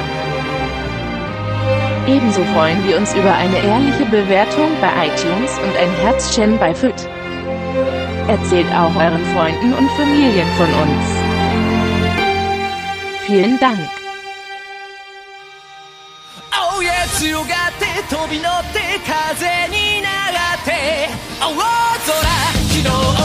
[2.08, 7.08] Ebenso freuen wir uns über eine ehrliche Bewertung bei iTunes und ein Herzchen bei FIT.
[8.28, 11.06] Erzählt auch euren Freunden und Familien von uns.
[13.26, 13.80] Vielen Dank.
[16.52, 17.48] 青や強がっ
[17.80, 21.62] て飛び乗って風に流って青空
[22.70, 23.25] 昨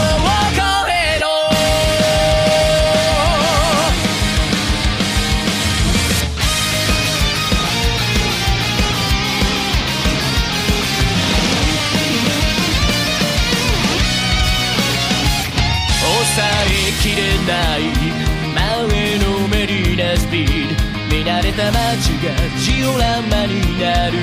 [22.86, 24.18] オラマになる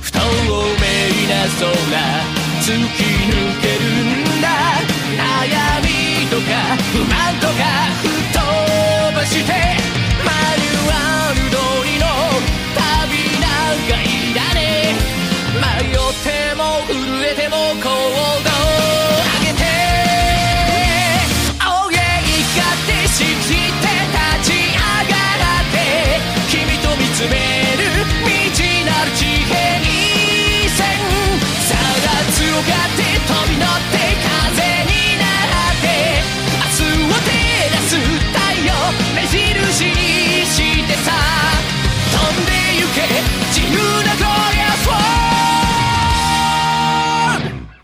[0.00, 0.24] 不透明
[1.28, 1.70] な空
[2.60, 3.84] 突き抜ける
[4.38, 4.46] んだ
[5.16, 5.22] 悩
[5.82, 5.86] み
[6.28, 6.50] とか
[6.92, 7.60] 不満とか
[8.02, 8.36] 吹っ飛
[9.16, 9.50] ばして
[10.24, 11.41] マニュアル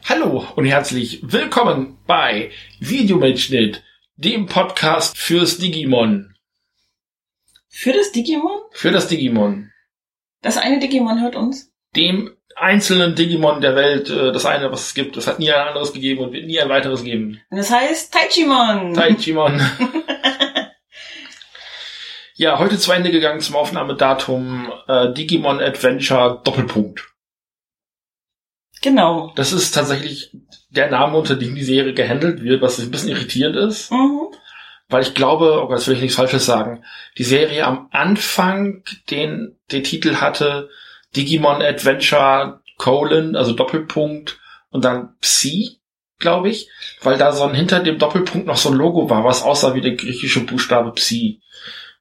[0.09, 2.51] Hallo und herzlich willkommen bei
[2.81, 3.83] Videomitschnitt,
[4.17, 6.35] dem Podcast fürs Digimon.
[7.69, 8.61] Für das Digimon?
[8.73, 9.71] Für das Digimon.
[10.41, 11.73] Das eine Digimon hört uns?
[11.95, 15.17] Dem einzelnen Digimon der Welt, äh, das eine, was es gibt.
[15.17, 17.41] Es hat nie ein anderes gegeben und wird nie ein weiteres geben.
[17.51, 18.95] Das heißt Taichimon.
[18.95, 19.61] Taichimon.
[22.35, 27.05] ja, heute zu Ende gegangen zum Aufnahmedatum äh, Digimon Adventure Doppelpunkt.
[28.83, 29.33] Genau.
[29.35, 30.31] Das ist tatsächlich
[30.71, 33.91] der Name, unter dem die Serie gehandelt wird, was ein bisschen irritierend ist.
[33.91, 34.29] Mhm.
[34.89, 36.83] weil ich glaube, oh Gott, jetzt will ich nichts Falsches sagen,
[37.19, 40.71] die Serie am Anfang den, den Titel hatte
[41.17, 44.39] Digimon Adventure Colon, also Doppelpunkt
[44.71, 45.79] und dann Psi,
[46.19, 46.69] glaube ich,
[47.03, 49.81] weil da so ein hinter dem Doppelpunkt noch so ein Logo war, was aussah wie
[49.81, 51.41] der griechische Buchstabe Psi.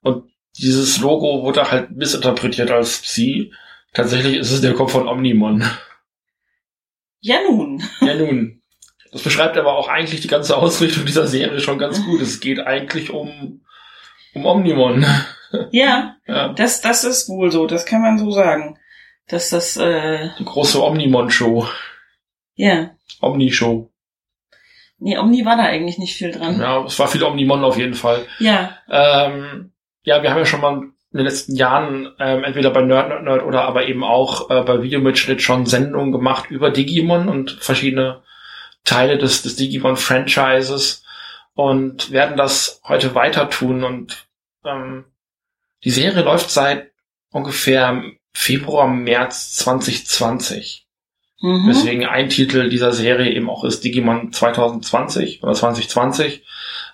[0.02, 3.54] Und dieses Logo wurde halt missinterpretiert als Psi.
[3.94, 5.64] Tatsächlich ist es der Kopf von Omnimon.
[7.20, 7.84] Ja nun.
[8.02, 8.62] Ja nun,
[9.12, 12.22] das beschreibt aber auch eigentlich die ganze Ausrichtung dieser Serie schon ganz gut.
[12.22, 13.62] Es geht eigentlich um,
[14.34, 15.06] um Omnimon.
[15.72, 17.68] Ja, Ja, das, das ist wohl so.
[17.68, 18.78] Das kann man so sagen.
[19.28, 21.68] Dass das, äh, die große Omnimon-Show.
[22.56, 22.92] ja.
[23.22, 23.90] Omni-Show.
[25.00, 26.60] Nee, Omni war da eigentlich nicht viel dran.
[26.60, 28.26] Ja, es war viel Omnimon auf jeden Fall.
[28.40, 28.78] Ja.
[28.90, 29.72] Ähm,
[30.04, 30.74] ja, wir haben ja schon mal
[31.12, 34.62] in den letzten Jahren ähm, entweder bei Nerd Nerd Nerd oder aber eben auch äh,
[34.64, 38.24] bei Videomitschnitt schon Sendungen gemacht über Digimon und verschiedene
[38.84, 41.04] Teile des, des Digimon-Franchises
[41.54, 43.84] und werden das heute weiter tun.
[43.84, 44.28] Und
[44.66, 45.06] ähm,
[45.84, 46.92] die Serie läuft seit
[47.32, 48.02] ungefähr
[48.40, 50.86] Februar, März 2020.
[51.42, 51.68] Mhm.
[51.68, 56.44] Weswegen ein Titel dieser Serie eben auch ist Digimon 2020 oder 2020.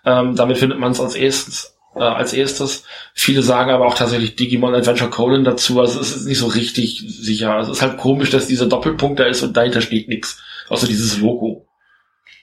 [0.06, 2.86] Ähm, damit findet man es als erstes, äh, als erstes.
[3.14, 5.82] Viele sagen aber auch tatsächlich Digimon Adventure Colon dazu.
[5.82, 7.60] Also es ist nicht so richtig sicher.
[7.60, 10.42] Es ist halt komisch, dass dieser Doppelpunkt da ist und dahinter steht nichts.
[10.70, 11.68] Außer dieses Logo.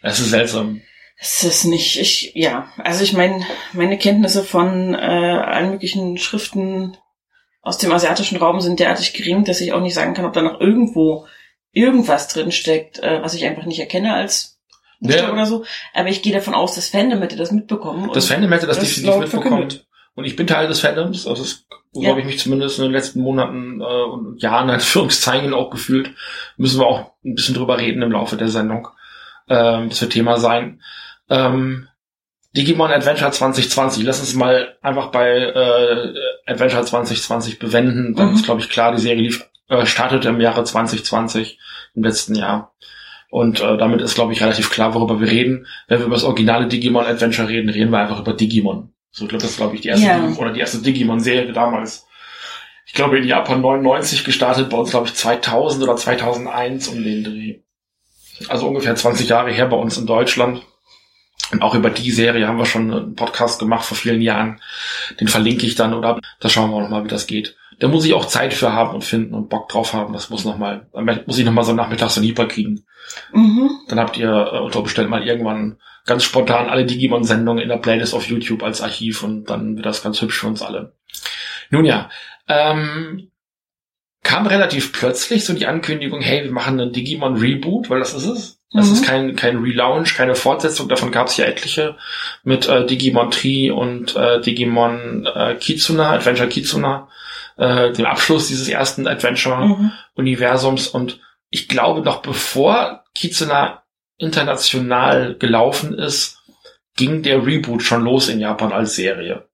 [0.03, 0.83] Es ist seltsam.
[1.17, 2.69] Es ist nicht, ich, ja.
[2.77, 6.99] Also ich meine, meine Kenntnisse von äh, allen möglichen Schriften
[7.63, 10.43] aus dem asiatischen Raum sind derartig gering, dass ich auch nicht sagen kann, ob da
[10.43, 11.27] noch irgendwo
[11.73, 14.59] irgendwas drin steckt, äh, was ich einfach nicht erkenne als
[15.01, 15.33] Ja.
[15.33, 15.65] oder so.
[15.95, 18.11] Aber ich gehe davon aus, das Fandom hätte das mitbekommen.
[18.13, 19.49] Das Fandom hätte das, das definitiv mitbekommen.
[19.51, 19.87] verkündet.
[20.15, 21.27] Und ich bin Teil des Fandoms.
[21.27, 22.11] Also das, so Ja.
[22.11, 26.11] habe ich mich zumindest in den letzten Monaten äh, und Jahren als Führungszeichen auch gefühlt.
[26.57, 28.89] Müssen wir auch ein bisschen drüber reden im Laufe der Sendung.
[29.49, 30.83] Ähm, das wird Thema sein.
[31.29, 31.89] Ähm,
[32.57, 34.03] Digimon Adventure 2020.
[34.05, 36.15] Lass uns mal einfach bei äh,
[36.47, 38.15] Adventure 2020 bewenden.
[38.15, 38.35] Dann Mhm.
[38.37, 41.59] ist, glaube ich, klar, die Serie lief, äh, startete im Jahre 2020,
[41.95, 42.75] im letzten Jahr.
[43.31, 45.67] Und äh, damit ist, glaube ich, relativ klar, worüber wir reden.
[45.87, 48.93] Wenn wir über das originale Digimon Adventure reden, reden wir einfach über Digimon.
[49.13, 50.07] So, ich glaube, das ist, glaube ich, die erste.
[50.21, 52.07] Digimon- oder die erste Digimon-Serie damals.
[52.87, 57.23] Ich glaube, in Japan 99 gestartet, bei uns, glaube ich, 2000 oder 2001 um den
[57.23, 57.59] Dreh.
[58.49, 60.63] Also ungefähr 20 Jahre her bei uns in Deutschland.
[61.53, 64.61] Und auch über die Serie haben wir schon einen Podcast gemacht vor vielen Jahren.
[65.19, 67.57] Den verlinke ich dann oder da schauen wir noch mal, wie das geht.
[67.79, 70.13] Da muss ich auch Zeit für haben und finden und Bock drauf haben.
[70.13, 72.85] Das muss noch mal, da muss ich noch mal so nachmittags so Hyper kriegen.
[73.33, 73.71] Mhm.
[73.89, 78.15] Dann habt ihr äh, unter Umständen mal irgendwann ganz spontan alle Digimon-Sendungen in der Playlist
[78.15, 80.95] auf YouTube als Archiv und dann wird das ganz hübsch für uns alle.
[81.71, 82.11] Nun ja,
[82.49, 83.31] ähm,
[84.23, 88.27] kam relativ plötzlich so die Ankündigung, hey, wir machen einen Digimon Reboot, weil das ist
[88.27, 88.60] es.
[88.73, 88.93] Das Mhm.
[88.93, 91.97] ist kein, kein Relaunch, keine Fortsetzung, davon gab es ja etliche
[92.45, 97.09] mit äh, Digimon Tree und äh, Digimon äh, Kitsuna, Adventure Kitsuna,
[97.57, 99.67] äh, dem Abschluss dieses ersten Adventure.
[99.67, 99.93] Mhm.
[100.15, 101.19] Universums und
[101.51, 103.83] ich glaube noch bevor Kizuna
[104.19, 106.39] international gelaufen ist,
[106.97, 109.49] ging der Reboot schon los in Japan als Serie.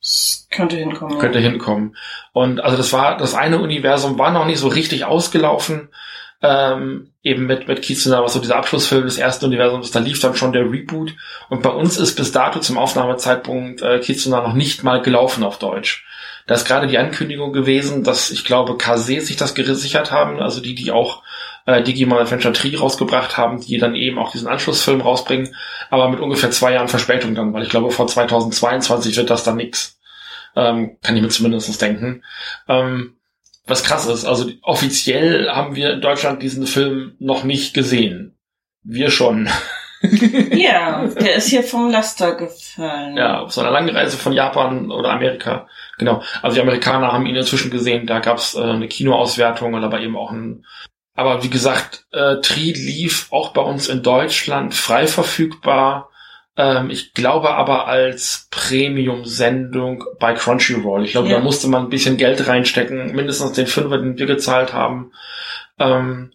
[0.00, 1.18] Das könnte hinkommen.
[1.18, 1.96] Könnte hinkommen.
[2.32, 5.88] Und also das war, das eine Universum war noch nicht so richtig ausgelaufen,
[6.42, 10.34] ähm, eben mit, mit Kizuna, was so dieser Abschlussfilm des ersten Universums, da lief dann
[10.34, 11.14] schon der Reboot.
[11.50, 15.58] Und bei uns ist bis dato zum Aufnahmezeitpunkt äh, Kizuna noch nicht mal gelaufen auf
[15.58, 16.06] Deutsch.
[16.46, 20.60] Da ist gerade die Ankündigung gewesen, dass ich glaube, Kase sich das gesichert haben, also
[20.60, 21.22] die, die auch
[21.66, 25.54] äh, Digimon Adventure 3 rausgebracht haben, die dann eben auch diesen Anschlussfilm rausbringen,
[25.90, 29.56] aber mit ungefähr zwei Jahren Verspätung dann, weil ich glaube, vor 2022 wird das dann
[29.56, 29.98] nix.
[30.56, 32.24] Ähm, kann ich mir zumindest denken.
[32.66, 33.19] Ähm,
[33.66, 38.36] was krass ist, also offiziell haben wir in Deutschland diesen Film noch nicht gesehen.
[38.82, 39.48] Wir schon.
[40.52, 43.16] Ja, der ist hier vom Laster gefallen.
[43.16, 45.68] Ja, auf so einer langen Reise von Japan oder Amerika.
[45.98, 46.22] Genau.
[46.40, 48.06] Also die Amerikaner haben ihn inzwischen gesehen.
[48.06, 50.64] Da gab's äh, eine Kinoauswertung und aber eben auch ein.
[51.14, 56.09] Aber wie gesagt, äh, Tri lief auch bei uns in Deutschland frei verfügbar.
[56.60, 61.04] Ähm, ich glaube aber als Premium-Sendung bei Crunchyroll.
[61.04, 61.38] Ich glaube, Ja.
[61.38, 65.12] da musste man ein bisschen Geld reinstecken, mindestens den Fünfer, den wir gezahlt haben,
[65.78, 66.32] ähm,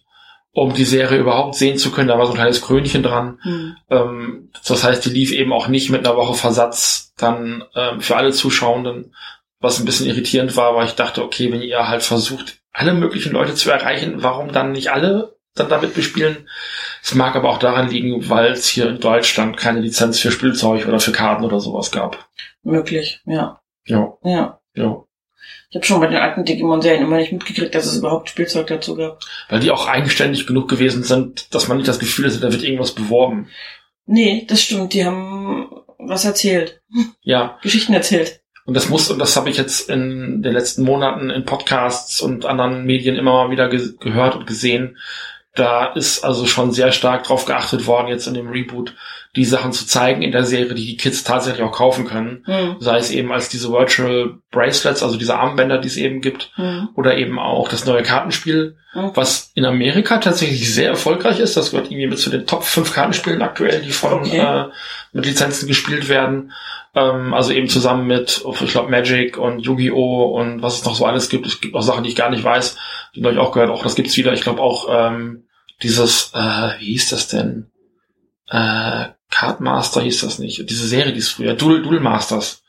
[0.50, 2.08] um die Serie überhaupt sehen zu können.
[2.08, 3.38] Da war so ein kleines Krönchen dran.
[3.42, 3.76] Hm.
[3.88, 8.16] Ähm, das heißt, die lief eben auch nicht mit einer Woche Versatz dann ähm, für
[8.16, 9.14] alle Zuschauenden,
[9.60, 13.32] was ein bisschen irritierend war, weil ich dachte, okay, wenn ihr halt versucht, alle möglichen
[13.32, 16.48] Leute zu erreichen, warum dann nicht alle dann damit bespielen?
[17.02, 20.86] Es mag aber auch daran liegen, weil es hier in Deutschland keine Lizenz für Spielzeug
[20.86, 22.28] oder für Karten oder sowas gab.
[22.62, 23.60] Möglich, ja.
[23.86, 24.60] Ja, Ja.
[24.74, 25.02] ja.
[25.68, 28.94] Ich habe schon bei den alten Digimon-Serien immer nicht mitgekriegt, dass es überhaupt Spielzeug dazu
[28.94, 29.20] gab.
[29.48, 32.62] Weil die auch eigenständig genug gewesen sind, dass man nicht das Gefühl hatte, da wird
[32.62, 33.48] irgendwas beworben.
[34.06, 34.94] Nee, das stimmt.
[34.94, 35.68] Die haben
[35.98, 36.80] was erzählt.
[37.22, 38.40] Ja, Geschichten erzählt.
[38.64, 42.46] Und das muss, und das habe ich jetzt in den letzten Monaten in Podcasts und
[42.46, 44.96] anderen Medien immer mal wieder ge gehört und gesehen.
[45.56, 48.94] Da ist also schon sehr stark drauf geachtet worden, jetzt in dem Reboot,
[49.34, 52.42] die Sachen zu zeigen in der Serie, die die Kids tatsächlich auch kaufen können.
[52.46, 52.76] Hm.
[52.78, 56.88] Sei es eben als diese Virtual Bracelets, also diese Armbänder, die es eben gibt, Hm.
[56.94, 59.10] oder eben auch das neue Kartenspiel, Hm.
[59.14, 61.56] was in Amerika tatsächlich sehr erfolgreich ist.
[61.56, 64.38] Das gehört irgendwie mit zu den Top 5 Kartenspielen aktuell, die von Okay.
[64.38, 64.64] äh,
[65.12, 66.52] mit Lizenzen gespielt werden.
[66.94, 70.24] Ähm, also eben zusammen mit, ich glaube, Magic und Yu-Gi-Oh!
[70.38, 71.46] und was es noch so alles gibt.
[71.46, 72.78] Es gibt auch Sachen, die ich gar nicht weiß,
[73.14, 73.68] die habe ich auch gehört.
[73.70, 74.32] Auch das gibt's wieder.
[74.32, 75.42] Ich glaube auch ähm,
[75.82, 77.70] dieses, äh, wie hieß das denn?
[78.48, 80.68] Äh, Cardmaster hieß das nicht.
[80.70, 82.62] Diese Serie, die es früher, Duel, Duel Masters.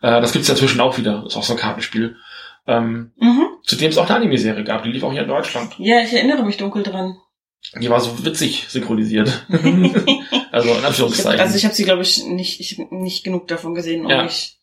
[0.00, 1.24] Äh, das gibt's ja inzwischen auch wieder.
[1.26, 2.16] Ist auch so ein Kartenspiel.
[2.66, 3.46] Ähm, Mhm.
[3.64, 5.74] Zudem es auch eine Anime-Serie gab, die lief auch hier in Deutschland.
[5.78, 7.18] Ja, ich erinnere mich dunkel dran.
[7.78, 9.44] Die war so witzig synchronisiert.
[9.50, 9.94] also in Ich
[10.80, 11.40] hab, Anführungszeichen.
[11.40, 14.22] also ich habe sie, glaube ich, nicht, ich hab nicht genug davon gesehen, um Ja.
[14.22, 14.56] mich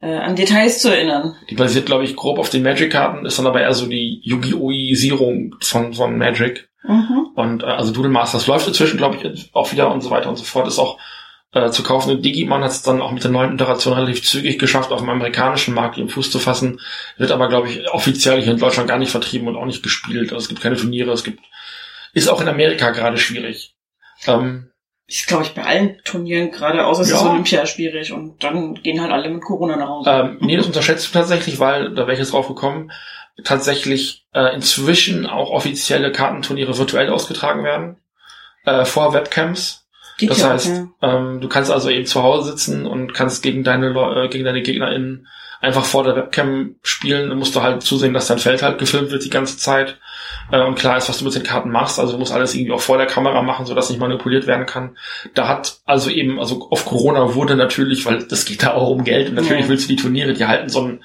[0.00, 1.34] äh, an Details zu erinnern.
[1.50, 5.56] die basiert, glaube ich, grob auf den Magic-Karten, ist dann aber eher so die Yu-Gi-Oh!-Isierung
[5.60, 6.69] von, von Magic.
[6.82, 7.28] Mhm.
[7.34, 10.36] Und äh, also Doodle Masters läuft inzwischen, glaube ich, auch wieder und so weiter und
[10.36, 10.66] so fort.
[10.66, 10.98] Ist auch
[11.52, 12.10] äh, zu kaufen.
[12.12, 15.10] Und Digimon hat es dann auch mit der neuen Iteration relativ zügig geschafft, auf dem
[15.10, 16.80] amerikanischen Markt ihren Fuß zu fassen.
[17.18, 20.32] Wird aber, glaube ich, offiziell hier in Deutschland gar nicht vertrieben und auch nicht gespielt.
[20.32, 21.40] Also es gibt keine Turniere, es gibt
[22.12, 23.74] ist auch in Amerika gerade schwierig.
[24.26, 24.70] Ähm,
[25.06, 27.16] Ist, glaube ich, bei allen Turnieren gerade, außer es Ja.
[27.16, 30.10] ist Olympia schwierig und dann gehen halt alle mit Corona nach Hause.
[30.10, 32.90] Ähm, nee, das unterschätzt du tatsächlich, weil, da wäre ich jetzt drauf gekommen,
[33.44, 37.96] tatsächlich äh, inzwischen auch offizielle Kartenturniere virtuell ausgetragen werden,
[38.64, 39.86] äh, vor Webcams.
[40.18, 40.86] Geht Das ja heißt, ja.
[41.16, 44.44] ähm, du kannst also eben zu Hause sitzen und kannst gegen deine, Leu- äh, gegen
[44.44, 45.26] deine GegnerInnen
[45.62, 47.28] einfach vor der Webcam spielen.
[47.30, 49.98] Dann musst du halt zusehen, dass dein Feld halt gefilmt wird die ganze Zeit.
[50.50, 51.98] Äh, und klar ist, was du mit den Karten machst.
[51.98, 54.96] Also du musst alles irgendwie auch vor der Kamera machen, sodass nicht manipuliert werden kann.
[55.34, 59.04] Da hat also eben, also auf Corona wurde natürlich, weil das geht da auch um
[59.04, 59.68] Geld und natürlich Ja.
[59.68, 61.04] willst du die Turniere, die halten so ein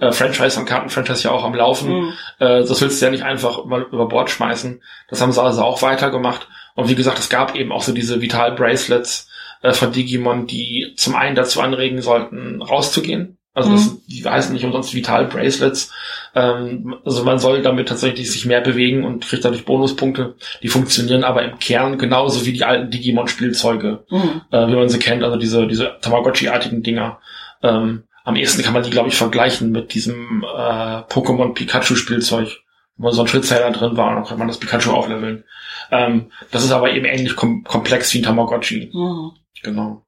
[0.00, 1.90] äh, Franchise, ein Kartenfranchise ja auch am Laufen.
[1.92, 2.12] Mhm.
[2.38, 4.82] Äh, das willst du ja nicht einfach mal über Bord schmeißen.
[5.08, 6.48] Das haben sie also auch weitergemacht.
[6.74, 9.28] Und wie gesagt, es gab eben auch so diese Vital Bracelets,
[9.62, 13.38] äh, von Digimon, die zum einen dazu anregen sollten, rauszugehen.
[13.56, 13.98] Also das, Mhm.
[14.08, 15.92] die heißen nicht umsonst Vital Bracelets.
[16.34, 20.34] Ähm, also man soll damit tatsächlich sich mehr bewegen und kriegt dadurch Bonuspunkte.
[20.64, 24.40] Die funktionieren aber im Kern genauso wie die alten Digimon-Spielzeuge, Mhm.
[24.50, 27.20] äh, wie man sie kennt, also diese, diese Tamagotchi-artigen Dinger.
[27.62, 32.62] Ähm, am ehesten kann man die, glaube ich, vergleichen mit diesem äh, Pokémon Pikachu-Spielzeug,
[32.96, 35.44] wo so ein Schrittzähler drin war und dann kann man das Pikachu aufleveln.
[35.90, 38.90] Ähm, das ist aber eben ähnlich kom komplex wie ein Tamagotchi.
[38.92, 39.32] Mhm.
[39.62, 40.04] Genau.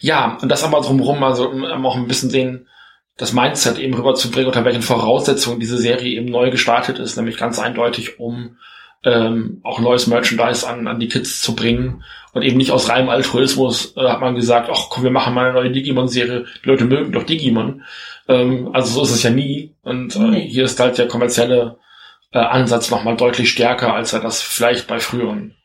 [0.00, 2.68] Ja, und das aber drumherum, also um um auch ein bisschen sehen,
[3.16, 7.58] das Mindset eben rüberzubringen, unter welchen Voraussetzungen diese Serie eben neu gestartet ist, nämlich ganz
[7.58, 8.58] eindeutig, um
[9.04, 13.08] ähm, auch neues Merchandise an, an die Kids zu bringen und eben nicht aus reinem
[13.08, 16.84] Altruismus äh, hat man gesagt, ach komm, wir machen mal eine neue Digimon-Serie, die Leute
[16.84, 17.82] mögen doch Digimon.
[18.28, 21.78] Ähm, also so ist es ja nie und äh, hier ist halt der kommerzielle
[22.32, 25.56] äh, Ansatz nochmal deutlich stärker, als er das vielleicht bei früheren,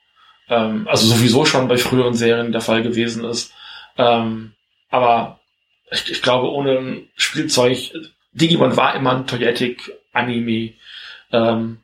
[0.49, 3.53] ähm, also sowieso schon bei früheren Serien der Fall gewesen ist.
[3.97, 4.53] Ähm,
[4.89, 5.39] aber
[5.91, 7.91] ich, ich glaube, ohne Spielzeug,
[8.33, 10.73] Digimon war immer ein Toyetic-Anime.
[11.31, 11.79] Ähm,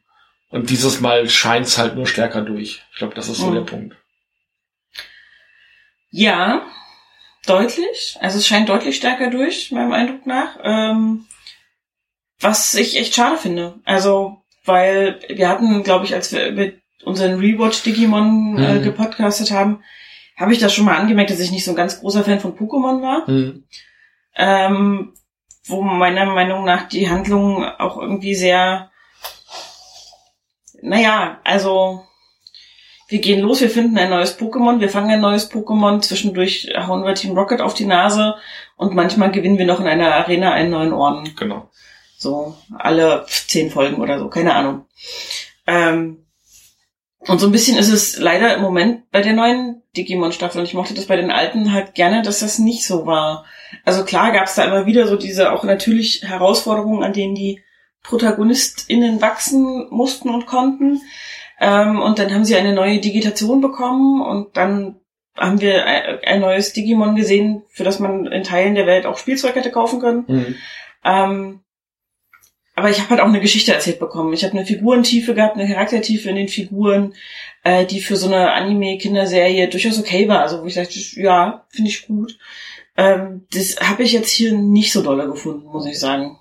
[0.53, 2.83] und dieses Mal scheint es halt nur stärker durch.
[2.91, 3.55] Ich glaube, das ist so Mhm.
[3.55, 3.95] der Punkt.
[6.11, 6.61] Ja,
[7.45, 8.17] deutlich.
[8.21, 10.57] Also es scheint deutlich stärker durch, meinem Eindruck nach.
[10.63, 11.25] Ähm,
[12.39, 13.79] was ich echt schade finde.
[13.83, 18.83] Also, weil wir hatten, glaube ich, als wir mit unseren Rewatch Digimon äh, Mhm.
[18.83, 19.83] gepodcastet haben,
[20.37, 22.55] habe ich das schon mal angemerkt, dass ich nicht so ein ganz großer Fan von
[22.57, 23.27] Pokémon war.
[23.27, 23.63] Hm.
[24.35, 25.13] Ähm,
[25.65, 28.91] wo meiner Meinung nach die Handlung auch irgendwie sehr,
[30.83, 32.05] naja, also
[33.07, 37.05] wir gehen los, wir finden ein neues Pokémon, wir fangen ein neues Pokémon, zwischendurch hauen
[37.05, 38.35] wir Team Rocket auf die Nase
[38.75, 41.35] und manchmal gewinnen wir noch in einer Arena einen neuen Orden.
[41.37, 41.69] Genau.
[42.17, 44.85] So alle zehn Folgen oder so, keine Ahnung.
[45.67, 46.25] Ähm,
[47.19, 50.59] und so ein bisschen ist es leider im Moment bei der neuen Digimon-Staffel.
[50.59, 53.45] Und ich mochte das bei den alten halt gerne, dass das nicht so war.
[53.85, 57.61] Also klar gab es da immer wieder so diese auch natürlich Herausforderungen, an denen die
[58.03, 61.01] ProtagonistInnen wachsen mussten und konnten.
[61.59, 64.99] Ähm, und dann haben sie eine neue Digitation bekommen und dann
[65.37, 69.17] haben wir ein, ein neues Digimon gesehen, für das man in Teilen der Welt auch
[69.17, 70.27] Spielzeug hätte kaufen können.
[70.27, 70.55] Hm.
[71.03, 71.59] Ähm,
[72.75, 74.33] aber ich habe halt auch eine Geschichte erzählt bekommen.
[74.33, 77.13] Ich habe eine Figurentiefe gehabt, eine Charaktertiefe in den Figuren,
[77.63, 80.41] äh, die für so eine Anime-Kinderserie durchaus okay war.
[80.41, 82.37] Also wo ich dachte, ja, finde ich gut.
[82.97, 86.39] Ähm, das habe ich jetzt hier nicht so dolle gefunden, muss ich sagen.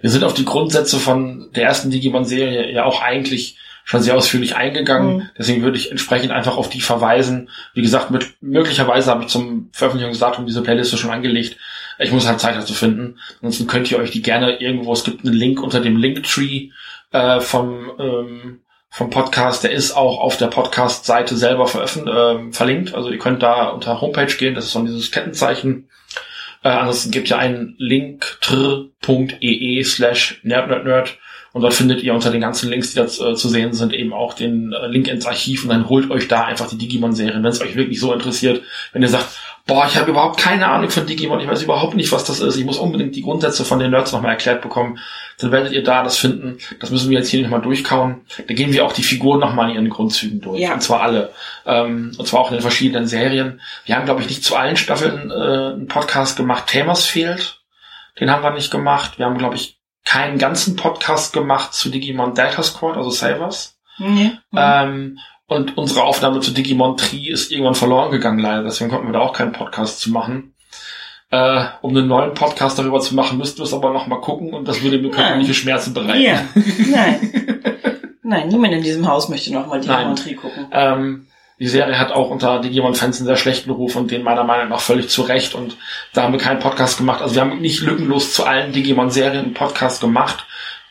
[0.00, 4.56] Wir sind auf die Grundsätze von der ersten Digimon-Serie ja auch eigentlich schon sehr ausführlich
[4.56, 5.16] eingegangen.
[5.16, 5.30] Mhm.
[5.38, 7.50] Deswegen würde ich entsprechend einfach auf die verweisen.
[7.74, 11.58] Wie gesagt, mit, möglicherweise habe ich zum Veröffentlichungsdatum diese Playliste schon angelegt.
[11.98, 13.18] Ich muss halt Zeit dazu finden.
[13.36, 16.70] Ansonsten könnt ihr euch die gerne irgendwo, es gibt einen Link unter dem Linktree
[17.12, 19.64] äh, vom, ähm, vom Podcast.
[19.64, 22.94] Der ist auch auf der Podcast-Seite selber veröffentlicht, ähm, verlinkt.
[22.94, 24.54] Also ihr könnt da unter Homepage gehen.
[24.54, 25.88] Das ist so dieses Kettenzeichen.
[26.64, 31.18] Äh, ansonsten gibt ja einen link.ee slash nerdnerdnerd
[31.52, 34.14] und dort findet ihr unter den ganzen Links, die da äh, zu sehen sind, eben
[34.14, 37.50] auch den äh, Link ins Archiv und dann holt euch da einfach die Digimon-Serien, wenn
[37.50, 38.62] es euch wirklich so interessiert.
[38.92, 39.28] Wenn ihr sagt,
[39.66, 42.56] boah, ich habe überhaupt keine Ahnung von Digimon, ich weiß überhaupt nicht, was das ist,
[42.56, 44.98] ich muss unbedingt die Grundsätze von den Nerds nochmal erklärt bekommen,
[45.38, 46.58] dann werdet ihr da das finden.
[46.80, 48.20] Das müssen wir jetzt hier nicht mal durchkauen.
[48.46, 50.60] Da gehen wir auch die Figuren nochmal in ihren Grundzügen durch.
[50.60, 50.74] Ja.
[50.74, 51.32] Und zwar alle.
[51.66, 53.60] Ähm, und zwar auch in den verschiedenen Serien.
[53.84, 56.68] Wir haben, glaube ich, nicht zu allen Staffeln äh, einen Podcast gemacht.
[56.68, 57.62] Themas fehlt.
[58.20, 59.18] Den haben wir nicht gemacht.
[59.18, 63.76] Wir haben, glaube ich, keinen ganzen Podcast gemacht zu Digimon Delta Squad, also Savers.
[63.98, 64.32] Nee.
[64.54, 68.62] Ähm, und unsere Aufnahme zu Digimon Tree ist irgendwann verloren gegangen, leider.
[68.62, 70.54] Deswegen konnten wir da auch keinen Podcast zu machen.
[71.30, 74.54] Äh, um einen neuen Podcast darüber zu machen, müssten wir es aber noch mal gucken
[74.54, 76.22] und das würde mir körperliche Schmerzen bereiten.
[76.22, 76.44] Ja,
[76.90, 77.30] nein.
[78.26, 80.06] Nein, niemand in diesem Haus möchte nochmal die Nein.
[80.06, 80.66] Montree gucken.
[80.72, 81.26] Ähm,
[81.60, 84.80] die Serie hat auch unter Digimon-Fans einen sehr schlechten Ruf und den meiner Meinung nach
[84.80, 85.54] völlig zu Recht.
[85.54, 85.76] Und
[86.14, 87.20] da haben wir keinen Podcast gemacht.
[87.20, 90.46] Also wir haben nicht lückenlos zu allen Digimon-Serien einen Podcast gemacht,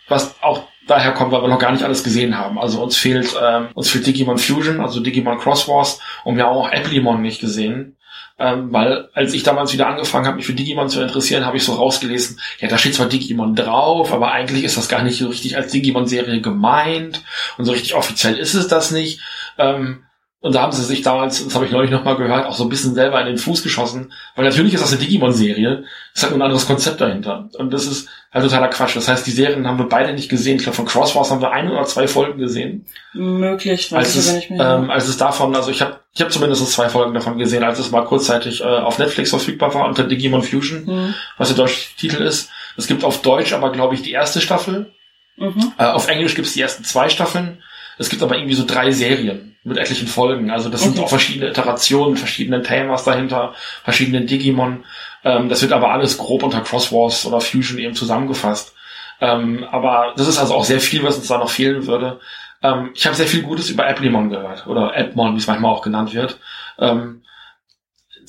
[0.07, 2.59] was auch daher kommt, weil wir noch gar nicht alles gesehen haben.
[2.59, 6.55] Also uns fehlt ähm, uns fehlt Digimon Fusion, also Digimon Cross Wars und wir haben
[6.55, 7.97] auch Applemon nicht gesehen.
[8.39, 11.63] Ähm, weil als ich damals wieder angefangen habe, mich für Digimon zu interessieren, habe ich
[11.63, 15.27] so rausgelesen, ja, da steht zwar Digimon drauf, aber eigentlich ist das gar nicht so
[15.27, 17.21] richtig als Digimon-Serie gemeint
[17.57, 19.19] und so richtig offiziell ist es das nicht.
[19.59, 20.03] Ähm,
[20.43, 22.69] und da haben sie sich damals, das habe ich neulich nochmal gehört, auch so ein
[22.69, 24.11] bisschen selber in den Fuß geschossen.
[24.35, 27.47] Weil natürlich ist das eine Digimon-Serie, ist halt nur ein anderes Konzept dahinter.
[27.57, 28.95] Und das ist halt totaler Quatsch.
[28.97, 30.57] Das heißt, die Serien haben wir beide nicht gesehen.
[30.57, 32.85] Ich glaube, von Crosswars haben wir ein oder zwei Folgen gesehen.
[33.13, 34.79] Möglich, weiß Als ich es, nicht mehr.
[34.83, 37.79] ähm, als es davon, also ich habe ich hab zumindest zwei Folgen davon gesehen, als
[37.79, 41.15] es mal kurzzeitig äh, auf Netflix verfügbar war unter Digimon Fusion, Hm.
[41.37, 42.49] was der deutsche Titel ist.
[42.75, 44.91] Es gibt auf Deutsch aber, glaube ich, die erste Staffel.
[45.37, 45.71] Mhm.
[45.77, 47.63] Äh, auf Englisch gibt es die ersten zwei Staffeln.
[47.97, 49.52] Es gibt aber irgendwie so drei Serien.
[49.63, 50.51] Mit etlichen Folgen.
[50.51, 51.01] Also das sind Okay.
[51.03, 53.53] auch verschiedene Iterationen, verschiedene Themas dahinter,
[53.83, 54.83] verschiedene Digimon.
[55.23, 58.73] Ähm, das wird aber alles grob unter Crosswars oder Fusion eben zusammengefasst.
[59.21, 62.19] Ähm, aber das ist also auch sehr viel, was uns da noch fehlen würde.
[62.61, 65.81] Ähm, ich habe sehr viel Gutes über Applimon gehört oder Appmon, wie es manchmal auch
[65.81, 66.37] genannt wird.
[66.77, 67.21] Ähm,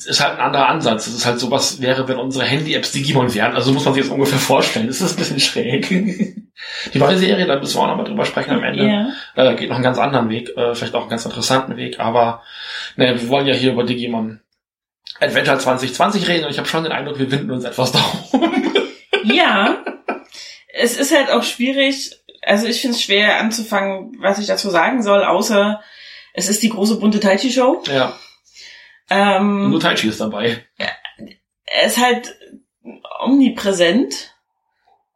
[0.03, 1.07] ist halt ein anderer Ansatz.
[1.07, 3.53] Es ist halt sowas wäre, wenn unsere Handy-Apps Digimon wären.
[3.55, 4.87] Also so muss man sich das ungefähr vorstellen.
[4.87, 5.87] Das ist ein bisschen schräg.
[6.93, 9.09] Die neue Serie, da müssen wir auch noch mal drüber sprechen am Ende Ja.
[9.35, 12.43] äh, geht noch einen ganz anderen Weg, äh, vielleicht auch einen ganz interessanten Weg, aber
[12.95, 14.39] ne, wir wollen ja hier über Digimon
[15.19, 18.51] Adventure 2020 reden und ich habe schon den Eindruck, wir winden uns etwas darum.
[19.23, 19.83] Ja,
[20.73, 22.11] es ist halt auch schwierig,
[22.41, 25.81] also ich finde es schwer anzufangen, was ich dazu sagen soll, außer
[26.33, 27.83] es ist die große bunte Taichi-Show.
[27.87, 28.13] ja,
[29.09, 30.65] Ähm, nur Taichi ist dabei.
[31.65, 32.35] er ist halt
[33.23, 34.33] omnipräsent,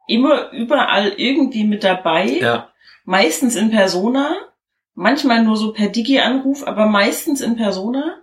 [0.06, 2.70] immer überall irgendwie mit dabei, Ja,
[3.04, 4.34] meistens in Persona,
[4.94, 8.20] manchmal nur so per Digi-Anruf, aber meistens in Persona.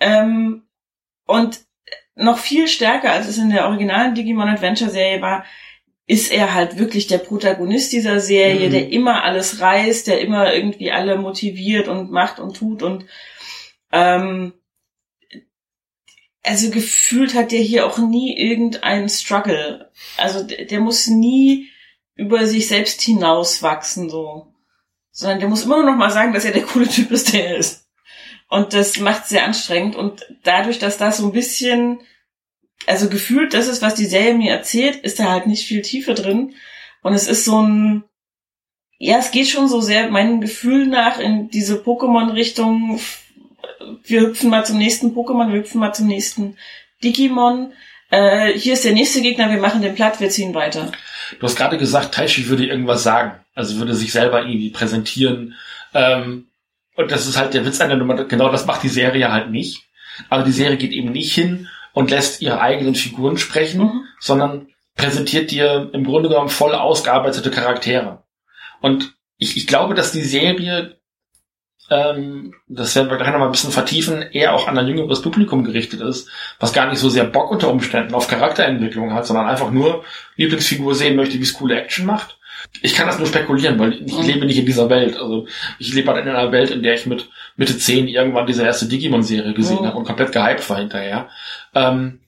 [0.00, 0.64] Ähm,
[1.26, 1.60] und
[2.14, 5.44] noch viel stärker, als es in der originalen Digimon Adventure Serie war,
[6.06, 8.72] ist er halt wirklich der Protagonist dieser Serie, Mhm.
[8.72, 13.06] der immer alles reißt, der immer irgendwie alle motiviert und macht und tut und
[13.92, 14.52] ähm,
[16.42, 19.90] also gefühlt hat der hier auch nie irgendeinen Struggle.
[20.16, 21.68] Also der, der muss nie
[22.14, 24.48] über sich selbst hinauswachsen, so.
[25.10, 27.48] Sondern der muss immer nur noch mal sagen, dass er der coole Typ ist, der
[27.50, 27.86] er ist.
[28.48, 29.96] Und das macht sehr anstrengend.
[29.96, 32.00] Und dadurch, dass das so ein bisschen,
[32.86, 36.14] also gefühlt, das ist, was die Serie mir erzählt, ist da halt nicht viel Tiefe
[36.14, 36.54] drin.
[37.02, 38.04] Und es ist so ein,
[38.98, 43.00] ja, es geht schon so sehr meinem Gefühl nach in diese Pokémon-Richtung.
[44.04, 46.56] Wir hüpfen mal zum nächsten Pokémon, wir hüpfen mal zum nächsten
[47.02, 47.72] Digimon.
[48.10, 50.92] Äh, hier ist der nächste Gegner, wir machen den platt, wir ziehen weiter.
[51.38, 55.54] du hast gerade gesagt, Taichi würde irgendwas sagen, also würde sich selber irgendwie präsentieren.
[55.94, 56.46] Ähm,
[56.94, 59.50] und das ist halt der Witz an der Nummer, genau das macht die Serie halt
[59.50, 59.84] nicht.
[60.28, 64.04] Aber die Serie geht eben nicht hin und lässt ihre eigenen Figuren sprechen, Mhm.
[64.20, 68.22] sondern präsentiert dir im Grunde genommen voll ausgearbeitete Charaktere.
[68.82, 70.98] Und ich, ich glaube, dass die Serie,
[71.90, 75.20] ähm, das werden wir gleich noch mal ein bisschen vertiefen, eher auch an ein jüngeres
[75.22, 79.46] Publikum gerichtet ist, was gar nicht so sehr Bock unter Umständen auf Charakterentwicklung hat, sondern
[79.46, 80.04] einfach nur
[80.36, 82.38] Lieblingsfigur sehen möchte, wie es coole Action macht.
[82.80, 84.24] Ich kann das nur spekulieren, weil ich Mhm.
[84.26, 85.16] lebe nicht in dieser Welt.
[85.16, 85.46] Also
[85.78, 88.86] ich lebe halt in einer Welt, in der ich mit Mitte 10 irgendwann diese erste
[88.86, 89.86] Digimon-Serie gesehen Mhm.
[89.86, 91.28] habe und komplett gehypt war hinterher.
[91.74, 92.20] Ähm,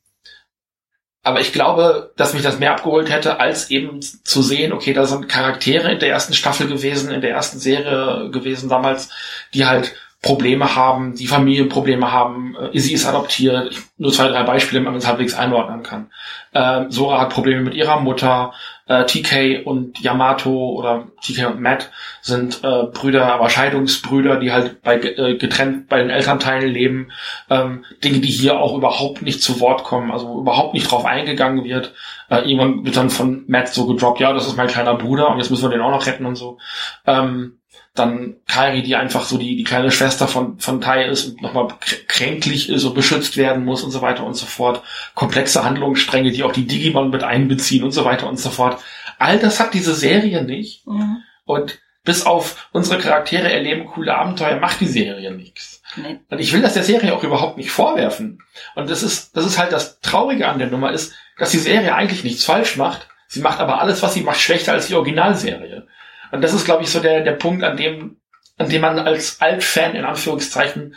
[1.25, 5.07] aber ich glaube, dass mich das mehr abgeholt hätte, als eben zu sehen, okay, da
[5.07, 9.09] sind Charaktere in der ersten Staffel gewesen, in der ersten Serie gewesen damals,
[9.55, 12.57] die halt Probleme haben, die Familienprobleme haben.
[12.57, 13.71] Äh, Izzy ist adoptiert.
[13.71, 16.11] Ich, nur zwei, drei Beispiele, wenn man es halbwegs einordnen kann.
[16.55, 18.55] Ähm, Sora hat Probleme mit ihrer Mutter.
[18.87, 24.83] Äh, TK und Yamato oder TK und Matt sind äh, Brüder, aber Scheidungsbrüder, die halt
[24.83, 27.11] bei äh, getrennt bei den Elternteilen leben.
[27.49, 31.65] Ähm, Dinge, die hier auch überhaupt nicht zu Wort kommen, also überhaupt nicht drauf eingegangen
[31.65, 31.95] wird.
[32.29, 35.39] Äh, irgendwann wird dann von Matt so gedroppt, ja, das ist mein kleiner Bruder und
[35.39, 36.59] jetzt müssen wir den auch noch retten und so.
[37.07, 37.59] Ähm,
[37.95, 41.67] dann Kairi, die einfach so die, die kleine Schwester von, von Tai ist und nochmal
[41.67, 44.83] kr- kränklich ist und beschützt werden muss und so weiter und so fort.
[45.15, 48.83] Komplexe Handlungsstränge, die auch die Digimon mit einbeziehen und so weiter und so fort.
[49.19, 50.87] All das hat diese Serie nicht.
[50.87, 51.19] Mhm.
[51.45, 55.81] Und bis auf unsere Charaktere erleben coole Abenteuer macht die Serie nichts.
[55.97, 56.19] Nee.
[56.29, 58.43] Und ich will das der Serie auch überhaupt nicht vorwerfen.
[58.75, 61.95] Und das ist, das ist halt das Traurige an der Nummer ist, dass die Serie
[61.95, 63.07] eigentlich nichts falsch macht.
[63.29, 65.87] Sie macht aber alles, was sie macht, schlechter als die Originalserie.
[66.35, 68.17] Und das ist, glaube ich, so der, der Punkt, an dem,
[68.59, 70.97] an dem man als Altfan, in Anführungszeichen,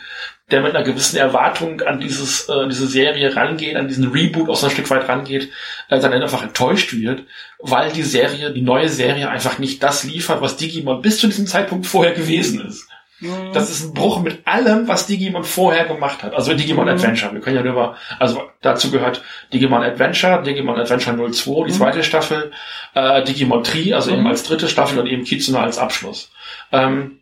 [0.50, 4.56] der mit einer gewissen Erwartung an dieses, äh, diese Serie rangeht, an diesen Reboot auch
[4.56, 5.50] so ein Stück weit rangeht,
[5.90, 7.24] äh, dann einfach enttäuscht wird,
[7.60, 11.46] weil die Serie, die neue Serie einfach nicht das liefert, was Digimon bis zu diesem
[11.46, 12.88] Zeitpunkt vorher gewesen ist.
[13.20, 13.52] Mhm.
[13.52, 16.34] Das ist ein Bruch mit allem, was Digimon vorher gemacht hat.
[16.34, 16.92] Also Digimon Mhm.
[16.92, 17.32] Adventure.
[17.34, 21.76] Wir können ja über, also dazu gehört Digimon Adventure, Digimon Adventure 02, die Mhm.
[21.76, 22.52] zweite Staffel,
[22.94, 24.26] äh, Digimon Tree, also eben Mhm.
[24.28, 26.30] als dritte Staffel und eben Kitsune als Abschluss.
[26.72, 27.18] Ähm,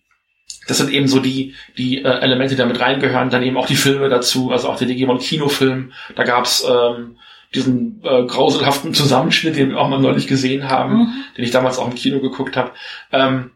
[0.68, 3.30] das sind eben so die, die äh, Elemente, die da mit reingehören.
[3.30, 5.92] Dann eben auch die Filme dazu, also auch der Digimon Kinofilm.
[6.16, 7.16] Da gab's ähm,
[7.54, 11.24] diesen äh, grauselhaften Zusammenschnitt, den wir auch mal neulich gesehen haben Mhm.
[11.36, 12.72] den ich damals auch im Kino geguckt habe.
[13.12, 13.52] Ähm,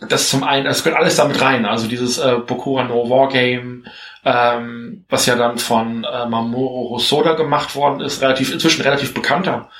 [0.00, 1.66] das zum einen, das gehört alles damit rein.
[1.66, 3.82] Also dieses äh, Bokura no Wargame,
[4.24, 9.70] ähm, was ja dann von äh, Mamoru Hosoda gemacht worden ist, relativ inzwischen relativ bekannter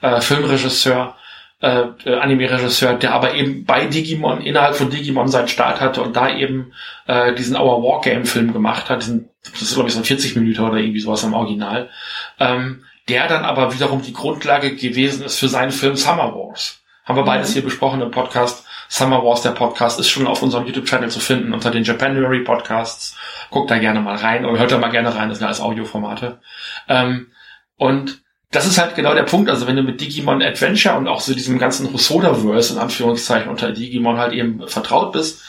[0.00, 1.14] äh, Filmregisseur,
[1.60, 6.16] äh, äh, Anime-Regisseur, der aber eben bei Digimon innerhalb von Digimon seinen Start hatte und
[6.16, 6.72] da eben
[7.06, 9.02] äh, diesen Our Wargame-Film gemacht hat.
[9.02, 11.88] Diesen, das ist glaube ich so ein 40 Minuten oder irgendwie sowas im Original.
[12.38, 16.80] Ähm, der dann aber wiederum die Grundlage gewesen ist für seinen Film Summer Wars.
[17.04, 17.52] Haben wir beides Mhm.
[17.54, 18.66] hier besprochen im Podcast.
[18.88, 23.16] Summer Wars, der Podcast, ist schon auf unserem YouTube-Channel zu finden unter den Japanuary Podcasts.
[23.50, 26.40] Guckt da gerne mal rein oder hört da mal gerne rein, das sind alles Audioformate.
[26.88, 27.28] Ähm,
[27.76, 29.50] und das ist halt genau der Punkt.
[29.50, 33.72] Also wenn du mit Digimon Adventure und auch so diesem ganzen Hosoda-Verse in Anführungszeichen unter
[33.72, 35.42] Digimon halt eben vertraut bist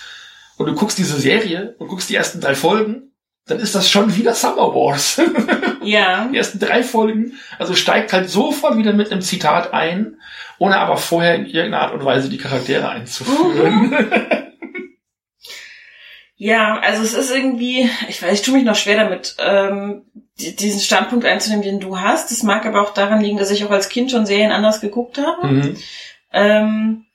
[0.58, 3.14] und du guckst diese Serie und guckst die ersten drei Folgen,
[3.48, 5.20] dann ist das schon wieder Summer Wars.
[5.90, 6.28] Ja.
[6.32, 10.18] Die ersten drei Folgen, also steigt halt sofort wieder mit einem Zitat ein,
[10.58, 13.96] ohne aber vorher in irgendeiner Art und Weise die Charaktere einzuführen.
[16.42, 20.04] Ja, also es ist irgendwie, ich weiß, ich tue mich noch schwer damit, ähm,
[20.40, 22.32] die, diesen Standpunkt einzunehmen, den du hast.
[22.32, 25.18] Das mag aber auch daran liegen, dass ich auch als Kind schon Serien anders geguckt
[25.18, 25.48] habe.
[25.48, 25.78] mhm.
[26.32, 27.06] Ähm,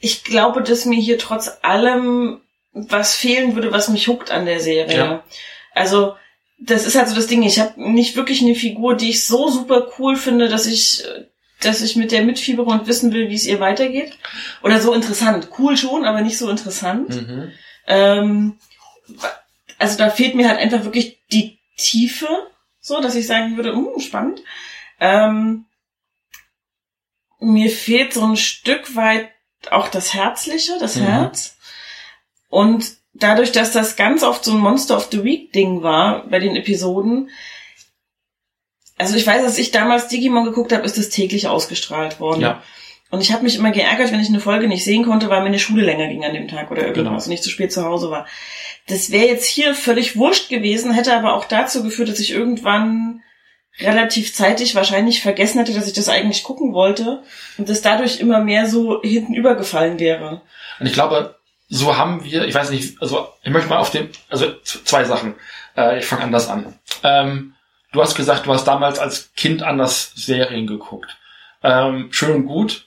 [0.00, 4.60] ich glaube, dass mir hier trotz allem was fehlen würde, was mich huckt an der
[4.60, 4.96] Serie.
[4.96, 5.24] Ja.
[5.72, 6.14] Also
[6.58, 7.42] das ist halt so das Ding.
[7.42, 11.04] Ich habe nicht wirklich eine Figur, die ich so super cool finde, dass ich,
[11.60, 14.16] dass ich mit der mitfiebere und wissen will, wie es ihr weitergeht.
[14.62, 15.48] Oder so interessant.
[15.58, 17.10] Cool schon, aber nicht so interessant.
[17.10, 17.52] Mhm.
[17.86, 18.58] Ähm,
[19.78, 22.28] also da fehlt mir halt einfach wirklich die Tiefe,
[22.80, 24.40] so dass ich sagen würde, hm, spannend.
[25.00, 25.66] Ähm,
[27.40, 29.28] mir fehlt so ein Stück weit
[29.70, 31.02] auch das Herzliche, das Mhm.
[31.02, 31.56] Herz.
[32.48, 36.38] Und dadurch, dass das ganz oft so ein Monster of the Week Ding war bei
[36.38, 37.30] den Episoden,
[38.96, 42.40] also ich weiß, dass ich damals Digimon geguckt habe, ist das täglich ausgestrahlt worden.
[42.42, 42.62] Ja.
[43.10, 45.58] Und ich habe mich immer geärgert, wenn ich eine Folge nicht sehen konnte, weil meine
[45.58, 47.24] Schule länger ging an dem Tag oder irgendwas Genau.
[47.24, 48.26] und ich zu spät zu Hause war.
[48.88, 53.22] Das wäre jetzt hier völlig wurscht gewesen, hätte aber auch dazu geführt, dass ich irgendwann
[53.80, 57.22] relativ zeitig wahrscheinlich vergessen hätte, dass ich das eigentlich gucken wollte
[57.58, 60.42] und das dadurch immer mehr so hinten übergefallen wäre.
[60.78, 61.36] Und ich glaube,
[61.68, 65.34] so haben wir, ich weiß nicht, also ich möchte mal auf den, also zwei Sachen.
[65.76, 66.78] Äh, ich fange anders an.
[67.02, 67.54] Ähm,
[67.92, 71.16] du hast gesagt, du hast damals als Kind anders Serien geguckt.
[71.62, 72.86] Ähm, schön und gut.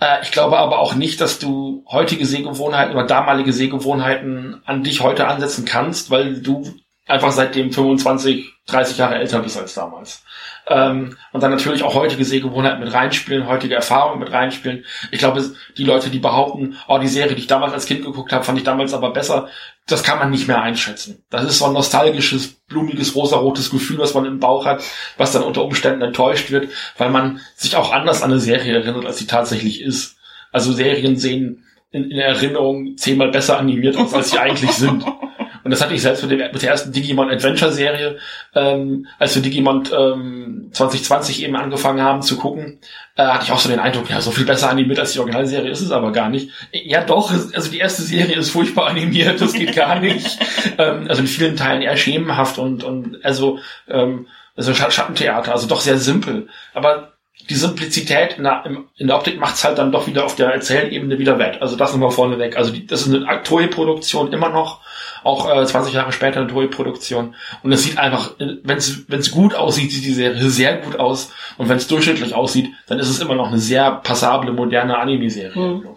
[0.00, 5.00] Äh, ich glaube aber auch nicht, dass du heutige Sehgewohnheiten oder damalige Sehgewohnheiten an dich
[5.00, 6.74] heute ansetzen kannst, weil du
[7.08, 10.22] einfach seitdem 25, 30 Jahre älter bist als damals.
[10.66, 14.84] Ähm, und dann natürlich auch heutige Sehgewohnheiten mit reinspielen, heutige Erfahrungen mit reinspielen.
[15.10, 15.42] Ich glaube,
[15.78, 18.58] die Leute, die behaupten, oh, die Serie, die ich damals als Kind geguckt habe, fand
[18.58, 19.48] ich damals aber besser,
[19.86, 21.24] das kann man nicht mehr einschätzen.
[21.30, 24.84] Das ist so ein nostalgisches, blumiges, rosarotes Gefühl, was man im Bauch hat,
[25.16, 26.68] was dann unter Umständen enttäuscht wird,
[26.98, 30.18] weil man sich auch anders an eine Serie erinnert, als sie tatsächlich ist.
[30.52, 35.04] Also Serien sehen in, in Erinnerung zehnmal besser animiert aus, als sie eigentlich sind.
[35.64, 38.18] Und das hatte ich selbst mit, dem, mit der ersten Digimon Adventure Serie,
[38.54, 42.78] ähm, als wir Digimon ähm, 2020 eben angefangen haben zu gucken,
[43.16, 45.70] äh, hatte ich auch so den Eindruck, ja, so viel besser animiert als die Originalserie
[45.70, 46.50] ist es aber gar nicht.
[46.72, 50.38] Ja, doch, also die erste Serie ist furchtbar animiert, das geht gar nicht.
[50.78, 55.66] ähm, also in vielen Teilen eher schemenhaft und, und also, ähm, also Scha- Schattentheater, also
[55.68, 56.48] doch sehr simpel.
[56.74, 57.12] Aber
[57.48, 58.64] die Simplizität in der,
[58.96, 61.62] in der Optik macht's halt dann doch wieder auf der Erzählebene wieder wett.
[61.62, 62.56] Also das nochmal vorneweg.
[62.56, 64.80] Also die, das ist eine Toei-Produktion immer noch,
[65.24, 67.34] auch äh, 20 Jahre später eine Toei-Produktion.
[67.62, 71.32] Und es sieht einfach, wenn es gut aussieht, sieht die Serie sehr gut aus.
[71.56, 75.54] Und wenn es durchschnittlich aussieht, dann ist es immer noch eine sehr passable, moderne Anime-Serie.
[75.54, 75.88] Hm.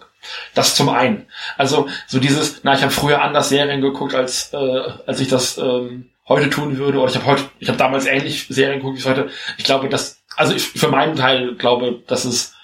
[0.54, 1.26] Das zum einen.
[1.58, 5.58] Also so dieses, na, ich habe früher anders Serien geguckt, als äh, als ich das
[5.58, 6.98] ähm, heute tun würde.
[6.98, 9.30] Oder ich habe heute, ich habe damals ähnlich Serien geguckt wie es heute.
[9.58, 12.54] Ich glaube, dass, also ich für meinen Teil glaube, dass es,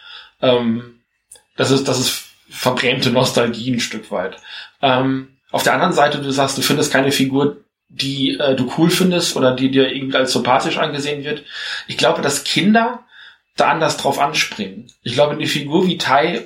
[0.40, 1.00] ähm,
[1.56, 4.36] das ist, das ist verbrämte Nostalgie ein Stück weit.
[4.80, 7.58] Ähm, auf der anderen Seite, du sagst, du findest keine Figur,
[7.88, 11.44] die äh, du cool findest oder die dir irgendwie als sympathisch angesehen wird.
[11.86, 13.04] Ich glaube, dass Kinder
[13.56, 14.90] da anders drauf anspringen.
[15.02, 16.44] Ich glaube, eine Figur wie Tai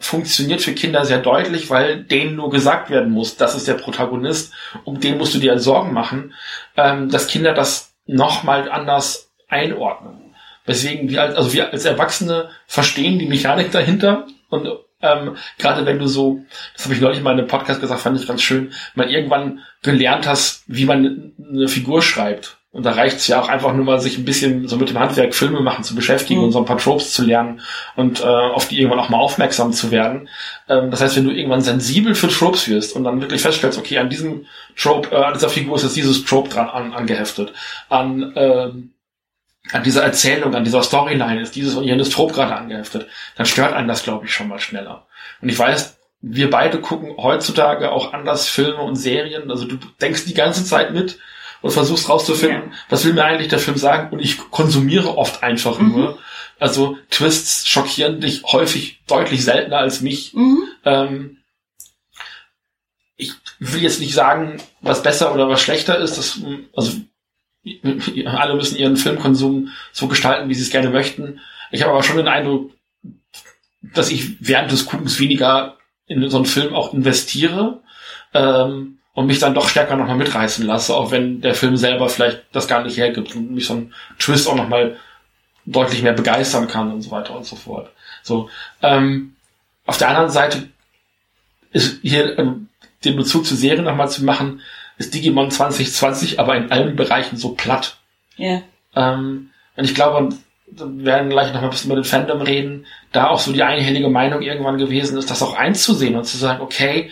[0.00, 4.52] funktioniert für Kinder sehr deutlich, weil denen nur gesagt werden muss, das ist der Protagonist,
[4.84, 6.34] um den musst du dir Sorgen machen,
[6.76, 10.34] ähm, dass Kinder das nochmal anders einordnen.
[10.64, 14.68] Weswegen wir als, also wir als Erwachsene verstehen die Mechanik dahinter und
[15.02, 16.40] ähm, gerade wenn du so,
[16.74, 19.60] das habe ich neulich mal in einem Podcast gesagt, fand ich ganz schön, mal irgendwann
[19.82, 22.56] gelernt hast, wie man eine Figur schreibt.
[22.70, 24.98] Und da reicht es ja auch einfach nur mal, sich ein bisschen so mit dem
[24.98, 26.46] Handwerk Filme machen zu beschäftigen Mhm.
[26.46, 27.60] und so ein paar Tropes zu lernen
[27.96, 30.26] und äh, auf die irgendwann auch mal aufmerksam zu werden.
[30.70, 33.98] Ähm, das heißt, wenn du irgendwann sensibel für Tropes wirst und dann wirklich feststellst, okay,
[33.98, 37.52] an diesem Trope, äh, an dieser Figur ist jetzt dieses Trope dran an, angeheftet,
[37.90, 38.90] an ähm,
[39.70, 43.72] an dieser Erzählung, an dieser Storyline ist dieses und jenes Trop gerade angeheftet, dann stört
[43.74, 45.06] einen das, glaube ich, schon mal schneller.
[45.40, 49.50] Und ich weiß, wir beide gucken heutzutage auch anders Filme und Serien.
[49.50, 51.18] Also du denkst die ganze Zeit mit
[51.62, 55.78] und versuchst rauszufinden, was will mir eigentlich der Film sagen und ich konsumiere oft einfach
[55.78, 55.88] Mhm.
[55.92, 56.18] nur.
[56.58, 60.34] Also Twists schockieren dich häufig deutlich seltener als mich.
[60.34, 60.62] Mhm.
[60.84, 61.36] Ähm,
[63.16, 66.18] ich will jetzt nicht sagen, was besser oder was schlechter ist.
[66.18, 66.40] Das,
[66.74, 66.92] also
[68.26, 71.40] alle müssen ihren Filmkonsum so gestalten, wie sie es gerne möchten.
[71.70, 72.72] Ich habe aber schon den Eindruck,
[73.82, 77.80] dass ich während des Guckens weniger in so einen Film auch investiere
[78.34, 82.44] ähm, und mich dann doch stärker nochmal mitreißen lasse, auch wenn der Film selber vielleicht
[82.52, 84.98] das gar nicht hergibt und mich so ein Twist auch nochmal
[85.64, 87.90] deutlich mehr begeistern kann und so weiter und so fort.
[88.22, 88.50] So,
[88.82, 89.36] ähm,
[89.86, 90.68] auf der anderen Seite
[91.72, 92.68] ist hier ähm,
[93.04, 94.60] den Bezug zur Serie nochmal zu machen,
[95.02, 97.96] ist Digimon 2020 aber in allen Bereichen so platt.
[98.36, 98.62] Ja.
[98.94, 100.28] Ähm, und ich glaube,
[100.66, 103.62] wir werden gleich noch mal ein bisschen über den Fandom reden, da auch so die
[103.62, 107.10] einhellige Meinung irgendwann gewesen ist, das auch einzusehen und zu sagen, okay,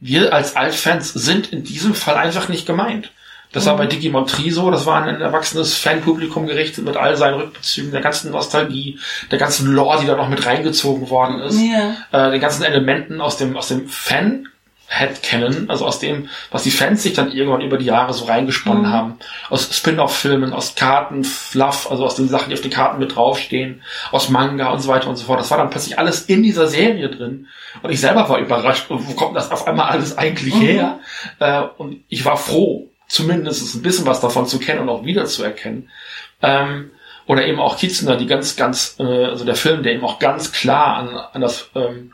[0.00, 3.10] wir als Altfans sind in diesem Fall einfach nicht gemeint.
[3.52, 7.90] Das war bei Digimon Triso, das war ein erwachsenes Fanpublikum gerichtet mit all seinen Rückbezügen,
[7.92, 8.98] der ganzen Nostalgie,
[9.30, 11.96] der ganzen Lore, die da noch mit reingezogen worden ist, Ja.
[12.12, 14.48] äh, den ganzen Elementen aus dem, aus dem Fan
[14.86, 18.82] Headcanon, also aus dem, was die Fans sich dann irgendwann über die Jahre so reingesponnen
[18.82, 18.92] Mhm.
[18.92, 19.18] haben.
[19.48, 23.82] Aus Spin-off-Filmen, aus Karten, Fluff, also aus den Sachen, die auf den Karten mit draufstehen,
[24.10, 25.40] aus Manga und so weiter und so fort.
[25.40, 27.48] Das war dann plötzlich alles in dieser Serie drin.
[27.82, 30.60] Und ich selber war überrascht, wo kommt das auf einmal alles eigentlich Mhm.
[30.60, 30.98] her?
[31.38, 35.88] Äh, und ich war froh, zumindest ein bisschen was davon zu kennen und auch wiederzuerkennen.
[36.42, 36.90] Ähm,
[37.26, 40.52] oder eben auch Kitzner, die ganz, ganz, äh, also der Film, der eben auch ganz
[40.52, 42.12] klar an, an das ähm,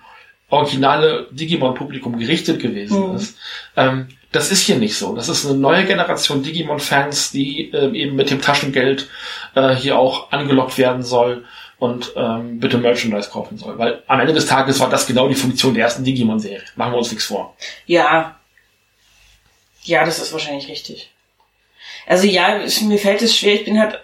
[0.50, 3.16] originale Digimon-Publikum gerichtet gewesen Mhm.
[3.16, 3.36] ist.
[3.76, 5.14] Ähm, das ist hier nicht so.
[5.16, 9.08] Das ist eine neue Generation Digimon-Fans, die ähm, eben mit dem Taschengeld
[9.54, 11.44] äh, hier auch angelockt werden soll
[11.78, 13.78] und ähm, bitte Merchandise kaufen soll.
[13.78, 16.62] Weil am Ende des Tages war das genau die Funktion der ersten Digimon-Serie.
[16.76, 17.56] Machen wir uns nichts vor.
[17.86, 18.36] Ja.
[19.84, 21.10] Ja, das ist wahrscheinlich richtig.
[22.06, 23.54] Also ja, ich, mir fällt es schwer.
[23.54, 23.98] Ich bin halt,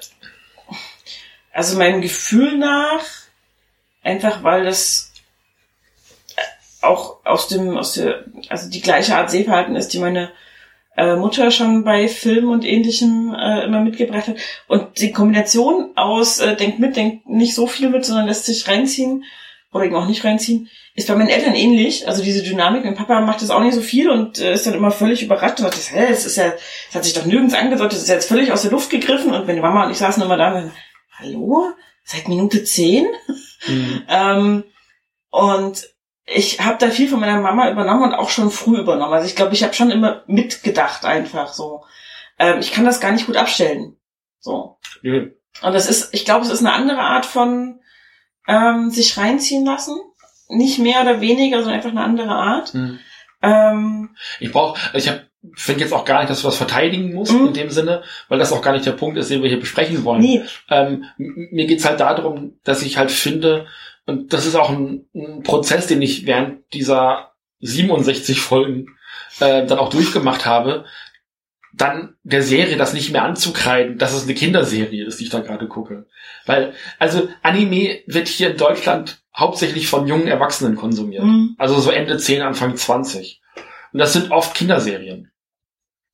[1.52, 3.02] also meinem Gefühl nach,
[4.02, 5.13] einfach weil das äh,
[6.84, 10.30] auch aus dem, aus der, also die gleiche Art Sehverhalten ist, die meine
[10.96, 14.36] äh, Mutter schon bei Filmen und ähnlichem äh, immer mitgebracht hat.
[14.68, 18.68] Und die Kombination aus äh, denkt mit, denkt nicht so viel mit, sondern lässt sich
[18.68, 19.24] reinziehen
[19.72, 22.06] oder eben auch nicht reinziehen, ist bei meinen Eltern ähnlich.
[22.06, 22.84] Also diese Dynamik.
[22.84, 25.58] Mein Papa macht das auch nicht so viel und äh, ist dann immer völlig überrascht
[25.58, 26.52] und sagt, hä, es ist ja,
[26.88, 29.34] es hat sich doch nirgends angedeutet, es ist jetzt völlig aus der Luft gegriffen.
[29.34, 30.70] Und meine Mama und ich saßen immer da und
[31.18, 31.72] hallo?
[32.04, 33.06] Seit Minute zehn?
[34.10, 34.64] Ähm,
[35.30, 35.88] und
[36.26, 39.12] ich habe da viel von meiner Mama übernommen und auch schon früh übernommen.
[39.12, 41.84] Also ich glaube, ich habe schon immer mitgedacht einfach so.
[42.38, 43.96] Ähm, ich kann das gar nicht gut abstellen.
[44.40, 44.78] So.
[45.02, 45.32] Nö.
[45.62, 47.80] Und das ist, ich glaube, es ist eine andere Art von
[48.48, 49.96] ähm, sich reinziehen lassen.
[50.48, 52.72] Nicht mehr oder weniger, sondern einfach eine andere Art.
[52.74, 52.98] Hm.
[53.42, 54.10] Ähm,
[54.40, 55.22] Ich brauche, ich hab,
[55.54, 57.48] finde jetzt auch gar nicht, dass du was verteidigen musst Mhm.
[57.48, 60.04] in dem Sinne, weil das auch gar nicht der Punkt ist, den wir hier besprechen
[60.04, 60.20] wollen.
[60.22, 63.66] nee, Ähm, mir geht's halt darum, dass ich halt finde,
[64.06, 68.88] und das ist auch ein, ein Prozess, den ich während dieser 67 Folgen
[69.40, 70.84] äh, dann auch durchgemacht habe,
[71.76, 75.40] dann der Serie das nicht mehr anzukreiden, dass es eine Kinderserie ist, die ich da
[75.40, 76.06] gerade gucke.
[76.46, 81.24] Weil, also Anime wird hier in Deutschland hauptsächlich von jungen Erwachsenen konsumiert.
[81.24, 81.56] Mhm.
[81.58, 83.40] Also so Ende 10, Anfang 20.
[83.92, 85.32] Und das sind oft Kinderserien.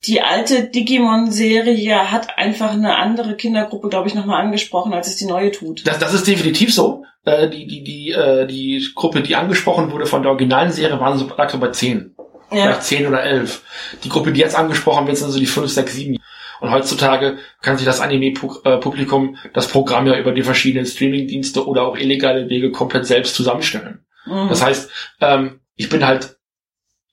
[0.04, 5.26] die alte Digimon-Serie hat einfach eine andere Kindergruppe, glaube ich, nochmal angesprochen, als es die
[5.26, 5.86] neue tut.
[5.86, 6.99] Das, das ist definitiv so.
[7.24, 11.18] Äh, die, die, die, äh, die Gruppe, die angesprochen wurde von der originalen Serie, waren
[11.18, 12.14] so, lag so bei 10.
[12.50, 12.62] Ja.
[12.62, 13.62] Vielleicht 10 oder 11.
[14.04, 16.16] Die Gruppe, die jetzt angesprochen wird, sind so die 5, 6, 7.
[16.60, 21.96] Und heutzutage kann sich das Anime-Publikum das Programm ja über die verschiedenen Streaming-Dienste oder auch
[21.96, 24.04] illegale Wege komplett selbst zusammenstellen.
[24.26, 24.48] Mhm.
[24.48, 26.36] Das heißt, ähm, ich bin halt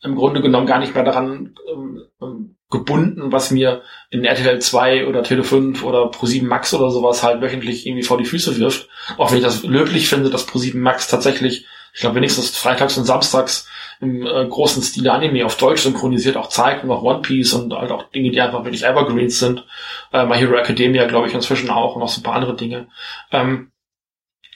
[0.03, 5.07] im Grunde genommen gar nicht mehr daran ähm, ähm, gebunden, was mir in RTL 2
[5.07, 8.89] oder Tele 5 oder Pro7 Max oder sowas halt wöchentlich irgendwie vor die Füße wirft.
[9.17, 13.05] Auch wenn ich das löblich finde, dass Pro7 Max tatsächlich, ich glaube wenigstens freitags und
[13.05, 17.53] samstags im äh, großen Stil Anime auf Deutsch synchronisiert auch zeigt und auch One Piece
[17.53, 19.65] und halt auch Dinge, die einfach wirklich Evergreens sind.
[20.11, 22.87] Äh, My Hero Academia glaube ich inzwischen auch und noch so ein paar andere Dinge.
[23.31, 23.71] Ähm,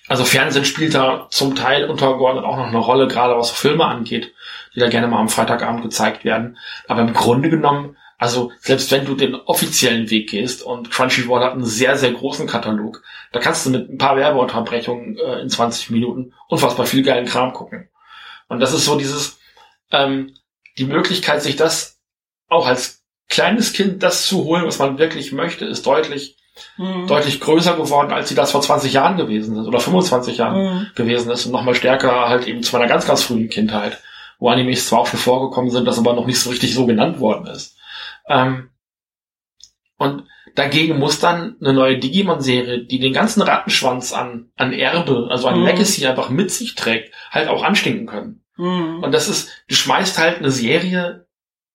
[0.08, 4.34] also Fernsehen spielt da zum Teil untergeordnet auch noch eine Rolle, gerade was Filme angeht,
[4.76, 6.58] die da gerne mal am Freitagabend gezeigt werden.
[6.88, 11.54] Aber im Grunde genommen, also selbst wenn du den offiziellen Weg gehst und Crunchyroll hat
[11.54, 15.90] einen sehr, sehr großen Katalog, da kannst du mit ein paar Werbeunterbrechungen äh, in 20
[15.90, 17.90] Minuten unfassbar viel geilen Kram gucken.
[18.48, 19.40] Und das ist so dieses,
[19.92, 20.36] ähm,
[20.78, 21.98] die Möglichkeit, sich das
[22.48, 26.38] auch als kleines Kind das zu holen, was man wirklich möchte, ist deutlich
[26.78, 27.08] Mhm.
[27.08, 30.88] deutlich größer geworden, als sie das vor 20 Jahren gewesen sind oder 25 Jahren Mhm.
[30.94, 34.00] gewesen ist und nochmal stärker halt eben zu meiner ganz, ganz frühen Kindheit,
[34.38, 37.20] wo Animes zwar auch schon vorgekommen sind, das aber noch nicht so richtig so genannt
[37.20, 37.78] worden ist.
[38.28, 38.70] Ähm,
[39.98, 45.48] und dagegen muss dann eine neue Digimon-Serie, die den ganzen Rattenschwanz an, an Erbe, also
[45.48, 45.66] an Mhm.
[45.66, 48.44] Legacy einfach mit sich trägt, halt auch anstinken können.
[48.58, 49.04] Mhm.
[49.04, 51.28] Und das ist, du schmeißt halt eine Serie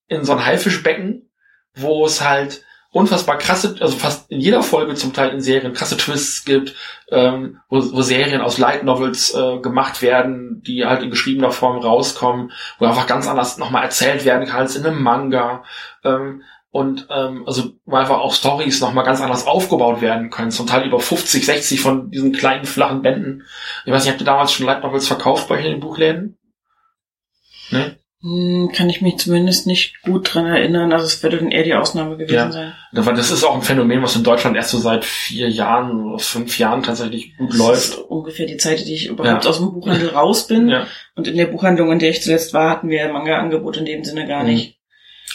[0.09, 1.31] in so ein Haifischbecken,
[1.75, 2.65] wo es halt
[2.97, 6.75] unfassbar krasse, also fast in jeder Folge zum Teil in Serien krasse Twists gibt,
[7.11, 11.79] ähm, wo, wo Serien aus Light Novels äh, gemacht werden, die halt in geschriebener Form
[11.79, 15.63] rauskommen, wo einfach ganz anders nochmal erzählt werden kann als in einem Manga.
[16.05, 20.67] Ähm, und ähm, also wo einfach auch Stories nochmal ganz anders aufgebaut werden können, zum
[20.67, 23.45] Teil über 50, 60 von diesen kleinen flachen Bänden.
[23.85, 26.39] Ich weiß nicht, habt ihr damals schon Light Novels verkauft bei euch in den Buchläden?
[27.71, 27.99] Ne?
[28.23, 30.93] Hm, Kann ich mich zumindest nicht gut dran erinnern.
[30.93, 32.51] Also es würde dann eher die Ausnahme gewesen Ja.
[32.51, 32.73] sein.
[32.93, 36.19] Weil das ist auch ein Phänomen, was in Deutschland erst so seit vier Jahren oder
[36.19, 37.79] fünf Jahren tatsächlich gut Das läuft.
[37.79, 39.51] ist ungefähr die Zeit, die ich überhaupt Ja.
[39.51, 40.69] aus dem Buchhandel raus bin.
[40.71, 40.87] Ja.
[41.15, 44.27] Und in der Buchhandlung, in der ich zuletzt war, hatten wir Manga-Angebot in dem Sinne
[44.27, 44.49] gar Mhm.
[44.51, 44.79] nicht.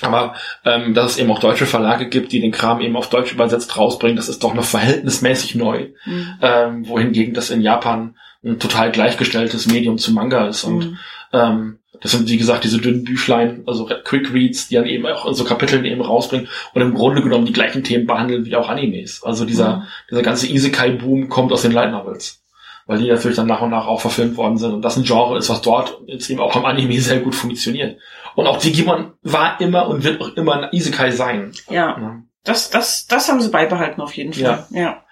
[0.01, 0.33] Aber
[0.65, 3.77] ähm, dass es eben auch deutsche Verlage gibt, die den Kram eben auf Deutsch übersetzt
[3.77, 5.89] rausbringen, das ist doch noch verhältnismäßig neu.
[6.05, 6.27] Mhm.
[6.41, 10.63] Ähm, wohingegen das in Japan ein total gleichgestelltes Medium zu Manga ist.
[10.63, 10.97] Und Mhm.
[11.33, 15.25] ähm, das sind, wie gesagt, diese dünnen Büchlein, also Quick Reads, die dann eben auch
[15.27, 18.69] in so Kapiteln eben rausbringen und im Grunde genommen die gleichen Themen behandeln wie auch
[18.69, 19.23] Animes.
[19.23, 19.83] Also dieser, Mhm.
[20.09, 22.39] dieser ganze Isekai-Boom kommt aus den Light Novels.
[22.87, 24.73] Weil die natürlich dann nach und nach auch verfilmt worden sind.
[24.73, 27.99] Und das ein Genre ist, was dort jetzt eben auch am Anime sehr gut funktioniert.
[28.35, 31.51] Und auch Digimon war immer und wird auch immer ein Isekai sein.
[31.69, 32.23] Ja, Ja.
[32.43, 34.65] das, das, das haben sie beibehalten auf jeden Fall.
[34.71, 35.03] Ja.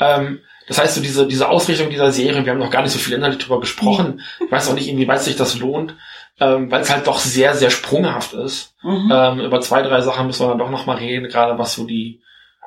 [0.00, 2.98] Ähm, das heißt, so diese, diese Ausrichtung dieser Serie, wir haben noch gar nicht so
[2.98, 4.20] viel inhaltlich drüber gesprochen.
[4.44, 5.94] Ich weiß auch nicht, inwieweit sich das lohnt,
[6.40, 8.74] ähm, weil es halt doch sehr, sehr sprunghaft ist.
[8.82, 9.10] Mhm.
[9.12, 11.86] Ähm, über zwei, drei Sachen müssen wir dann doch noch mal reden, gerade was so
[11.86, 12.22] die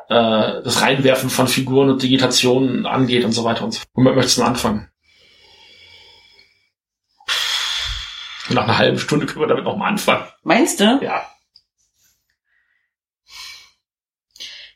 [0.09, 3.89] äh, das Reinwerfen von Figuren und Digitationen angeht und so weiter und so fort.
[3.93, 4.89] Womit möchtest du anfangen?
[8.49, 10.25] Nach einer halben Stunde können wir damit noch mal anfangen.
[10.43, 10.99] Meinst du?
[11.01, 11.25] Ja.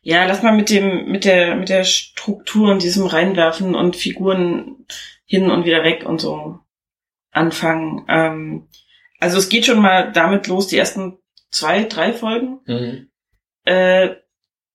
[0.02, 4.86] Ja, lass mal mit dem, mit der, mit der Struktur und diesem Reinwerfen und Figuren
[5.26, 6.60] hin und wieder weg und so
[7.32, 8.06] anfangen.
[8.10, 8.68] Ähm,
[9.20, 11.18] also es geht schon mal damit los, die ersten
[11.52, 13.10] zwei, drei Folgen, Mhm.
[13.66, 14.10] äh,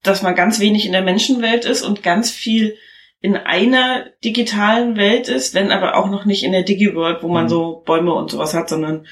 [0.03, 2.77] dass man ganz wenig in der Menschenwelt ist und ganz viel
[3.21, 7.45] in einer digitalen Welt ist, wenn aber auch noch nicht in der Digi-World, wo man
[7.45, 7.49] Mhm.
[7.49, 9.07] so Bäume und sowas hat, sondern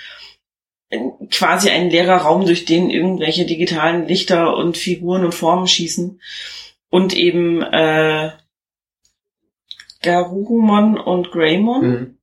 [0.91, 6.21] in- quasi ein leerer Raum, durch den irgendwelche digitalen Lichter und Figuren und Formen schießen.
[6.91, 8.33] Und eben äh,
[10.03, 11.81] Garurumon und Greymon.
[11.91, 12.19] Mhm.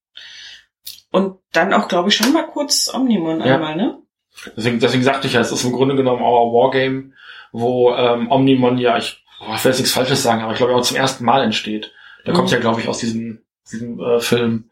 [1.51, 3.55] Dann auch, glaube ich, schon mal kurz Omnimon Ja.
[3.55, 3.97] einmal, ne?
[4.55, 7.11] Deswegen, deswegen sagte ich ja, es ist im Grunde genommen auch ein Wargame,
[7.51, 10.75] wo ähm, Omnimon ja, ich, boah, ich will jetzt nichts Falsches sagen, aber ich glaube
[10.75, 11.91] auch zum ersten Mal entsteht.
[12.25, 12.37] Der Mhm.
[12.37, 14.69] kommt ja, glaube ich, aus diesem, diesem äh, Film.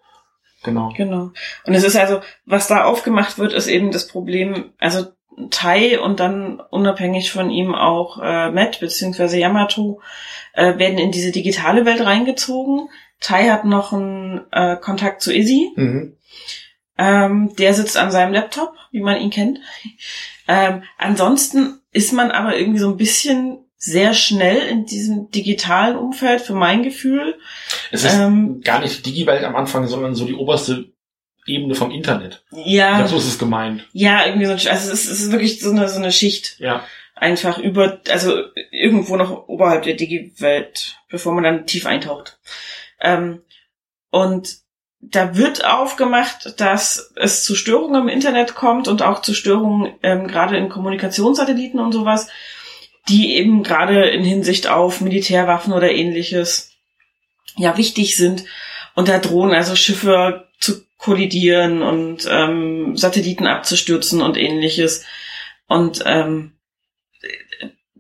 [0.64, 0.92] Genau.
[0.96, 1.32] Genau.
[1.66, 5.08] Und es ist also, was da aufgemacht wird, ist eben das Problem, also
[5.52, 10.02] Tai und dann unabhängig von ihm auch äh, Matt beziehungsweise Yamato
[10.54, 12.90] äh, werden in diese digitale Welt reingezogen.
[13.20, 15.72] Tai hat noch einen äh, Kontakt zu Izzy.
[15.76, 16.17] Mhm.
[16.98, 19.60] Ähm, der sitzt an seinem Laptop, wie man ihn kennt.
[20.48, 26.42] Ähm, ansonsten ist man aber irgendwie so ein bisschen sehr schnell in diesem digitalen Umfeld,
[26.42, 27.38] für mein Gefühl.
[27.92, 30.92] Es ist Ähm, gar nicht die Digi-Welt am Anfang, sondern so die oberste
[31.46, 32.44] Ebene vom Internet.
[32.52, 33.86] Ja, Ich glaub, so ist es gemeint.
[33.94, 36.60] ja, irgendwie so, ein- also es ist wirklich so eine, so eine Schicht.
[36.60, 36.84] Ja.
[37.16, 42.38] einfach über, also irgendwo noch oberhalb der Digi-Welt, bevor man dann tief eintaucht.
[43.02, 43.42] Ähm,
[44.12, 44.58] und
[45.00, 50.28] da wird aufgemacht, dass es zu Störungen im Internet kommt und auch zu Störungen ähm,
[50.28, 52.28] gerade in Kommunikationssatelliten und sowas,
[53.08, 56.72] die eben gerade in Hinsicht auf Militärwaffen oder ähnliches
[57.56, 58.46] ja wichtig sind.
[58.96, 65.06] Und da drohen also Schiffe zu kollidieren und ähm, Satelliten abzustürzen und ähnliches.
[65.68, 66.54] Und ähm,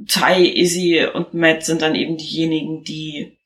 [0.07, 3.36] Tai, Izzy und Matt sind dann eben diejenigen, die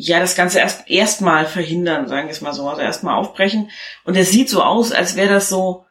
[0.00, 3.70] ja das Ganze erst erstmal verhindern, sagen wir es mal so, also erstmal aufbrechen.
[4.04, 5.84] Und es sieht so aus, als wäre das so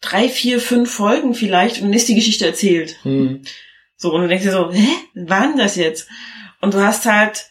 [0.00, 2.96] drei, vier, fünf Folgen vielleicht und dann ist die Geschichte erzählt.
[3.02, 3.42] Hm.
[3.96, 6.08] So, und du denkst dir so, hä, wann denn das jetzt?
[6.60, 7.46] Und du hast halt,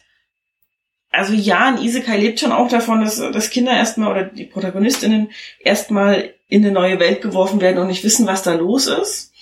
[1.10, 5.32] also ja, ein Isekai lebt schon auch davon, dass, dass Kinder erstmal oder die Protagonistinnen
[5.58, 9.32] erstmal in eine neue Welt geworfen werden und nicht wissen, was da los ist.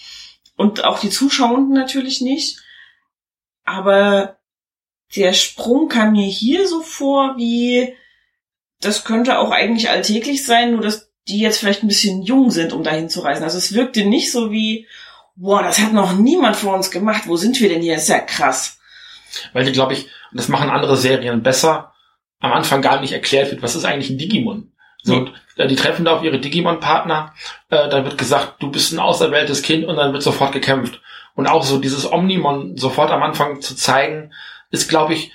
[0.56, 2.58] Und auch die Zuschauenden natürlich nicht.
[3.64, 4.38] Aber
[5.16, 7.94] der Sprung kam mir hier so vor, wie
[8.80, 12.72] das könnte auch eigentlich alltäglich sein, nur dass die jetzt vielleicht ein bisschen jung sind,
[12.72, 13.44] um dahin zu reisen.
[13.44, 14.86] Also es wirkte nicht so wie,
[15.36, 17.22] boah, das hat noch niemand vor uns gemacht.
[17.26, 17.94] Wo sind wir denn hier?
[17.94, 18.78] Das ist ja krass.
[19.52, 21.92] Weil die, glaube ich, und das machen andere Serien besser,
[22.40, 24.72] am Anfang gar nicht erklärt wird, was ist eigentlich ein Digimon.
[25.02, 27.34] So, äh, die treffen da auf ihre Digimon-Partner,
[27.70, 31.00] äh, da wird gesagt, du bist ein auserwähltes Kind und dann wird sofort gekämpft.
[31.34, 34.32] Und auch so dieses Omnimon sofort am Anfang zu zeigen,
[34.74, 35.32] ist, glaube ich,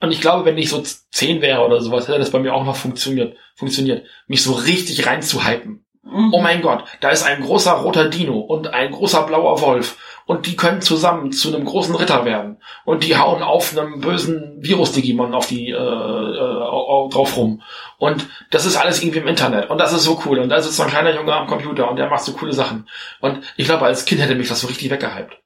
[0.00, 2.64] und ich glaube, wenn ich so zehn wäre oder sowas, hätte das bei mir auch
[2.64, 5.84] noch funktioniert, funktioniert, mich so richtig reinzuhypen.
[6.02, 6.34] Mhm.
[6.34, 9.96] Oh mein Gott, da ist ein großer roter Dino und ein großer blauer Wolf
[10.26, 14.58] und die können zusammen zu einem großen Ritter werden und die hauen auf einem bösen
[14.60, 17.62] Virus-Digimon auf die äh, äh, au- au- drauf rum
[17.98, 20.70] und das ist alles irgendwie im Internet und das ist so cool und da ist
[20.76, 22.86] so ein kleiner Junge am Computer und der macht so coole Sachen
[23.20, 25.38] und ich glaube als Kind hätte mich das so richtig weggehypt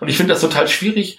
[0.00, 1.18] und ich finde das total schwierig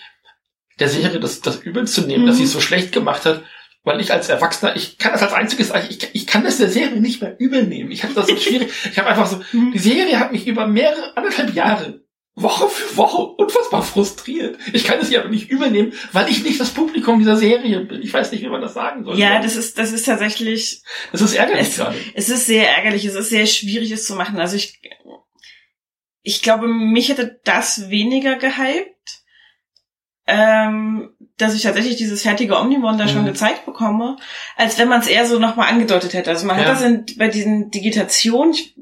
[0.80, 2.39] der Serie das das übel zu nehmen, dass Mhm.
[2.39, 3.43] sie es so schlecht gemacht hat
[3.86, 7.01] weil ich als Erwachsener, ich kann das als einziges, ich, ich kann das der Serie
[7.01, 7.91] nicht mehr übel nehmen.
[7.91, 8.71] Ich habe das so schwierig.
[8.89, 9.74] Ich habe einfach so, Mhm.
[9.74, 11.99] die Serie hat mich über mehrere, anderthalb Jahre,
[12.34, 14.57] Woche für Woche unfassbar frustriert.
[14.71, 17.82] Ich kann es ihr aber nicht übel nehmen, weil ich nicht das Publikum dieser Serie
[17.82, 18.01] bin.
[18.01, 19.19] Ich weiß nicht, wie man das sagen soll.
[19.19, 21.97] Ja, das ist, das ist tatsächlich, das ist ärgerlich es- gerade.
[22.15, 24.39] es ist sehr ärgerlich, es ist sehr schwierig, es zu machen.
[24.39, 24.80] Also ich,
[26.21, 28.93] ich glaube, mich hätte das weniger gehypt,
[30.28, 33.28] ähm, dass ich tatsächlich dieses fertige Omnimon da schon Mhm.
[33.28, 34.17] gezeigt bekomme,
[34.55, 36.30] als wenn man es eher so nochmal angedeutet hätte.
[36.30, 36.65] Also man Ja.
[36.65, 38.76] hat das in, bei diesen Digitationen, ich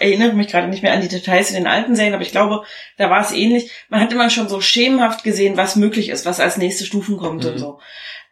[0.00, 2.64] erinnere mich gerade nicht mehr an die Details in den alten Serien, aber ich glaube,
[2.98, 3.70] da war es ähnlich.
[3.88, 7.44] Man hat immer schon so schemenhaft gesehen, was möglich ist, was als nächste Stufen kommt
[7.44, 7.50] Mhm.
[7.50, 7.78] und so.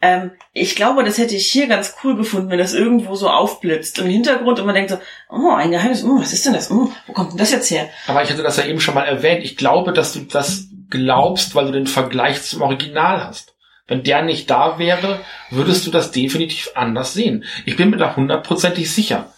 [0.03, 3.99] Ähm, ich glaube, das hätte ich hier ganz cool gefunden, wenn das irgendwo so aufblitzt
[3.99, 4.99] im Hintergrund und man denkt so,
[5.29, 6.71] oh, ein Geheimnis, oh, was ist denn das?
[6.71, 7.89] Oh, wo kommt denn das jetzt her?
[8.07, 9.45] Aber ich hatte das ja eben schon mal erwähnt.
[9.45, 13.55] Ich glaube, dass du das glaubst, weil du den Vergleich zum Original hast.
[13.87, 15.21] Wenn der nicht da wäre,
[15.51, 17.45] würdest du das definitiv anders sehen.
[17.67, 19.33] Ich bin mir da hundertprozentig sicher.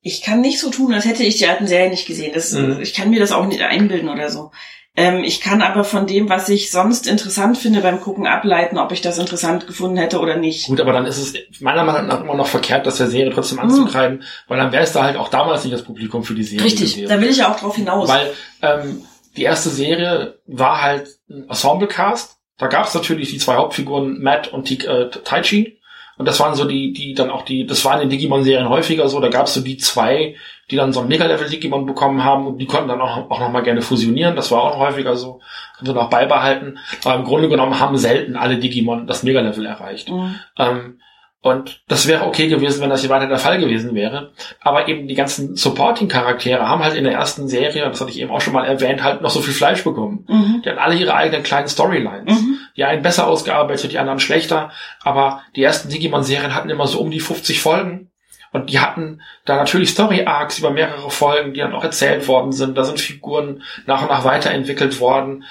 [0.00, 2.30] Ich kann nicht so tun, als hätte ich die alten Serien nicht gesehen.
[2.34, 2.80] Das, Mhm.
[2.80, 4.52] Ich kann mir das auch nicht einbilden oder so.
[4.96, 8.90] Ähm, ich kann aber von dem, was ich sonst interessant finde beim Gucken, ableiten, ob
[8.90, 10.66] ich das interessant gefunden hätte oder nicht.
[10.66, 13.58] Gut, aber dann ist es meiner Meinung nach immer noch verkehrt, das der Serie trotzdem
[13.60, 16.64] anzutreiben, weil dann wäre es da halt auch damals nicht das Publikum für die Serie
[16.64, 17.08] Richtig, gewesen.
[17.10, 18.08] da will ich ja auch drauf hinaus.
[18.08, 18.32] Weil
[18.62, 19.02] ähm,
[19.38, 22.38] die erste Serie war halt ein Ensemble-Cast.
[22.58, 25.78] Da gab es natürlich die zwei Hauptfiguren, Matt und die, äh, Taichi.
[26.16, 29.08] Und das waren so die, die dann auch die, das war in den Digimon-Serien häufiger
[29.08, 30.34] so, da gab es so die zwei,
[30.68, 33.80] die dann so ein Mega-Level-Digimon bekommen haben und die konnten dann auch, auch nochmal gerne
[33.80, 34.34] fusionieren.
[34.34, 35.40] Das war auch häufiger so,
[35.76, 36.78] haben sie noch beibehalten.
[37.04, 40.10] Aber im Grunde genommen haben selten alle Digimon das Mega-Level erreicht.
[40.10, 40.34] Mhm.
[40.58, 41.00] Ähm,
[41.40, 44.32] und das wäre okay gewesen, wenn das hier weiter der Fall gewesen wäre.
[44.60, 48.32] Aber eben die ganzen Supporting-Charaktere haben halt in der ersten Serie, das hatte ich eben
[48.32, 50.24] auch schon mal erwähnt, halt noch so viel Fleisch bekommen.
[50.28, 50.62] Mhm.
[50.64, 52.40] Die hatten alle ihre eigenen kleinen Storylines.
[52.40, 52.58] Mhm.
[52.76, 54.72] Die einen besser ausgearbeitet, die anderen schlechter.
[55.02, 58.10] Aber die ersten Digimon-Serien hatten immer so um die 50 Folgen.
[58.50, 62.76] Und die hatten da natürlich Story-Arcs über mehrere Folgen, die dann auch erzählt worden sind.
[62.76, 65.44] Da sind Figuren nach und nach weiterentwickelt worden.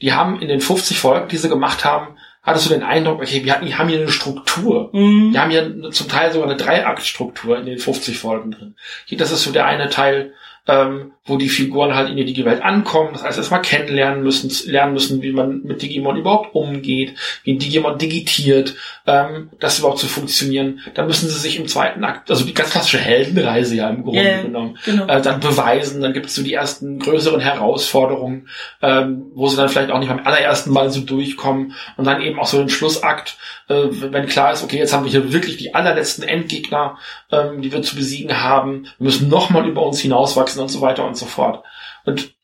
[0.00, 3.44] Die haben in den 50 Folgen, die sie gemacht haben, hattest du den Eindruck, okay,
[3.44, 4.90] wir hatten, haben hier eine Struktur.
[4.92, 5.32] Mhm.
[5.32, 8.76] Wir haben hier zum Teil sogar eine Dreiaktstruktur in den 50 Folgen drin.
[9.06, 10.34] Hier, das ist so der eine Teil,
[10.66, 14.92] ähm, wo die Figuren halt in die Digi-Welt ankommen, das heißt erstmal kennenlernen müssen, lernen
[14.92, 18.74] müssen, wie man mit Digimon überhaupt umgeht, wie ein Digimon digitiert,
[19.06, 20.80] ähm, das überhaupt zu funktionieren.
[20.94, 24.22] Dann müssen sie sich im zweiten Akt, also die ganz klassische Heldenreise ja im Grunde
[24.22, 24.42] ja.
[24.42, 25.06] genommen, Genau.
[25.06, 28.48] äh, dann beweisen, dann gibt es so die ersten größeren Herausforderungen,
[28.82, 32.38] ähm, wo sie dann vielleicht auch nicht beim allerersten Mal so durchkommen und dann eben
[32.38, 33.36] auch so den Schlussakt,
[33.68, 36.98] äh, wenn klar ist, okay, jetzt haben wir hier wirklich die allerletzten Endgegner,
[37.32, 41.04] ähm, die wir zu besiegen haben, wir müssen nochmal über uns hinauswachsen und so weiter
[41.06, 41.64] und so fort.
[42.04, 42.34] Und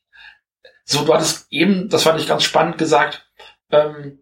[0.83, 3.25] so, du hattest eben, das fand ich ganz spannend gesagt,
[3.71, 4.19] ähm,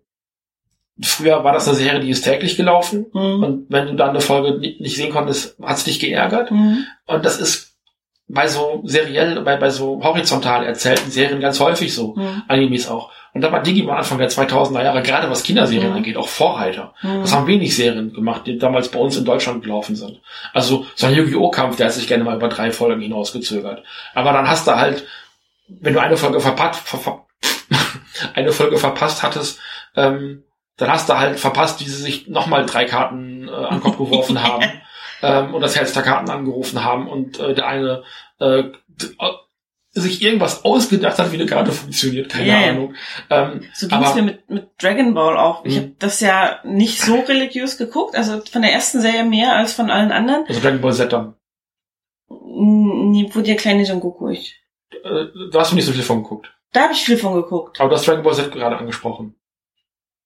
[1.02, 3.44] früher war das eine Serie, die ist täglich gelaufen Mhm.
[3.44, 6.52] und wenn du dann eine Folge ni- nicht sehen konntest, hat's dich geärgert.
[6.52, 6.86] Mhm.
[7.06, 7.78] Und das ist
[8.28, 12.16] bei so seriell, bei, bei so horizontal erzählten Serien ganz häufig so.
[12.16, 12.44] Mhm.
[12.48, 13.12] Animes auch.
[13.34, 15.98] Und da war Digimon Anfang der 2000er Jahre, gerade was Kinderserien Mhm.
[15.98, 16.94] angeht, auch Vorreiter.
[17.04, 17.22] Mhm.
[17.22, 20.20] Das haben wenig Serien gemacht, die damals bei uns in Deutschland gelaufen sind.
[20.54, 21.52] Also so ein Yu-Gi-Oh!
[21.52, 23.84] Kampf, der hat sich gerne mal über drei Folgen hinausgezögert.
[24.16, 25.06] Aber dann hast du halt,
[25.68, 27.26] wenn du eine Folge verpasst, ver, ver,
[28.34, 29.60] eine Folge verpasst hattest,
[29.96, 30.44] ähm,
[30.78, 33.98] dann hast du halt verpasst, wie sie sich nochmal drei Karten äh, an den Kopf
[34.00, 34.64] geworfen haben
[35.22, 38.04] ähm, und das Herz der Karten angerufen haben und äh, der eine
[38.40, 38.72] äh, äh,
[39.92, 42.70] sich irgendwas ausgedacht hat, wie eine Karte funktioniert, keine ja.
[42.70, 42.94] Ahnung.
[43.30, 45.66] Ähm, So ging es mir mit, mit Dragon Ball auch.
[45.66, 45.80] Ich Mhm.
[45.80, 49.90] habe das ja nicht so religiös geguckt, also von der ersten Serie mehr als von
[49.90, 50.46] allen anderen.
[50.48, 51.34] also Dragon Ball Z dann.
[52.30, 54.56] Nee, wo der kleine Son Goku ich.
[55.04, 56.54] Äh, da hast du nicht so viel von geguckt.
[56.72, 57.80] Da habe ich viel von geguckt.
[57.80, 59.36] Aber du hast Dragon Ball Z gerade angesprochen.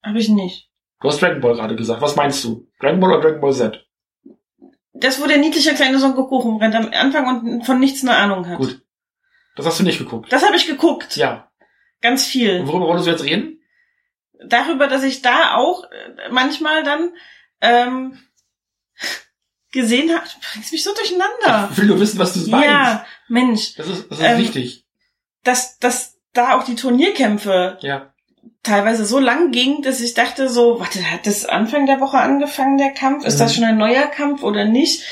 [0.04, 0.70] Habe ich nicht.
[1.02, 2.02] Du hast Dragon Ball gerade gesagt.
[2.02, 2.68] Was meinst du?
[2.82, 3.86] Dragon Ball oder Dragon Ball Z?
[4.94, 8.48] Das, wo der niedliche kleine Son Goku rumrennt am Anfang und von nichts eine Ahnung
[8.48, 8.58] hat.
[8.58, 8.82] Gut.
[9.56, 10.32] Das hast du nicht geguckt.
[10.32, 11.16] Das habe ich geguckt.
[11.16, 11.50] Ja.
[12.02, 12.60] Ganz viel.
[12.62, 13.60] Und worüber wolltest du jetzt reden?
[14.46, 17.14] darüber, dass ich da auch äh, manchmal dann
[17.62, 18.20] ähm,
[19.72, 21.70] gesehen habe, du bringst mich so durcheinander.
[21.72, 22.68] Ich will nur wissen, was du meinst.
[22.68, 24.86] Ja, Mensch, Das ist, das ist Ähm, wichtig.
[25.44, 28.14] dass, dass da auch die Turnierkämpfe Ja.
[28.64, 32.78] teilweise so lang ging, dass ich dachte so, warte, hat das Anfang der Woche angefangen,
[32.78, 33.26] der Kampf?
[33.26, 33.56] Ist das Mhm.
[33.56, 35.04] schon ein neuer Kampf oder nicht?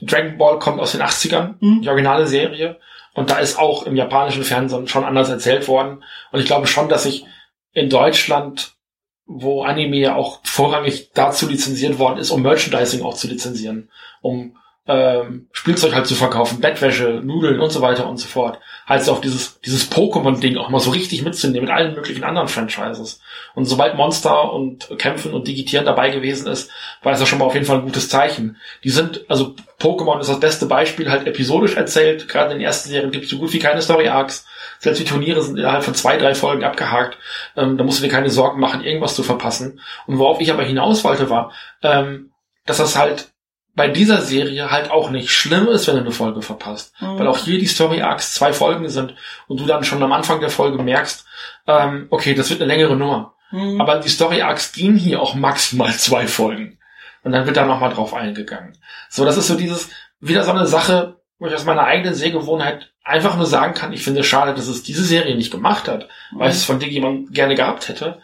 [0.00, 1.82] Dragon Ball kommt aus den 80ern, Mhm.
[1.82, 2.80] die originale Serie.
[3.14, 6.04] Und da ist auch im japanischen Fernsehen schon anders erzählt worden.
[6.32, 7.24] Und ich glaube schon, dass sich
[7.72, 8.74] in Deutschland,
[9.24, 13.90] wo Anime ja auch vorrangig dazu lizenziert worden ist, um Merchandising auch zu lizenzieren,
[14.20, 14.56] um
[14.86, 18.60] ähm, Spielzeug halt zu verkaufen, Bettwäsche, Nudeln und so weiter und so fort.
[18.86, 23.20] Heißt auch dieses, dieses Pokémon-Ding auch mal so richtig mitzunehmen mit allen möglichen anderen Franchises.
[23.54, 26.70] Und sobald Monster und Kämpfen und Digitieren dabei gewesen ist,
[27.02, 28.58] war das ja schon mal auf jeden Fall ein gutes Zeichen.
[28.82, 32.28] Die sind, also Pokémon ist das beste Beispiel, halt episodisch erzählt.
[32.28, 34.46] Gerade in den ersten Serien gibt es so gut wie keine Story-Arcs.
[34.80, 37.16] Selbst die Turniere sind innerhalb von zwei, drei Folgen abgehakt.
[37.56, 39.80] Ähm, da musst du dir keine Sorgen machen, irgendwas zu verpassen.
[40.06, 42.32] Und worauf ich aber hinaus wollte, war, ähm,
[42.66, 43.33] dass das halt
[43.74, 46.94] bei dieser Serie halt auch nicht schlimm ist, wenn du eine Folge verpasst.
[47.00, 47.18] Mhm.
[47.18, 49.14] Weil auch hier die Story Arcs zwei Folgen sind
[49.48, 51.26] und du dann schon am Anfang der Folge merkst,
[51.66, 53.34] ähm, okay, das wird eine längere Nummer.
[53.50, 53.80] Mhm.
[53.80, 56.78] Aber die Story Arcs gehen hier auch maximal zwei Folgen.
[57.24, 58.76] Und dann wird da nochmal drauf eingegangen.
[59.08, 62.92] So, das ist so dieses, wieder so eine Sache, wo ich aus meiner eigenen Sehgewohnheit
[63.02, 66.08] einfach nur sagen kann, ich finde es schade, dass es diese Serie nicht gemacht hat,
[66.32, 68.20] weil ich es von Digimon gerne gehabt hätte.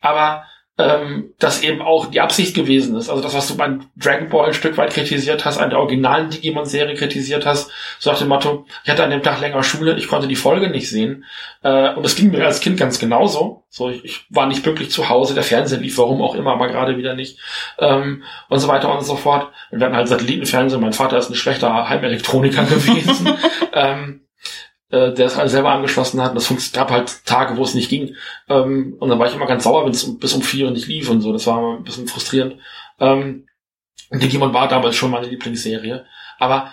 [0.00, 0.44] Aber
[0.78, 3.10] ähm, das eben auch die Absicht gewesen ist.
[3.10, 6.30] Also das, was du beim Dragon Ball ein Stück weit kritisiert hast, an der originalen
[6.30, 10.06] Digimon-Serie kritisiert hast, so nach dem Motto, ich hatte an dem Tag länger Schule, ich
[10.06, 11.24] konnte die Folge nicht sehen.
[11.62, 13.64] Äh, und das ging mir als Kind ganz genauso.
[13.68, 16.68] So, ich, ich war nicht pünktlich zu Hause, der Fernseher lief, warum auch immer, aber
[16.68, 17.40] gerade wieder nicht.
[17.78, 19.52] Ähm, und so weiter und so fort.
[19.72, 23.36] Wir hatten halt Satellitenfernsehen, mein Vater ist ein schlechter Heimelektroniker gewesen.
[23.72, 24.27] ähm,
[24.90, 26.30] äh, der es halt selber angeschlossen hat.
[26.30, 28.14] Und das gab halt Tage, wo es nicht ging.
[28.48, 30.86] Ähm, und dann war ich immer ganz sauer, wenn es um, bis um vier nicht
[30.88, 31.32] lief und so.
[31.32, 32.56] Das war immer ein bisschen frustrierend.
[33.00, 33.46] Ähm,
[34.12, 36.06] Digimon war damals schon meine Lieblingsserie.
[36.38, 36.72] Aber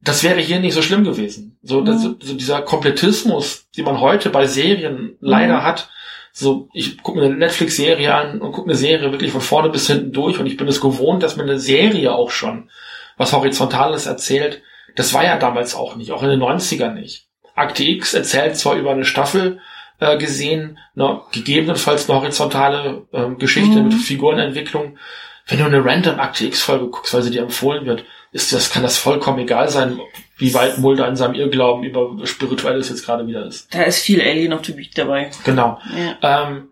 [0.00, 1.58] das wäre hier nicht so schlimm gewesen.
[1.62, 2.18] So, das, Mhm.
[2.20, 5.62] so dieser Komplettismus, den man heute bei Serien leider Mhm.
[5.62, 5.90] hat.
[6.32, 9.86] So, ich gucke mir eine Netflix-Serie an und gucke eine Serie wirklich von vorne bis
[9.86, 12.70] hinten durch und ich bin es gewohnt, dass mir eine Serie auch schon
[13.18, 14.62] was Horizontales erzählt.
[14.96, 17.26] Das war ja damals auch nicht, auch in den 90ern nicht.
[17.54, 19.60] Akte X erzählt zwar über eine Staffel
[20.00, 23.88] äh, gesehen, ne, gegebenenfalls eine horizontale ähm, Geschichte Mhm.
[23.88, 24.98] mit Figurenentwicklung.
[25.46, 28.82] Wenn du eine random Akte X-Folge guckst, weil sie dir empfohlen wird, ist das, kann
[28.82, 30.00] das vollkommen egal sein,
[30.38, 33.72] wie weit Mulder in seinem Irrglauben über Spirituelles jetzt gerade wieder ist.
[33.74, 35.30] Da ist viel Alien of the Week dabei.
[35.44, 35.78] Genau.
[36.22, 36.46] Ja.
[36.46, 36.68] Ähm,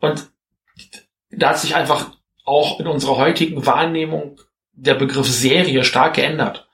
[0.00, 0.28] und
[1.30, 2.10] da hat sich einfach
[2.44, 4.40] auch in unserer heutigen Wahrnehmung
[4.72, 6.66] der Begriff Serie stark geändert.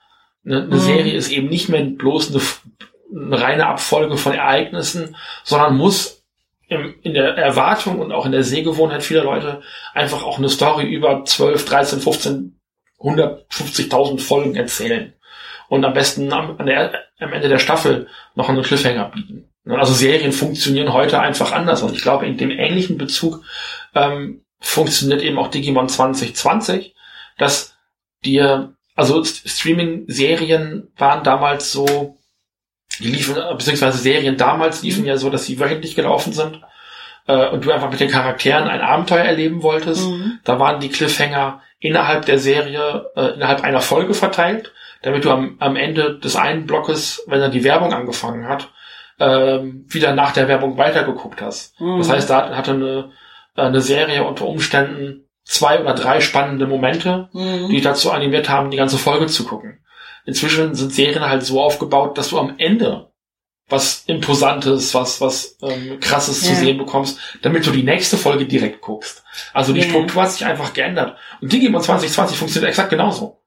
[0.45, 0.79] Eine, eine Mhm.
[0.79, 2.41] Serie ist eben nicht mehr bloß eine,
[3.13, 6.23] eine reine Abfolge von Ereignissen, sondern muss
[6.67, 9.61] im, in der Erwartung und auch in der Sehgewohnheit vieler Leute
[9.93, 12.59] einfach auch eine Story über 12, 13, 15,
[12.99, 15.13] 150.000 Folgen erzählen.
[15.69, 19.49] Und am besten am, der, am Ende der Staffel noch einen Cliffhanger bieten.
[19.65, 21.83] Also Serien funktionieren heute einfach anders.
[21.83, 23.43] Und ich glaube, in dem ähnlichen Bezug
[23.93, 26.95] ähm, funktioniert eben auch Digimon 2020,
[27.37, 27.75] dass
[28.23, 32.17] dir, also Streaming-Serien waren damals so,
[32.99, 36.61] die liefen, äh, beziehungsweise Serien damals liefen ja so, dass sie wöchentlich gelaufen sind
[37.27, 40.07] äh, und du einfach mit den Charakteren ein Abenteuer erleben wolltest.
[40.07, 40.39] Mhm.
[40.43, 44.71] Da waren die Cliffhanger innerhalb der Serie, äh, innerhalb einer Folge verteilt,
[45.03, 48.69] damit du am, am Ende des einen Blockes, wenn dann die Werbung angefangen hat,
[49.19, 51.79] ähm, wieder nach der Werbung weitergeguckt hast.
[51.79, 51.99] Mhm.
[51.99, 53.11] Das heißt, da hatte eine,
[53.55, 57.69] äh, eine Serie unter Umständen zwei oder drei spannende Momente, Mhm.
[57.69, 59.79] die dazu animiert haben, die ganze Folge zu gucken.
[60.27, 63.11] Inzwischen sind Serien halt so aufgebaut, dass du am Ende
[63.69, 66.55] was Imposantes, was, was ähm, krasses zu Ja.
[66.55, 69.23] sehen bekommst, damit du die nächste Folge direkt guckst.
[69.53, 69.87] Also die Ja.
[69.89, 71.17] Struktur hat sich einfach geändert.
[71.41, 73.41] Und Digimon 2020 funktioniert exakt genauso.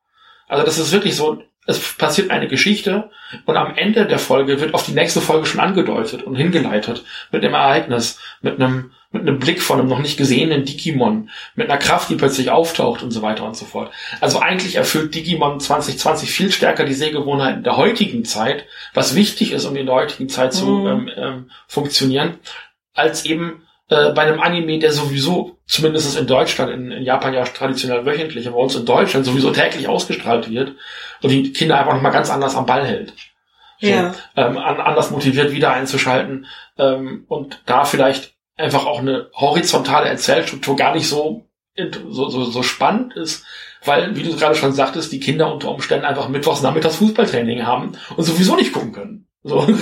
[0.49, 3.11] Also das ist wirklich so, es passiert eine Geschichte
[3.47, 7.45] und am Ende der Folge wird auf die nächste Folge schon angedeutet und hingeleitet mit
[7.45, 11.79] einem Ereignis, mit einem, mit einem Blick von einem noch nicht gesehenen Digimon, mit einer
[11.79, 13.93] Kraft, die plötzlich auftaucht und so weiter und so fort.
[14.21, 19.65] Also eigentlich erfüllt Digimon 2020 viel stärker die Sehgewohnheiten der heutigen Zeit, was wichtig ist,
[19.65, 20.87] um in der heutigen Zeit zu Mhm.
[20.87, 22.39] ähm, ähm, funktionieren,
[22.95, 27.45] als eben äh, bei einem Anime, der sowieso, zumindest in Deutschland, in, in Japan ja
[27.45, 30.77] traditionell wöchentlich, aber uns in Deutschland sowieso täglich ausgestrahlt wird
[31.23, 33.13] und die Kinder einfach nochmal ganz anders am Ball hält.
[33.81, 34.15] So, Ja.
[34.37, 36.47] ähm, an, anders motiviert wieder einzuschalten
[36.79, 41.47] ähm, und da vielleicht einfach auch eine horizontale Erzählstruktur gar nicht so,
[42.11, 43.45] so, so, so spannend ist,
[43.85, 47.93] weil, wie du gerade schon sagtest, die Kinder unter Umständen einfach mittwochs nachmittags Fußballtraining haben
[48.17, 49.27] und sowieso nicht gucken können.
[49.43, 49.67] So.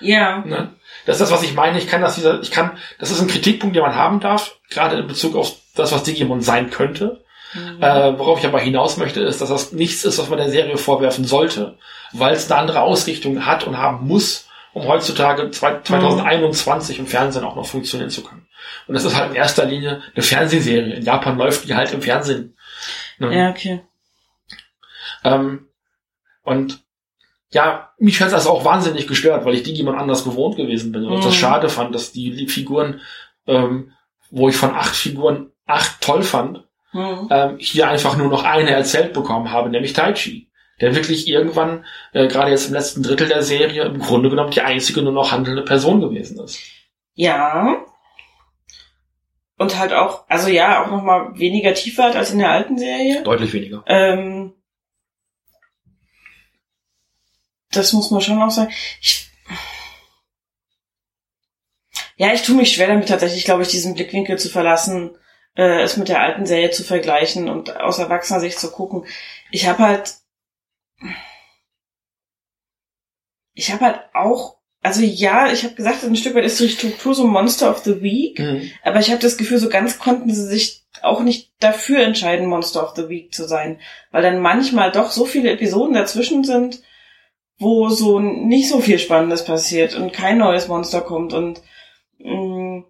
[0.00, 0.38] Ja.
[0.46, 0.74] Ne?
[1.10, 1.76] Das ist das, was ich meine.
[1.78, 4.96] Ich kann das dieser, ich kann, das ist ein Kritikpunkt, den man haben darf, gerade
[4.96, 7.24] in Bezug auf das, was Digimon sein könnte.
[7.52, 7.82] Mhm.
[7.82, 10.76] Äh, worauf ich aber hinaus möchte, ist, dass das nichts ist, was man der Serie
[10.76, 11.78] vorwerfen sollte,
[12.12, 17.42] weil es eine andere Ausrichtung hat und haben muss um heutzutage zwei- 2021 im Fernsehen
[17.42, 18.46] auch noch funktionieren zu können.
[18.86, 20.94] Und das ist halt in erster Linie eine Fernsehserie.
[20.94, 22.56] In Japan läuft die halt im Fernsehen.
[23.18, 23.36] Ne?
[23.36, 23.82] Ja, okay.
[25.24, 25.66] Ähm,
[26.44, 26.84] und
[27.52, 31.18] ja, mich hat das auch wahnsinnig gestört, weil ich Digimon anders gewohnt gewesen bin und
[31.18, 31.22] Mhm.
[31.24, 33.00] das schade fand, dass die Figuren,
[33.46, 33.92] ähm,
[34.30, 37.28] wo ich von acht Figuren acht toll fand, Hm.
[37.30, 40.48] ähm, hier einfach nur noch eine erzählt bekommen habe, nämlich Taichi.
[40.80, 44.62] Der wirklich irgendwann, äh, gerade jetzt im letzten Drittel der Serie, im Grunde genommen die
[44.62, 46.58] einzige nur noch handelnde Person gewesen ist.
[47.14, 47.76] Ja.
[49.58, 53.22] Und halt auch, also ja, auch nochmal weniger tiefer hat als in der alten Serie.
[53.22, 53.84] Deutlich weniger.
[53.86, 54.54] Ähm,
[57.72, 58.72] das muss man schon auch sagen.
[59.00, 59.30] Ich,
[62.16, 65.16] ja, ich tue mich schwer damit tatsächlich, glaube ich, diesen Blickwinkel zu verlassen,
[65.56, 69.06] äh, es mit der alten Serie zu vergleichen und aus erwachsener Sicht zu gucken.
[69.50, 70.14] Ich habe halt,
[73.54, 77.14] ich habe halt auch, also ja, ich habe gesagt, ein Stück weit ist die Struktur
[77.14, 78.38] so Monster of the Week.
[78.38, 78.70] Mhm.
[78.82, 82.82] Aber ich habe das Gefühl, so ganz konnten sie sich auch nicht dafür entscheiden, Monster
[82.82, 83.80] of the Week zu sein.
[84.10, 86.82] Weil dann manchmal doch so viele Episoden dazwischen sind,
[87.60, 91.60] wo so nicht so viel Spannendes passiert und kein neues Monster kommt und
[92.18, 92.84] mh,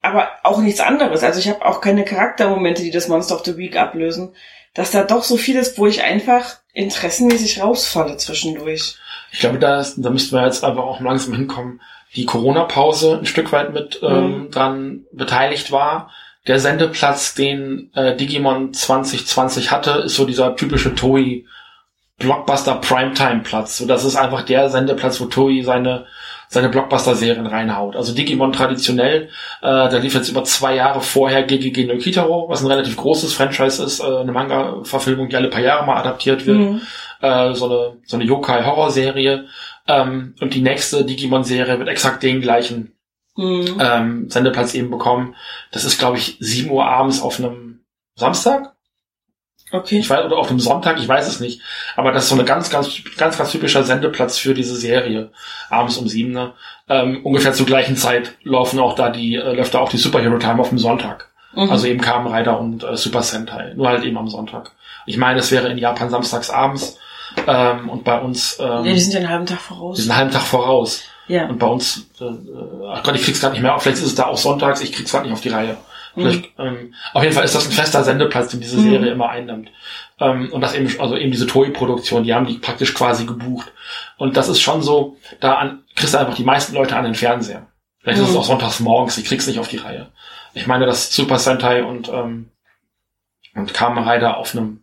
[0.00, 1.22] aber auch nichts anderes.
[1.22, 4.34] Also ich habe auch keine Charaktermomente, die das Monster of the Week ablösen.
[4.74, 8.96] Dass da doch so viel ist, wo ich einfach interessenmäßig rausfalle zwischendurch.
[9.32, 11.80] Ich glaube, da, ist, da müssten wir jetzt aber auch langsam hinkommen,
[12.16, 16.10] die Corona-Pause ein Stück weit mit ähm, dran beteiligt war.
[16.46, 21.44] Der Sendeplatz, den äh, Digimon 2020 hatte, ist so dieser typische Toei
[22.18, 23.78] Blockbuster Primetime-Platz.
[23.78, 26.06] So, das ist einfach der Sendeplatz, wo Toei seine
[26.48, 27.96] seine Blockbuster-Serien reinhaut.
[27.96, 29.28] Also Digimon traditionell, äh,
[29.62, 33.82] da lief jetzt über zwei Jahre vorher GGG no Kitaro, was ein relativ großes Franchise
[33.82, 36.80] ist, äh, eine Manga-Verfilmung, die alle paar Jahre mal adaptiert wird Mhm.
[37.22, 39.46] äh, so eine, so eine Yokai-Horror-Serie.
[39.88, 42.92] Ähm, und die nächste Digimon-Serie wird exakt den gleichen
[43.36, 43.80] Mhm.
[43.80, 45.34] ähm, Sendeplatz eben bekommen.
[45.72, 47.80] Das ist, glaube ich, 7 Uhr abends auf einem
[48.14, 48.73] Samstag?
[49.74, 49.98] Okay.
[49.98, 51.60] Ich weiß, oder auf einem Sonntag, ich weiß es nicht.
[51.96, 55.30] Aber das ist so eine ganz, ganz, ganz, ganz typischer Sendeplatz für diese Serie.
[55.68, 56.30] Abends um 7.
[56.30, 56.52] Ne?
[56.88, 60.38] Ähm, ungefähr zur gleichen Zeit laufen auch da die, äh, läuft da auch die Superhero
[60.38, 61.28] Time auf dem Sonntag.
[61.54, 61.70] Mhm.
[61.70, 63.74] Also eben Kamen Rider und äh, Super Sentai.
[63.74, 64.70] Nur halt eben am Sonntag.
[65.06, 66.96] Ich meine, es wäre in Japan samstags abends.
[67.48, 69.98] Ähm, und bei uns, ähm, ja, die sind ja einen halben Tag voraus.
[69.98, 71.02] wir sind einen halben Tag voraus.
[71.26, 71.46] Ja.
[71.48, 73.82] Und bei uns, äh, äh, ach Gott, ich krieg's gar nicht mehr auf.
[73.82, 75.76] Vielleicht ist es da auch sonntags, ich krieg's gerade nicht auf die Reihe.
[76.14, 78.90] Vielleicht, ähm, auf jeden Fall ist das ein fester Sendeplatz, den diese Mhm.
[78.90, 79.70] Serie immer einnimmt.
[80.20, 83.72] Ähm, und das eben, also eben diese Toei-Produktion, die haben die praktisch quasi gebucht.
[84.16, 87.14] Und das ist schon so, da an, kriegst du einfach die meisten Leute an den
[87.14, 87.66] Fernseher.
[88.00, 88.40] Vielleicht ist es Mhm.
[88.40, 90.08] auch sonntags morgens, ich krieg's nicht auf die Reihe.
[90.54, 92.50] Ich meine, dass Super Sentai und, ähm,
[93.54, 94.80] und Kamen Rider auf einem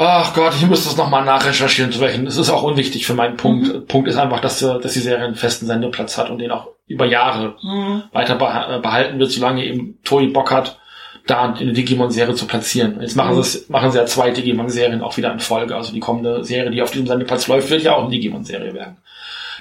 [0.00, 2.24] Ach Gott, ich müsste es nochmal nachrecherchieren zu welchen.
[2.28, 3.88] Es ist auch unwichtig für meinen Punkt.
[3.88, 6.68] Punkt ist einfach, dass, äh, dass die Serie einen festen Sendeplatz hat und den auch
[6.88, 8.02] über Jahre Mhm.
[8.12, 10.78] weiter äh, behalten wird, solange eben Toei Bock hat,
[11.26, 13.00] da eine Digimon-Serie zu platzieren.
[13.00, 13.42] Jetzt machen Mhm.
[13.42, 15.76] sie es, machen sie ja zwei Digimon-Serien auch wieder in Folge.
[15.76, 18.96] Also die kommende Serie, die auf diesem Sendeplatz läuft, wird ja auch eine Digimon-Serie werden.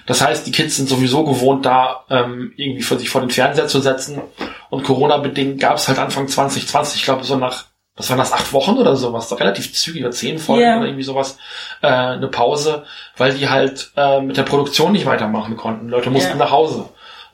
[0.05, 3.67] Das heißt, die Kids sind sowieso gewohnt, da ähm, irgendwie für sich vor den Fernseher
[3.67, 4.21] zu setzen.
[4.69, 7.65] Und Corona-bedingt gab es halt Anfang 2020, ich glaube so nach,
[7.97, 10.77] das waren das acht Wochen oder sowas, relativ zügig, oder zehn Folgen Ja.
[10.77, 11.37] oder irgendwie sowas,
[11.81, 12.85] äh, eine Pause,
[13.17, 15.89] weil die halt äh, mit der Produktion nicht weitermachen konnten.
[15.89, 16.35] Leute mussten Ja.
[16.45, 16.85] nach Hause.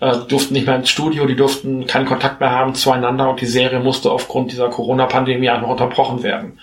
[0.04, 3.40] Äh, die durften nicht mehr ins Studio, die durften keinen Kontakt mehr haben zueinander und
[3.40, 6.60] die Serie musste aufgrund dieser Corona-Pandemie einfach unterbrochen werden.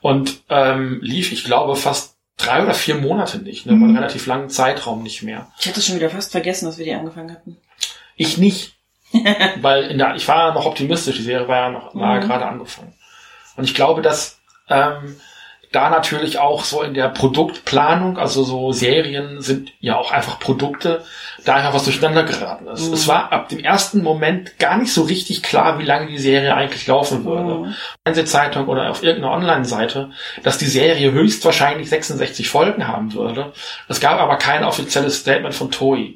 [0.00, 3.72] Und ähm, lief, ich glaube, fast drei oder vier Monate nicht, ne?
[3.72, 3.84] Mhm.
[3.84, 5.48] einen relativ langen Zeitraum nicht mehr.
[5.58, 7.56] Ich hatte schon wieder fast vergessen, dass wir die angefangen hatten.
[8.14, 8.74] Ich nicht.
[9.62, 12.20] Weil in der, ich war ja noch optimistisch, die Serie war ja noch war Mhm.
[12.20, 12.94] gerade angefangen.
[13.56, 15.16] Und ich glaube, dass ähm,
[15.76, 21.04] da natürlich auch so in der Produktplanung, also so Serien sind ja auch einfach Produkte,
[21.44, 22.88] da einfach was durcheinander geraten ist.
[22.88, 22.94] Mhm.
[22.94, 26.54] Es war ab dem ersten Moment gar nicht so richtig klar, wie lange die Serie
[26.54, 27.68] eigentlich laufen würde.
[27.68, 27.74] Mhm.
[28.04, 30.12] Fernsehzeitung oder auf irgendeiner Online-Seite,
[30.42, 33.52] dass die Serie höchstwahrscheinlich 66 Folgen haben würde.
[33.86, 36.14] Es gab aber kein offizielles Statement von Toei.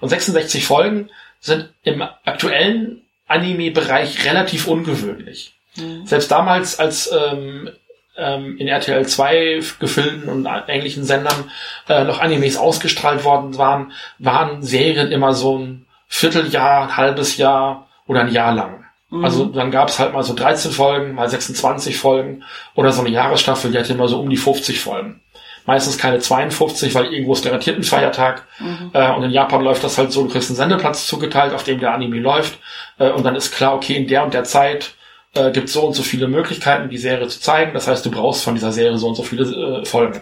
[0.00, 5.54] Und 66 Folgen sind im aktuellen Anime-Bereich relativ ungewöhnlich.
[5.74, 6.06] Mhm.
[6.06, 7.70] Selbst damals, als ähm,
[8.16, 11.50] ähm, in RTL 2 gefilmten und ähnlichen Sendern
[11.88, 17.88] äh, noch Animes ausgestrahlt worden waren, waren Serien immer so ein Vierteljahr, ein halbes Jahr
[18.06, 18.84] oder ein Jahr lang.
[19.10, 19.24] Mhm.
[19.24, 22.44] Also dann gab es halt mal so 13 Folgen, mal 26 Folgen
[22.74, 25.20] oder so eine Jahresstaffel, die hatte immer so um die 50 Folgen.
[25.66, 28.46] Meistens keine 52, weil irgendwo ist garantiert ein Feiertag.
[28.58, 28.90] Mhm.
[28.92, 31.78] Äh, und in Japan läuft das halt so, du kriegst einen Sendeplatz zugeteilt, auf dem
[31.78, 32.58] der Anime läuft.
[32.98, 34.94] Äh, und dann ist klar, okay, in der und der Zeit
[35.34, 37.74] äh, gibt so und so viele Möglichkeiten, die Serie zu zeigen.
[37.74, 40.20] Das heißt, du brauchst von dieser Serie so und so viele äh, Folgen.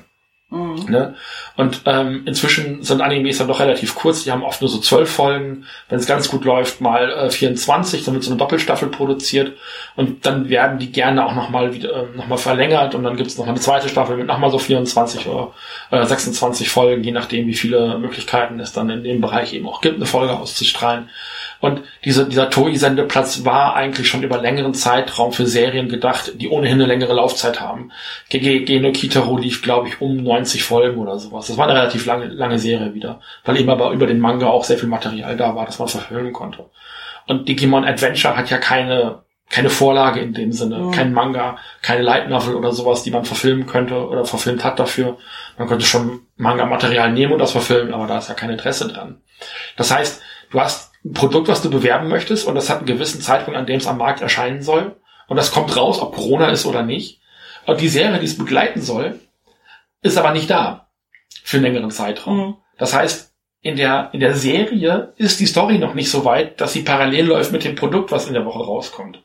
[0.50, 0.86] Mhm.
[0.88, 1.14] Ne?
[1.56, 5.10] Und ähm, inzwischen sind Animes dann doch relativ kurz, die haben oft nur so zwölf
[5.10, 9.58] Folgen, wenn es ganz gut läuft, mal äh, 24, dann wird so eine Doppelstaffel produziert
[9.94, 13.28] und dann werden die gerne auch nochmal wieder äh, noch mal verlängert und dann gibt
[13.28, 15.52] es nochmal eine zweite Staffel mit nochmal so 24 oder
[15.90, 19.82] äh, 26 Folgen, je nachdem, wie viele Möglichkeiten es dann in dem Bereich eben auch
[19.82, 21.10] gibt, eine Folge auszustrahlen.
[21.60, 26.74] Und diese, dieser Toei-Sendeplatz war eigentlich schon über längeren Zeitraum für Serien gedacht, die ohnehin
[26.74, 27.90] eine längere Laufzeit haben.
[28.28, 31.48] Geno Kitaro lief, glaube ich, um 90 Folgen oder sowas.
[31.48, 34.64] Das war eine relativ lange, lange Serie wieder, weil eben aber über den Manga auch
[34.64, 36.66] sehr viel Material da war, das man verfilmen konnte.
[37.26, 40.90] Und Digimon Adventure hat ja keine keine Vorlage in dem Sinne, mhm.
[40.90, 45.16] kein Manga, keine Light Novel oder sowas, die man verfilmen könnte oder verfilmt hat dafür.
[45.56, 49.22] Man könnte schon Manga-Material nehmen und das verfilmen, aber da ist ja kein Interesse dran.
[49.76, 53.20] Das heißt, du hast ein Produkt, was du bewerben möchtest und das hat einen gewissen
[53.20, 54.96] Zeitpunkt, an dem es am Markt erscheinen soll.
[55.28, 57.20] Und das kommt raus, ob Corona ist oder nicht.
[57.66, 59.20] Und die Serie, die es begleiten soll,
[60.02, 60.88] ist aber nicht da
[61.44, 62.38] für einen längeren Zeitraum.
[62.38, 62.54] Mhm.
[62.78, 66.72] Das heißt, in der, in der Serie ist die Story noch nicht so weit, dass
[66.72, 69.22] sie parallel läuft mit dem Produkt, was in der Woche rauskommt.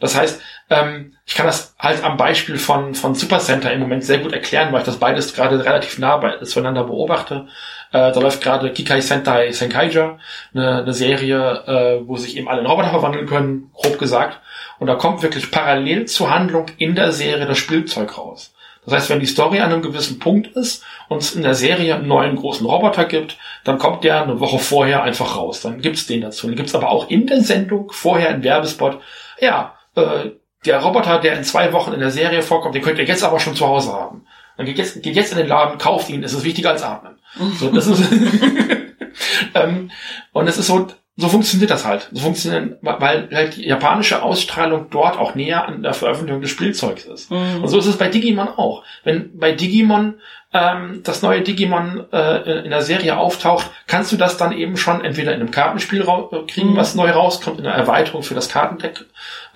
[0.00, 0.40] Das heißt,
[0.70, 4.72] ähm, ich kann das halt am Beispiel von, von Supercenter im Moment sehr gut erklären,
[4.72, 7.48] weil ich das beides gerade relativ nah zueinander beobachte.
[7.90, 10.18] Äh, da läuft gerade Kikai Sentai Senkaija,
[10.54, 14.40] eine, eine Serie, äh, wo sich eben alle in Roboter verwandeln können, grob gesagt.
[14.78, 18.54] Und da kommt wirklich parallel zur Handlung in der Serie das Spielzeug raus.
[18.84, 21.94] Das heißt, wenn die Story an einem gewissen Punkt ist und es in der Serie
[21.94, 25.60] einen neuen großen Roboter gibt, dann kommt der eine Woche vorher einfach raus.
[25.60, 26.46] Dann gibt's den dazu.
[26.46, 29.00] Dann gibt's aber auch in der Sendung vorher einen Werbespot.
[29.40, 30.30] Ja, äh,
[30.64, 33.40] der Roboter, der in zwei Wochen in der Serie vorkommt, den könnt ihr jetzt aber
[33.40, 34.26] schon zu Hause haben.
[34.56, 37.18] Dann geht jetzt, geht jetzt in den Laden, kauft ihn, es ist wichtiger als atmen.
[37.58, 38.02] So, das ist,
[39.54, 39.90] ähm,
[40.32, 40.88] und es ist so,
[41.20, 42.08] so funktioniert das halt.
[42.12, 47.06] So funktioniert, weil halt die japanische Ausstrahlung dort auch näher an der Veröffentlichung des Spielzeugs
[47.06, 47.32] ist.
[47.32, 47.62] Mhm.
[47.62, 48.84] Und so ist es bei Digimon auch.
[49.02, 50.14] Wenn bei Digimon
[50.54, 55.04] ähm, das neue Digimon äh, in der Serie auftaucht, kannst du das dann eben schon
[55.04, 56.76] entweder in einem Kartenspiel äh, kriegen, mhm.
[56.76, 59.04] was neu rauskommt, in einer Erweiterung für das Kartendeck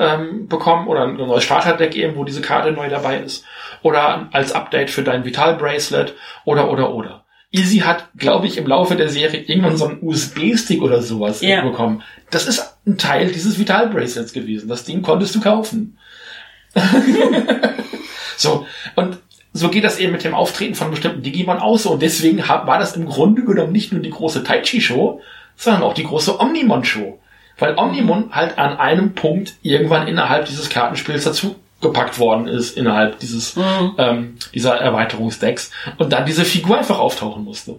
[0.01, 3.45] ähm, bekommen oder ein neues Starterdeck eben, wo diese Karte neu dabei ist,
[3.83, 7.22] oder als Update für dein Vital Bracelet oder oder oder.
[7.53, 11.61] Easy hat, glaube ich, im Laufe der Serie irgendwann so einen USB-Stick oder sowas ja.
[11.63, 12.03] bekommen.
[12.31, 14.69] Das ist ein Teil dieses Vital Bracelets gewesen.
[14.69, 15.99] Das Ding konntest du kaufen.
[18.39, 19.19] so, und
[19.53, 21.85] so geht das eben mit dem Auftreten von bestimmten Digimon aus.
[21.85, 25.21] Und deswegen war das im Grunde genommen nicht nur die große Taichi-Show,
[25.55, 27.19] sondern auch die große Omnimon-Show.
[27.59, 33.19] Weil Omnimon halt an einem Punkt irgendwann innerhalb dieses Kartenspiels dazu gepackt worden ist innerhalb
[33.19, 33.95] dieses mhm.
[33.99, 37.73] ähm, dieser Erweiterungsdecks und dann diese Figur einfach auftauchen musste.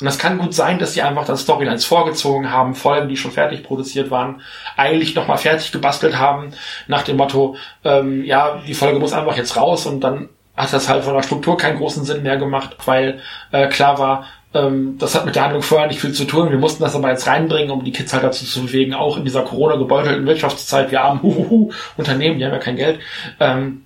[0.00, 3.32] Und das kann gut sein, dass sie einfach dann Storylines vorgezogen haben, Folgen, die schon
[3.32, 4.40] fertig produziert waren,
[4.76, 6.54] eigentlich nochmal fertig gebastelt haben,
[6.88, 10.88] nach dem Motto, ähm, ja, die Folge muss einfach jetzt raus und dann hat das
[10.88, 13.20] halt von der Struktur keinen großen Sinn mehr gemacht, weil
[13.52, 16.50] äh, klar war, ähm, das hat mit der Handlung vorher nicht viel zu tun.
[16.50, 19.24] Wir mussten das aber jetzt reinbringen, um die Kids halt dazu zu bewegen, auch in
[19.24, 23.00] dieser Corona-gebeutelten Wirtschaftszeit, wir haben huhuhu, Unternehmen, die haben ja kein Geld,
[23.38, 23.82] ähm,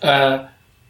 [0.00, 0.38] äh,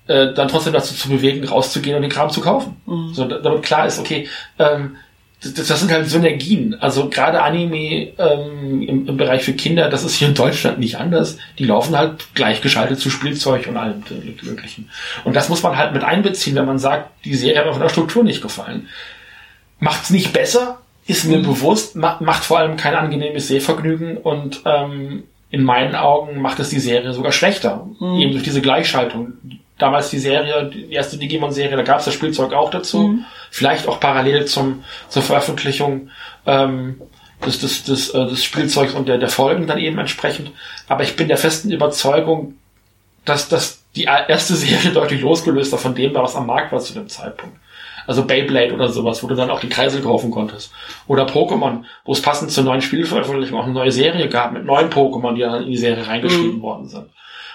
[0.06, 2.80] äh, dann trotzdem dazu zu bewegen, rauszugehen und den Kram zu kaufen.
[2.86, 3.14] Mhm.
[3.14, 4.96] So, damit klar ist, okay, ähm,
[5.42, 6.74] das, das sind halt Synergien.
[6.80, 10.96] Also gerade Anime ähm, im, im Bereich für Kinder, das ist hier in Deutschland nicht
[10.96, 11.38] anders.
[11.58, 14.02] Die laufen halt gleichgeschaltet zu Spielzeug und allem
[14.42, 14.90] Möglichen.
[15.24, 17.82] Und das muss man halt mit einbeziehen, wenn man sagt, die Serie hat mir von
[17.82, 18.88] der Struktur nicht gefallen.
[19.78, 21.44] Macht's nicht besser, ist mir mhm.
[21.44, 26.68] bewusst, macht, macht vor allem kein angenehmes Sehvergnügen und ähm, in meinen Augen macht es
[26.68, 27.86] die Serie sogar schlechter.
[28.00, 28.16] Mhm.
[28.16, 29.34] Eben durch diese Gleichschaltung
[29.78, 33.08] damals die Serie, die erste Digimon-Serie, da gab es das Spielzeug auch dazu.
[33.08, 33.24] Mhm.
[33.50, 36.10] Vielleicht auch parallel zum, zur Veröffentlichung
[36.46, 37.00] ähm,
[37.46, 40.50] des, des, des, äh, des Spielzeugs und der, der Folgen dann eben entsprechend.
[40.88, 42.54] Aber ich bin der festen Überzeugung,
[43.24, 46.92] dass, dass die erste Serie deutlich losgelöster von dem war, was am Markt war zu
[46.92, 47.56] dem Zeitpunkt.
[48.06, 50.72] Also Beyblade oder sowas, wo du dann auch die Kreisel kaufen konntest.
[51.06, 54.88] Oder Pokémon, wo es passend zur neuen Spielveröffentlichung auch eine neue Serie gab mit neuen
[54.88, 56.62] Pokémon, die dann in die Serie reingeschrieben mhm.
[56.62, 57.10] worden sind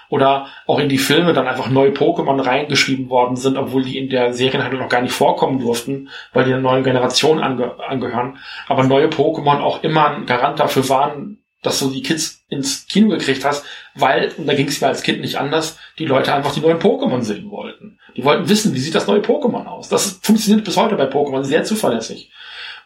[0.10, 4.10] oder auch in die Filme dann einfach neue Pokémon reingeschrieben worden sind, obwohl die in
[4.10, 8.38] der Serienhandlung noch gar nicht vorkommen durften, weil die einer neuen Generation ange angehören.
[8.68, 13.10] Aber neue Pokémon auch immer ein Garant dafür waren, dass du die Kids ins Kino
[13.10, 16.54] gekriegt hast, weil, und da ging es mir als Kind nicht anders, die Leute einfach
[16.54, 18.00] die neuen Pokémon sehen wollten.
[18.16, 19.90] Die wollten wissen, wie sieht das neue Pokémon aus.
[19.90, 22.32] Das funktioniert bis heute bei Pokémon sehr zuverlässig.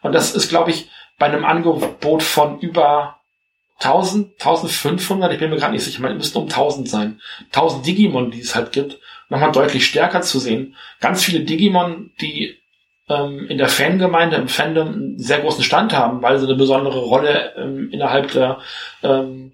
[0.02, 3.17] Und das ist, glaube ich, bei einem Angebot von über
[3.80, 7.22] 1000, 1500, ich bin mir gerade nicht sicher, man müsste um 1000 sein.
[7.48, 9.00] 1000 Digimon, die es halt gibt,
[9.30, 10.76] nochmal deutlich stärker zu sehen.
[11.00, 12.58] Ganz viele Digimon, die
[13.10, 17.00] ähm, in der Fangemeinde, im Fandom einen sehr großen Stand haben, weil sie eine besondere
[17.00, 18.60] Rolle ähm, innerhalb der,
[19.04, 19.54] ähm,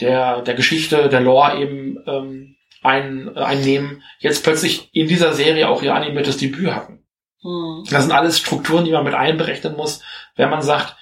[0.00, 5.82] der, der Geschichte, der Lore eben ähm, ein, einnehmen, jetzt plötzlich in dieser Serie auch
[5.82, 7.04] ihr animiertes Debüt hatten.
[7.42, 7.84] Hm.
[7.90, 10.02] Das sind alles Strukturen, die man mit einberechnen muss,
[10.36, 10.96] wenn man sagt,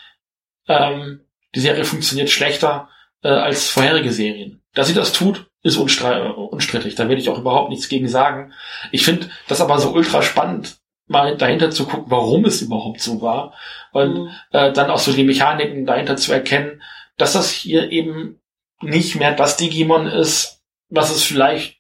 [0.68, 1.22] ähm,
[1.54, 2.88] die Serie funktioniert schlechter
[3.22, 4.62] äh, als vorherige Serien.
[4.74, 6.94] Dass sie das tut, ist unstrittig.
[6.94, 8.52] Da werde ich auch überhaupt nichts gegen sagen.
[8.92, 13.20] Ich finde das aber so ultra spannend, mal dahinter zu gucken, warum es überhaupt so
[13.20, 13.54] war.
[13.92, 14.30] Und Hm.
[14.52, 16.82] äh, dann auch so die Mechaniken dahinter zu erkennen,
[17.18, 18.40] dass das hier eben
[18.80, 21.78] nicht mehr das Digimon ist, was es vielleicht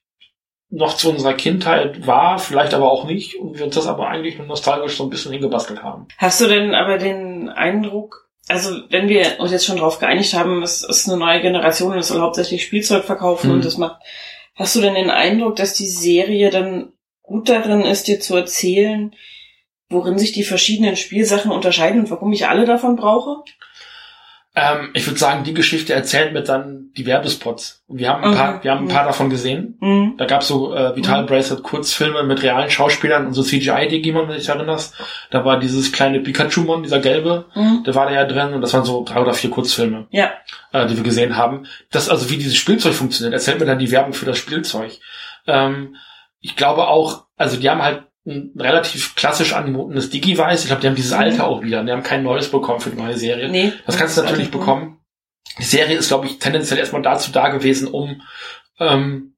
[0.68, 4.38] noch zu unserer Kindheit war, vielleicht aber auch nicht, und wir uns das aber eigentlich
[4.38, 6.06] nur nostalgisch so ein bisschen hingebastelt haben.
[6.18, 10.62] Hast du denn aber den Eindruck, also wenn wir uns jetzt schon darauf geeinigt haben,
[10.62, 13.56] es ist eine neue Generation und es soll hauptsächlich Spielzeug verkaufen Hm.
[13.56, 14.02] und das macht,
[14.54, 16.92] hast du denn den Eindruck, dass die Serie dann
[17.22, 19.14] gut darin ist, dir zu erzählen,
[19.88, 23.42] worin sich die verschiedenen Spielsachen unterscheiden und warum ich alle davon brauche?
[24.56, 27.84] Ähm, ich würde sagen, die Geschichte erzählt mir dann die Werbespots.
[27.86, 28.62] Und wir haben ein paar, Mhm.
[28.64, 29.78] wir haben ein paar davon gesehen.
[29.80, 30.14] Hm.
[30.18, 31.26] Da gab's so äh, Vital Mhm.
[31.26, 34.94] Bracelet Kurzfilme mit realen Schauspielern und so CGI-Digimon, wenn du dich erinnerst.
[35.30, 37.84] Da war dieses kleine Pikachu-Mon, dieser gelbe, Hm.
[37.86, 40.08] der war da ja drin und das waren so drei oder vier Kurzfilme.
[40.10, 40.30] Ja.
[40.72, 41.66] äh, die wir gesehen haben.
[41.92, 44.98] Das also wie dieses Spielzeug funktioniert, erzählt mir dann die Werbung für das Spielzeug.
[45.46, 45.94] Ähm,
[46.40, 50.60] ich glaube auch, also die haben halt ein relativ klassisch anmutendes Digi-Weiß.
[50.62, 51.18] Ich glaube, die haben dieses Mhm.
[51.20, 51.82] Alter auch wieder.
[51.84, 53.48] Die haben kein neues bekommen für die neue Serie.
[53.48, 53.72] Nee.
[53.86, 54.98] Das kannst du natürlich bekommen.
[55.58, 58.20] Die Serie ist, glaube ich, tendenziell erstmal dazu da gewesen, um,
[58.78, 59.34] ähm,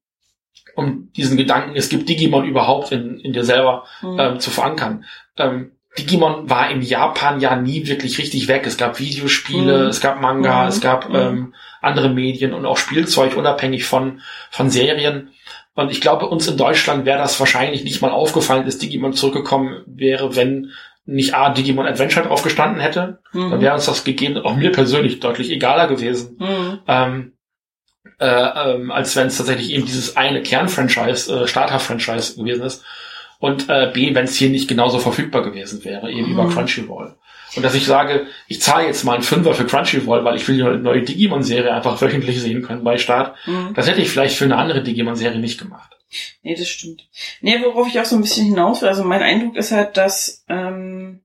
[0.74, 4.18] um diesen Gedanken, es gibt Digimon überhaupt in, in dir selber Hm.
[4.18, 5.04] ähm, zu verankern.
[5.36, 8.64] Ähm, Digimon war in Japan ja nie wirklich richtig weg.
[8.66, 9.88] Es gab Videospiele, Mhm.
[9.90, 10.68] es gab Manga, Mhm.
[10.68, 11.14] es gab Mhm.
[11.14, 14.20] ähm, andere Medien und auch Spielzeug unabhängig von,
[14.50, 15.30] von Serien.
[15.74, 19.82] Und ich glaube, uns in Deutschland wäre das wahrscheinlich nicht mal aufgefallen, dass Digimon zurückgekommen
[19.86, 20.70] wäre, wenn
[21.06, 23.20] nicht A, Digimon Adventure drauf gestanden hätte.
[23.32, 23.50] Mhm.
[23.50, 26.78] Dann wäre uns das gegeben, auch mir persönlich deutlich egaler gewesen, Hm.
[26.86, 27.32] ähm,
[28.20, 32.84] äh, ähm, als wenn es tatsächlich eben dieses eine Kernfranchise, äh, Starter-Franchise gewesen ist.
[33.40, 36.32] Und äh, B, wenn es hier nicht genauso verfügbar gewesen wäre, eben Mhm.
[36.34, 37.16] über Crunchyroll.
[37.57, 40.57] Und dass ich sage, ich zahle jetzt mal einen Fünfer für Crunchyroll, weil ich will
[40.57, 43.36] die neue Digimon-Serie einfach wöchentlich sehen können bei Start.
[43.44, 43.72] Hm.
[43.74, 45.92] Das hätte ich vielleicht für eine andere Digimon-Serie nicht gemacht.
[46.42, 47.09] Nee, das stimmt.
[47.40, 50.44] Nee, worauf ich auch so ein bisschen hinaus will, also mein Eindruck ist halt, dass
[50.48, 51.20] ähm,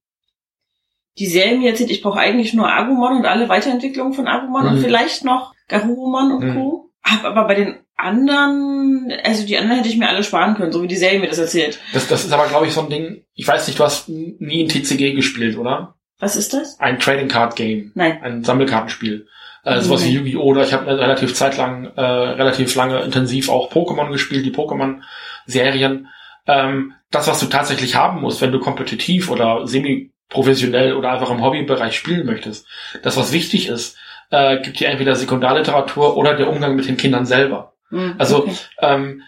[1.19, 4.69] die Serie mir erzählt, ich brauche eigentlich nur Agumon und alle Weiterentwicklungen von Agumon Mhm.
[4.69, 6.53] und vielleicht noch Garurumon und Mhm.
[6.55, 6.91] Co.
[7.03, 10.83] Hab aber bei den anderen, also die anderen hätte ich mir alle sparen können, so
[10.83, 11.79] wie die Serie mir das erzählt.
[11.93, 14.63] Das, das ist aber, glaube ich, so ein Ding, ich weiß nicht, du hast nie
[14.63, 15.95] ein TCG gespielt, oder?
[16.19, 16.79] Was ist das?
[16.79, 17.91] Ein Trading Card Game.
[17.95, 18.19] Nein.
[18.23, 19.27] ein Sammelkartenspiel.
[19.63, 20.15] Äh, sowas wie Nee.
[20.15, 20.43] Yu-Gi-Oh!
[20.43, 26.07] oder ich habe relativ zeitlang, äh, relativ lange intensiv auch Pokémon gespielt, die Pokémon-Serien.
[26.47, 31.43] Ähm, das, was du tatsächlich haben musst, wenn du kompetitiv oder semi-professionell oder einfach im
[31.43, 32.65] Hobbybereich spielen möchtest,
[33.03, 33.97] das, was wichtig ist,
[34.31, 37.73] äh, gibt dir entweder Sekundarliteratur oder der Umgang mit den Kindern selber.
[37.89, 38.55] Hm, Also okay.
[38.81, 39.21] ähm,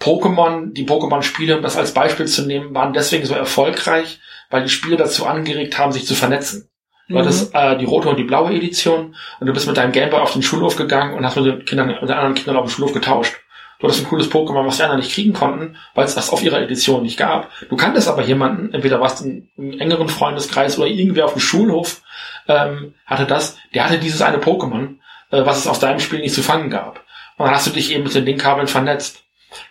[0.00, 4.20] Pokémon, die Pokémon-Spiele, um das als Beispiel zu nehmen, waren deswegen so erfolgreich,
[4.50, 6.68] weil die Spiele dazu angeregt haben, sich zu vernetzen.
[7.08, 7.18] Du Mhm.
[7.18, 10.32] hattest äh, die rote und die blaue Edition und du bist mit deinem Gameboy auf
[10.32, 12.92] den Schulhof gegangen und hast mit den Kindern, mit den anderen Kindern auf dem Schulhof
[12.92, 13.34] getauscht.
[13.78, 16.42] Du hattest ein cooles Pokémon, was die anderen nicht kriegen konnten, weil es das auf
[16.42, 17.50] ihrer Edition nicht gab.
[17.70, 22.02] Du kanntest aber jemanden, entweder warst du im, engeren Freundeskreis oder irgendwer auf dem Schulhof,
[22.46, 24.96] ähm, hatte das, der hatte dieses eine Pokémon,
[25.30, 27.02] äh, was es auf deinem Spiel nicht zu fangen gab.
[27.38, 29.24] Und dann hast du dich eben mit den Linkkabeln vernetzt.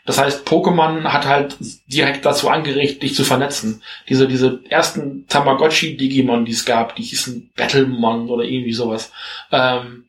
[0.05, 1.57] Das heißt, Pokémon hat halt
[1.87, 3.81] direkt dazu angeregt, dich zu vernetzen.
[4.07, 9.11] Diese, diese ersten Tamagotchi-Digimon, die es gab, die hießen Battlemon oder irgendwie sowas,
[9.51, 10.05] ähm,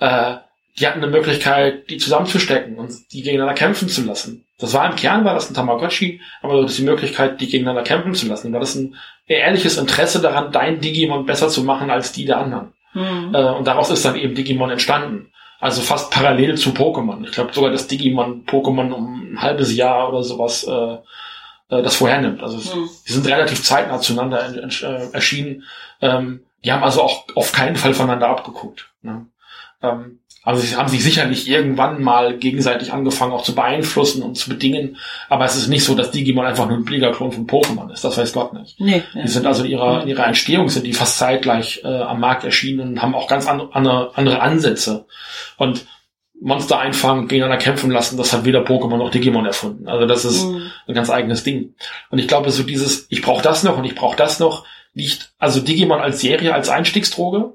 [0.00, 0.36] äh,
[0.78, 4.44] die hatten eine Möglichkeit, die zusammenzustecken und die gegeneinander kämpfen zu lassen.
[4.58, 7.82] Das war im Kern, war das ein Tamagotchi, aber du hattest die Möglichkeit, die gegeneinander
[7.82, 8.46] kämpfen zu lassen.
[8.46, 8.96] Und das ein
[9.26, 12.72] ehrliches Interesse daran, dein Digimon besser zu machen als die der anderen.
[12.92, 13.34] Hm.
[13.34, 15.31] Äh, und daraus ist dann eben Digimon entstanden.
[15.62, 17.24] Also fast parallel zu Pokémon.
[17.24, 20.94] Ich glaube sogar, dass Digimon Pokémon um ein halbes Jahr oder sowas äh,
[21.74, 22.42] äh, das vorhernimmt.
[22.42, 22.88] Also es- Hm.
[23.06, 25.62] die sind relativ zeitnah zueinander äh, erschienen.
[26.00, 28.90] Ähm, die haben also auch auf keinen Fall voneinander abgeguckt.
[29.02, 29.26] Ne?
[29.82, 34.50] Ähm, also sie haben sich sicherlich irgendwann mal gegenseitig angefangen auch zu beeinflussen und zu
[34.50, 34.96] bedingen.
[35.28, 38.02] Aber es ist nicht so, dass Digimon einfach nur ein billiger Klon von Pokémon ist.
[38.02, 38.80] Das weiß Gott nicht.
[38.80, 39.02] Nee.
[39.14, 42.42] Die sind also in ihrer, in ihrer Entstehung sind die fast zeitgleich äh, am Markt
[42.44, 45.06] erschienen und haben auch ganz an, andere, andere Ansätze.
[45.58, 45.86] Und
[46.40, 49.86] Monster einfangen, gegeneinander kämpfen lassen, das hat weder Pokémon noch Digimon erfunden.
[49.86, 50.62] Also das ist Hm.
[50.88, 51.74] ein ganz eigenes Ding.
[52.10, 55.32] Und ich glaube, so dieses, ich brauche das noch und ich brauche das noch, liegt
[55.38, 57.54] also Digimon als Serie, als Einstiegsdroge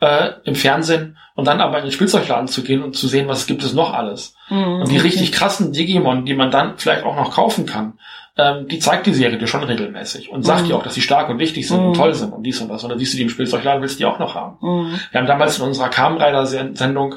[0.00, 3.46] äh, im Fernsehen und dann aber in den Spielzeugladen zu gehen und zu sehen, was
[3.46, 4.34] gibt es noch alles.
[4.48, 4.80] Hm.
[4.82, 7.98] Und die richtig krassen Digimon, die man dann vielleicht auch noch kaufen kann,
[8.36, 10.66] ähm, die zeigt die Serie dir schon regelmäßig und sagt Mhm.
[10.68, 11.86] dir auch, dass sie stark und wichtig sind Mhm.
[11.88, 12.84] und toll sind und dies und das.
[12.84, 14.58] Und dann siehst du die im Spielzeugladen, willst du die auch noch haben.
[14.60, 15.00] Hm.
[15.10, 17.16] Wir haben damals in unserer Kamen Rider Sendung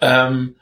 [0.00, 0.56] ähm,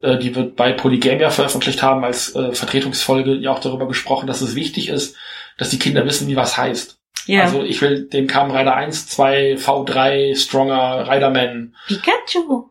[0.00, 4.40] äh, die wir bei Polygamia veröffentlicht haben als äh, Vertretungsfolge, ja auch darüber gesprochen, dass
[4.40, 5.16] es wichtig ist,
[5.58, 6.98] dass die Kinder wissen, wie was heißt.
[7.26, 7.42] Ja.
[7.42, 11.74] Also ich will den Kamen Rider 1, 2, V3, Stronger, Riderman.
[11.86, 12.68] Pikachu.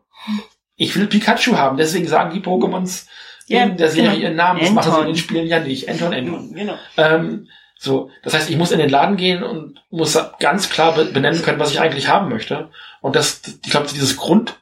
[0.76, 3.06] Ich will Pikachu haben, deswegen sagen die Pokémons
[3.46, 4.22] Ja, in der Serie genau.
[4.22, 4.60] ihren Namen.
[4.60, 5.88] Das machen sie in den Spielen ja nicht.
[5.88, 6.54] Anton, Anton.
[6.54, 6.74] Genau.
[6.96, 7.48] Ähm,
[7.78, 11.42] so, das heißt, ich muss in den Laden gehen und muss ganz klar be- benennen
[11.42, 12.70] können, was ich eigentlich haben möchte.
[13.00, 14.54] Und das, ich glaube, dieses Grund,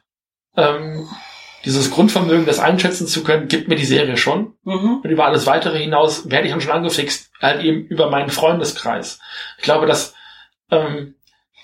[0.57, 1.07] ähm,
[1.65, 4.53] dieses Grundvermögen, das einschätzen zu können, gibt mir die Serie schon.
[4.63, 5.01] Mhm.
[5.03, 9.19] Und über alles weitere hinaus werde ich dann schon angefixt, halt eben über meinen Freundeskreis.
[9.57, 10.13] Ich glaube, dass,
[10.71, 11.15] ähm,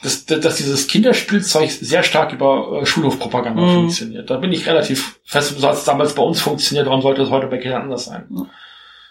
[0.03, 3.73] dass, dass dieses Kinderspielzeug sehr stark über äh, Schulhofpropaganda Mhm.
[3.73, 4.29] funktioniert.
[4.29, 7.31] Da bin ich relativ fest, so hat es damals bei uns funktioniert, warum sollte es
[7.31, 8.25] heute bei Kindern anders sein?
[8.29, 8.49] Mhm.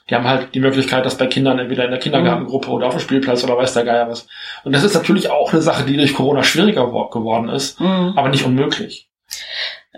[0.09, 3.01] Die haben halt die Möglichkeit, dass bei Kindern entweder in der Kindergartengruppe oder auf dem
[3.01, 4.29] Spielplatz oder weiß der Geier was.
[4.63, 8.13] Und das ist natürlich auch eine Sache, die durch Corona schwieriger wo- geworden ist, Mhm.
[8.15, 9.09] aber nicht unmöglich.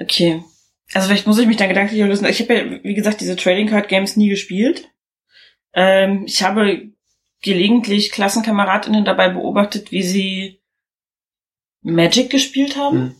[0.00, 0.42] Okay.
[0.94, 2.26] Also vielleicht muss ich mich dann gedanklich lösen.
[2.26, 4.90] Ich habe ja, wie gesagt, diese Trading Card Games nie gespielt.
[5.74, 6.90] Ähm, ich habe
[7.42, 10.62] gelegentlich Klassenkameradinnen dabei beobachtet, wie sie
[11.82, 12.98] Magic gespielt haben.
[12.98, 13.16] Mhm.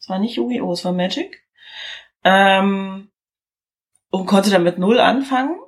[0.00, 1.44] Es war nicht Yu-Gi-Oh!, es war Magic.
[2.24, 3.10] Ähm,
[4.10, 5.58] und konnte damit null anfangen.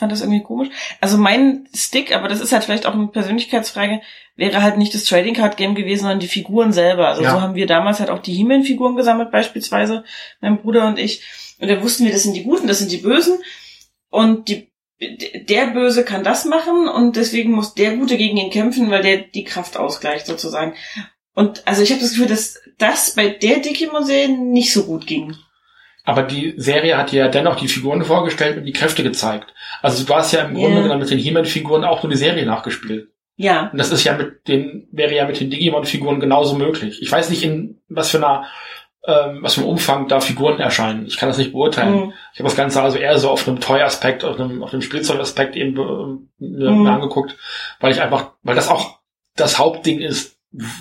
[0.00, 0.70] Fand das irgendwie komisch.
[1.00, 4.00] Also mein Stick, aber das ist halt vielleicht auch eine Persönlichkeitsfrage,
[4.34, 7.08] wäre halt nicht das Trading Card Game gewesen, sondern die Figuren selber.
[7.08, 7.32] Also Ja.
[7.32, 10.04] so haben wir damals halt auch die He-Man-Figuren gesammelt, beispielsweise,
[10.40, 11.22] mein Bruder und ich.
[11.60, 13.38] Und da wussten wir, das sind die Guten, das sind die Bösen.
[14.08, 14.70] Und die,
[15.00, 19.18] der Böse kann das machen und deswegen muss der Gute gegen ihn kämpfen, weil der
[19.18, 20.74] die Kraft ausgleicht, sozusagen.
[21.34, 25.36] Und also ich habe das Gefühl, dass das bei der Digimon-Serie nicht so gut ging.
[26.04, 29.52] Aber die Serie hat ja dennoch die Figuren vorgestellt und die Kräfte gezeigt.
[29.82, 30.54] Also du hast ja im.
[30.54, 33.08] Grunde genommen mit den He-Man-Figuren auch nur die Serie nachgespielt.
[33.36, 33.68] Ja.
[33.72, 37.00] Und das ist ja mit den, wäre ja mit den Digimon-Figuren genauso möglich.
[37.02, 38.44] Ich weiß nicht, in was für einer,
[39.06, 41.06] ähm, was für einem Umfang da Figuren erscheinen.
[41.06, 41.94] Ich kann das nicht beurteilen.
[41.94, 42.12] Mhm.
[42.34, 45.56] Ich habe das Ganze also eher so auf einem Toy-Aspekt, auf einem, auf einem Spielzeugaspekt
[45.56, 46.86] eben ähm, mir, Mhm.
[46.86, 47.36] angeguckt,
[47.80, 48.98] weil ich einfach, weil das auch
[49.36, 50.38] das Hauptding ist,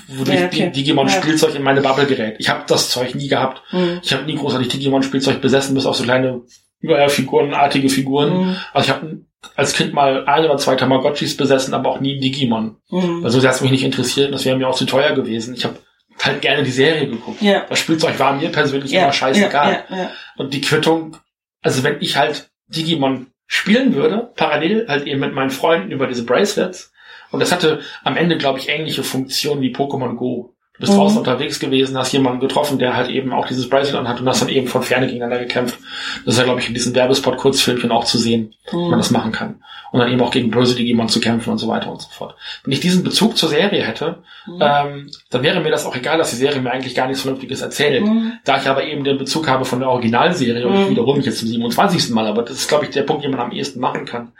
[0.08, 0.66] wodurch Ja, okay.
[0.68, 1.14] die Digimon Ja.
[1.22, 2.36] Spielzeug in meine Bubble gerät.
[2.40, 3.62] Ich habe das Zeug nie gehabt.
[3.72, 4.00] Mhm.
[4.04, 6.42] Ich habe nie großartig Digimon-Spielzeug besessen, bis auf so kleine
[6.82, 8.38] Überfigurenartige Figuren.
[8.48, 8.56] Mhm.
[8.74, 9.22] Also ich habe
[9.56, 12.78] als Kind mal ein oder zwei Tamagotchis besessen, aber auch nie einen Digimon.
[12.90, 13.22] Mhm.
[13.24, 15.54] Also das hat mich nicht interessiert, das wäre mir auch zu teuer gewesen.
[15.54, 15.76] Ich habe
[16.22, 17.42] halt gerne die Serie geguckt.
[17.42, 17.66] Ja.
[17.70, 19.84] Das Spielzeug war mir persönlich Ja, immer scheißegal.
[19.90, 21.16] Ja, Und die Quittung,
[21.62, 26.24] also wenn ich halt Digimon spielen würde, parallel halt eben mit meinen Freunden über diese
[26.26, 26.92] Bracelets,
[27.32, 30.54] und das hatte am Ende, glaube ich, ähnliche Funktionen wie Pokémon Go.
[30.74, 30.98] Du bist Mhm.
[30.98, 34.42] draußen unterwegs gewesen, hast jemanden getroffen, der halt eben auch dieses Bracelet anhat und hast
[34.42, 35.78] dann eben von Ferne gegeneinander gekämpft.
[36.26, 38.74] Das ist ja, glaube ich, in diesem Werbespot-Kurzfilmchen auch zu sehen, ja.
[38.80, 39.62] wie man das machen kann.
[39.92, 42.36] Und dann eben auch gegen böse Digimon zu kämpfen und so weiter und so fort.
[42.64, 44.62] Wenn ich diesen Bezug zur Serie hätte, Mhm.
[44.62, 47.60] ähm, dann wäre mir das auch egal, dass die Serie mir eigentlich gar nichts Vernünftiges
[47.62, 48.06] erzählt.
[48.06, 48.34] Mhm.
[48.46, 50.90] Da ich aber eben den Bezug habe von der Originalserie und ich Mhm.
[50.92, 52.14] wiederhole mich jetzt zum 27.
[52.14, 54.32] Mal, aber das ist, glaube ich, der Punkt, den man am ehesten machen kann.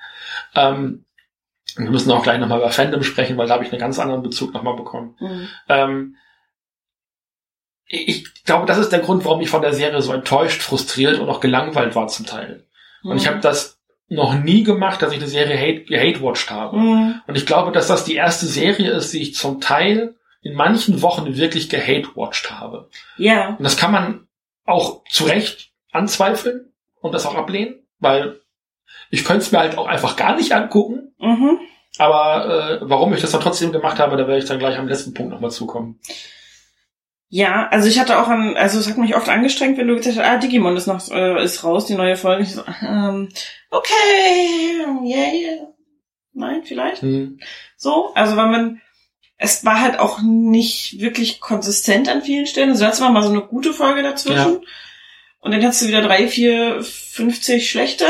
[0.56, 1.04] Ähm,
[1.78, 4.24] wir müssen auch gleich nochmal über Fandom sprechen, weil da habe ich einen ganz anderen
[4.24, 5.16] Bezug nochmal bekommen.
[5.20, 5.48] Mhm.
[5.68, 6.16] Ähm,
[7.86, 11.30] ich glaube, das ist der Grund, warum ich von der Serie so enttäuscht, frustriert und
[11.30, 12.66] auch gelangweilt war zum Teil.
[13.02, 16.78] Und ich habe das noch nie gemacht, dass ich eine Serie hate, gehate-watched habe.
[16.78, 17.22] Mhm.
[17.26, 21.02] Und ich glaube, dass das die erste Serie ist, die ich zum Teil in manchen
[21.02, 22.90] Wochen wirklich gehate-watched habe.
[23.18, 23.56] Ja.
[23.56, 24.28] Und das kann man
[24.66, 28.40] auch zu Recht anzweifeln und das auch ablehnen, weil
[29.10, 31.14] ich könnte es mir halt auch einfach gar nicht angucken.
[31.20, 31.60] Mhm.
[31.98, 34.88] Aber äh, warum ich das dann trotzdem gemacht habe, da werde ich dann gleich am
[34.88, 36.00] letzten Punkt nochmal zukommen.
[37.32, 40.18] Ja, also ich hatte auch an, also es hat mich oft angestrengt, wenn du gesagt
[40.18, 42.44] hast, ah, Digimon ist noch, äh, ist raus, die neue Folge.
[42.44, 43.30] Ich so, ähm,
[43.70, 45.68] okay, yeah, yeah.
[46.34, 47.02] Nein, vielleicht.
[47.02, 47.40] Hm.
[47.78, 48.82] So, also weil man,
[49.38, 52.70] es war halt auch nicht wirklich konsistent an vielen Stellen.
[52.70, 54.66] Also da hattest du mal so eine gute Folge dazwischen.
[55.40, 58.06] Und dann hast du wieder drei, vier, 50 schlechte.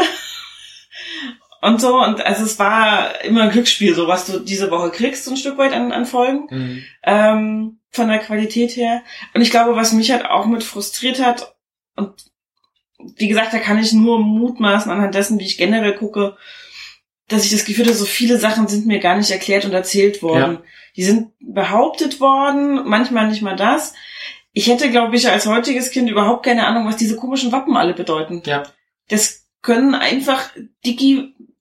[1.61, 5.25] Und so, und also es war immer ein Glücksspiel, so was du diese Woche kriegst,
[5.25, 6.83] so ein Stück weit an, an Folgen Hm.
[7.03, 9.03] ähm, von der Qualität her.
[9.33, 11.55] Und ich glaube, was mich halt auch mit frustriert hat,
[11.95, 12.13] und
[13.17, 16.37] wie gesagt, da kann ich nur mutmaßen anhand dessen, wie ich generell gucke,
[17.27, 20.21] dass ich das Gefühl habe, so viele Sachen sind mir gar nicht erklärt und erzählt
[20.21, 20.59] worden.
[20.95, 23.93] Die sind behauptet worden, manchmal nicht mal das.
[24.51, 27.93] Ich hätte, glaube ich, als heutiges Kind überhaupt keine Ahnung, was diese komischen Wappen alle
[27.93, 28.41] bedeuten.
[28.45, 28.63] Ja.
[29.09, 30.49] Das können einfach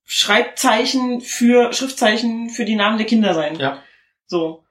[0.08, 3.56] Digi-Schreibzeichen für, Schriftzeichen für die Namen der Kinder sein.
[3.56, 3.82] Ja.
[4.26, 4.64] So.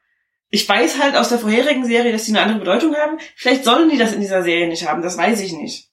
[0.49, 3.19] Ich weiß halt aus der vorherigen Serie, dass die eine andere Bedeutung haben.
[3.35, 5.89] Vielleicht sollen die das in dieser Serie nicht haben, das weiß ich nicht.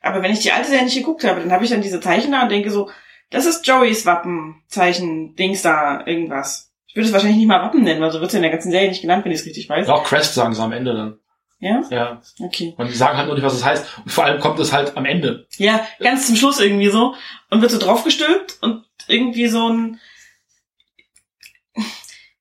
[0.00, 2.32] Aber wenn ich die alte Serie nicht geguckt habe, dann habe ich dann diese Zeichen
[2.32, 2.88] da und denke so,
[3.30, 6.72] das ist Joeys Wappenzeichen, Dings da, irgendwas.
[6.86, 8.52] Ich würde es wahrscheinlich nicht mal Wappen nennen, weil so wird es ja in der
[8.52, 9.88] ganzen Serie nicht genannt, wenn ich es richtig weiß.
[9.88, 11.18] Auch Crest sagen sie am Ende dann.
[11.60, 11.82] Ja?
[11.90, 12.22] Ja.
[12.40, 12.74] Okay.
[12.78, 13.84] Und die sagen halt nur nicht, was es heißt.
[14.04, 15.46] Und vor allem kommt es halt am Ende.
[15.56, 17.14] Ja, ganz zum Schluss irgendwie so.
[17.50, 20.00] Und wird so draufgestülpt und irgendwie so ein.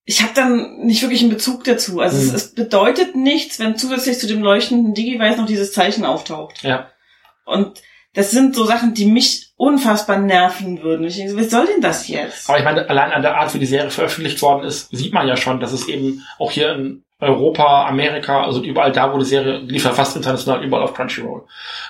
[0.05, 1.99] Ich habe dann nicht wirklich einen Bezug dazu.
[1.99, 2.35] Also es, Hm.
[2.35, 6.63] es bedeutet nichts, wenn zusätzlich zu dem leuchtenden Digi-Weiß noch dieses Zeichen auftaucht.
[6.63, 6.89] Ja.
[7.45, 7.81] Und
[8.13, 11.05] das sind so Sachen, die mich unfassbar nerven würden.
[11.05, 12.49] Ich denke, so, was soll denn das jetzt?
[12.49, 15.27] Aber ich meine, allein an der Art, wie die Serie veröffentlicht worden ist, sieht man
[15.27, 19.25] ja schon, dass es eben auch hier in Europa, Amerika, also überall da, wo die
[19.25, 21.43] Serie lief ja fast international, überall auf Crunchyroll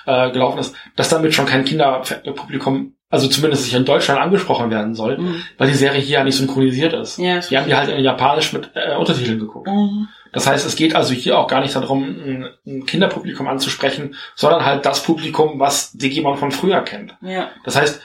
[0.06, 4.94] äh, gelaufen ist, dass damit schon kein Kinderpublikum, also zumindest sich in Deutschland angesprochen werden
[4.94, 5.42] soll, Mhm.
[5.58, 7.18] weil die Serie hier ja nicht synchronisiert ist.
[7.18, 9.66] Ja, Die haben die halt in Japanisch mit äh, Untertiteln geguckt.
[9.68, 10.08] Mhm.
[10.32, 14.64] Das heißt, es geht also hier auch gar nicht darum, ein, ein Kinderpublikum anzusprechen, sondern
[14.64, 17.16] halt das Publikum, was Digimon von früher kennt.
[17.22, 17.50] Ja.
[17.64, 18.00] Das heißt,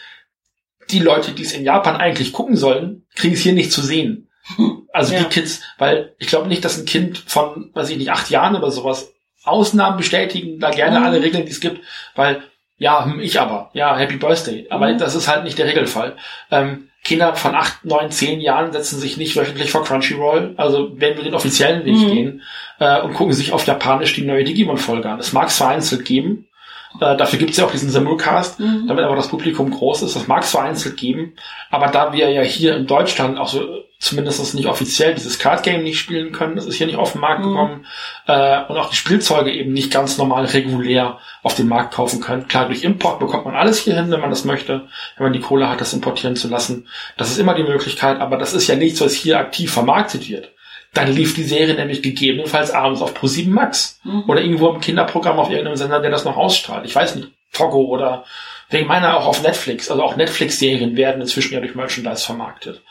[0.90, 4.30] die Leute, die es in Japan eigentlich gucken sollen, kriegen es hier nicht zu sehen.
[4.92, 5.20] Also Ja.
[5.22, 8.56] die Kids, weil ich glaube nicht, dass ein Kind von, weiß ich nicht, acht Jahren
[8.56, 9.12] oder sowas
[9.46, 11.06] Ausnahmen bestätigen, da gerne Mhm.
[11.06, 11.82] alle Regeln, die es gibt,
[12.16, 12.44] weil,
[12.78, 14.68] ja, hm, ich aber, ja, Happy Birthday.
[14.70, 14.98] Aber Mhm.
[15.00, 16.16] das ist halt nicht der Regelfall.
[16.52, 21.18] Ähm, Kinder von acht, neun, zehn Jahren setzen sich nicht wöchentlich vor Crunchyroll, also wenn
[21.18, 22.08] wir den offiziellen Weg Mhm.
[22.12, 22.42] gehen,
[22.80, 25.20] äh, und gucken sich auf Japanisch die neue Digimon-Folge an.
[25.20, 26.48] Es mag es vereinzelt geben,
[27.02, 28.88] äh, dafür gibt es ja auch diesen Simulcast, Mhm.
[28.88, 30.16] damit aber das Publikum groß ist.
[30.16, 31.34] Das mag es vereinzelt geben,
[31.72, 35.84] aber da wir ja hier in Deutschland auch so zumindest nicht offiziell dieses Card Game
[35.84, 37.50] nicht spielen können, das ist hier nicht auf den Markt Mhm.
[37.50, 37.86] gekommen
[38.28, 42.48] äh, und auch die Spielzeuge eben nicht ganz normal regulär auf den Markt kaufen können.
[42.48, 44.88] Klar, durch Import bekommt man alles hier hin, wenn man das möchte,
[45.18, 46.88] wenn man die Kohle hat, das importieren zu lassen.
[47.18, 50.52] Das ist immer die Möglichkeit, aber das ist ja nichts, was hier aktiv vermarktet wird.
[50.94, 54.26] Dann lief die Serie nämlich gegebenenfalls abends auf Pro7 Max Mhm.
[54.28, 56.86] oder irgendwo im Kinderprogramm auf irgendeinem Sender, der das noch ausstrahlt.
[56.86, 58.26] Ich weiß nicht, Togo oder
[58.74, 59.90] wegen meiner auch auf Netflix.
[59.90, 62.82] Also auch Netflix-Serien werden inzwischen ja durch Merchandise vermarktet.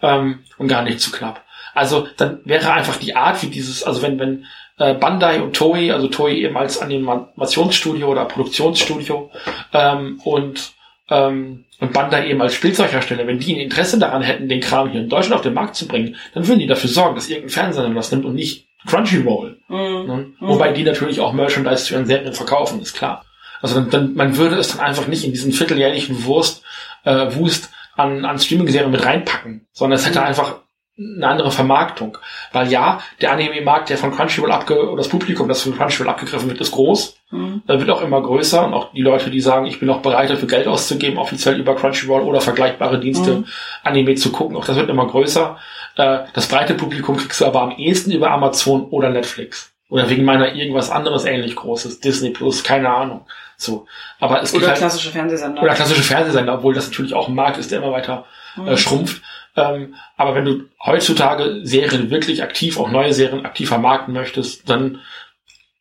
[0.00, 1.44] Ähm, und gar nicht zu knapp.
[1.74, 4.46] Also dann wäre einfach die Art, wie dieses, also wenn, wenn
[4.78, 9.30] äh, Bandai und Toei, also Toei eben als Animationsstudio oder Produktionsstudio
[9.72, 10.72] ähm, und
[11.10, 15.00] ähm, und Bandai eben als Spielzeughersteller, wenn die ein Interesse daran hätten, den Kram hier
[15.00, 17.92] in Deutschland auf den Markt zu bringen, dann würden die dafür sorgen, dass irgendein Fernsehsender
[17.92, 19.58] das nimmt und nicht Crunchyroll.
[19.66, 19.76] Mhm.
[19.76, 20.26] Ne?
[20.38, 20.46] Mhm.
[20.46, 23.24] Wobei die natürlich auch Merchandise zu ihren Serien verkaufen, ist klar.
[23.62, 26.62] Also dann, dann, man würde es dann einfach nicht in diesen vierteljährlichen Wurst,
[27.04, 30.26] äh, Wust an, an Streaming-Serien mit reinpacken, sondern es hätte Mhm.
[30.26, 30.56] einfach
[30.98, 32.18] eine andere Vermarktung.
[32.52, 36.48] Weil ja, der Anime-Markt, der von Crunchyroll abge, oder das Publikum, das von Crunchyroll abgegriffen
[36.50, 37.62] wird, ist groß, Mhm.
[37.66, 40.28] äh, wird auch immer größer und auch die Leute, die sagen, ich bin auch bereit,
[40.30, 43.44] dafür Geld auszugeben, offiziell über Crunchyroll oder vergleichbare Dienste Mhm.
[43.82, 45.56] Anime zu gucken, auch das wird immer größer.
[45.96, 49.71] Äh, das breite Publikum kriegst du aber am ehesten über Amazon oder Netflix.
[49.92, 53.26] Oder wegen meiner irgendwas anderes ähnlich Großes, Disney Plus, keine Ahnung.
[53.58, 53.86] So.
[54.20, 55.62] Aber es gibt Oder halt, klassische Fernsehsender.
[55.62, 58.24] oder klassische Fernsehsender, obwohl das natürlich auch ein Markt ist, der immer weiter
[58.56, 58.76] äh, Mhm.
[58.78, 59.22] schrumpft.
[59.54, 65.00] Ähm, aber wenn du heutzutage Serien wirklich aktiv, auch neue Serien aktiv vermarkten möchtest, dann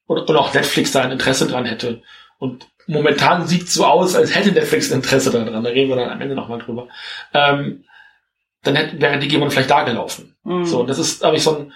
[0.08, 2.02] und, und auch Netflix da ein Interesse dran hätte.
[2.38, 5.64] Und momentan sieht es so aus, als hätte Netflix ein Interesse daran.
[5.64, 6.90] Da reden wir dann am Ende nochmal drüber.
[7.34, 7.86] Ähm,
[8.64, 10.36] dann hätte, wäre Digimon vielleicht da gelaufen.
[10.44, 10.66] Mhm.
[10.66, 11.74] So, das ist, glaube ich, so ein,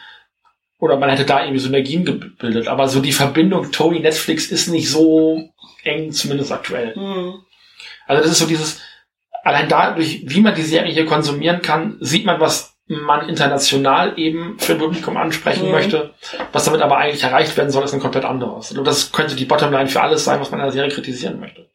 [0.80, 2.67] oder man hätte da irgendwie Synergien gebildet.
[2.67, 5.49] Aber so die Verbindung Toei Netflix ist nicht so
[5.84, 6.95] eng, zumindest aktuell.
[6.95, 7.36] Mhm.
[8.07, 8.82] Also das ist so dieses,
[9.43, 14.59] allein dadurch, wie man die Serie hier konsumieren kann, sieht man, was man international eben
[14.59, 15.71] für ein Publikum ansprechen Mhm.
[15.71, 16.13] möchte.
[16.51, 18.71] Was damit aber eigentlich erreicht werden soll, ist ein komplett anderes.
[18.71, 21.67] Und das könnte die Bottomline für alles sein, was man in der Serie kritisieren möchte.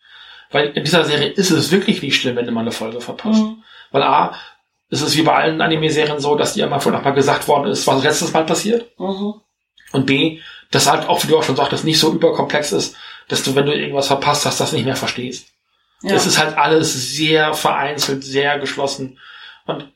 [0.52, 3.42] Weil in dieser Serie ist es wirklich nicht schlimm, wenn mal eine Folge verpasst.
[3.42, 3.62] Mhm.
[3.90, 4.34] Weil A,
[4.90, 7.70] ist es wie bei allen Anime-Serien so, dass dir immer vorher noch mal gesagt worden
[7.70, 8.86] ist, was letztes Mal passiert.
[8.98, 9.34] Mhm.
[9.92, 12.96] Und B, dass halt auch, wie du auch schon sagtest, nicht so überkomplex ist,
[13.28, 15.48] dass du, wenn du irgendwas verpasst hast, das nicht mehr verstehst.
[16.02, 16.14] Ja.
[16.14, 19.18] Es ist halt alles sehr vereinzelt, sehr geschlossen.
[19.66, 19.92] Und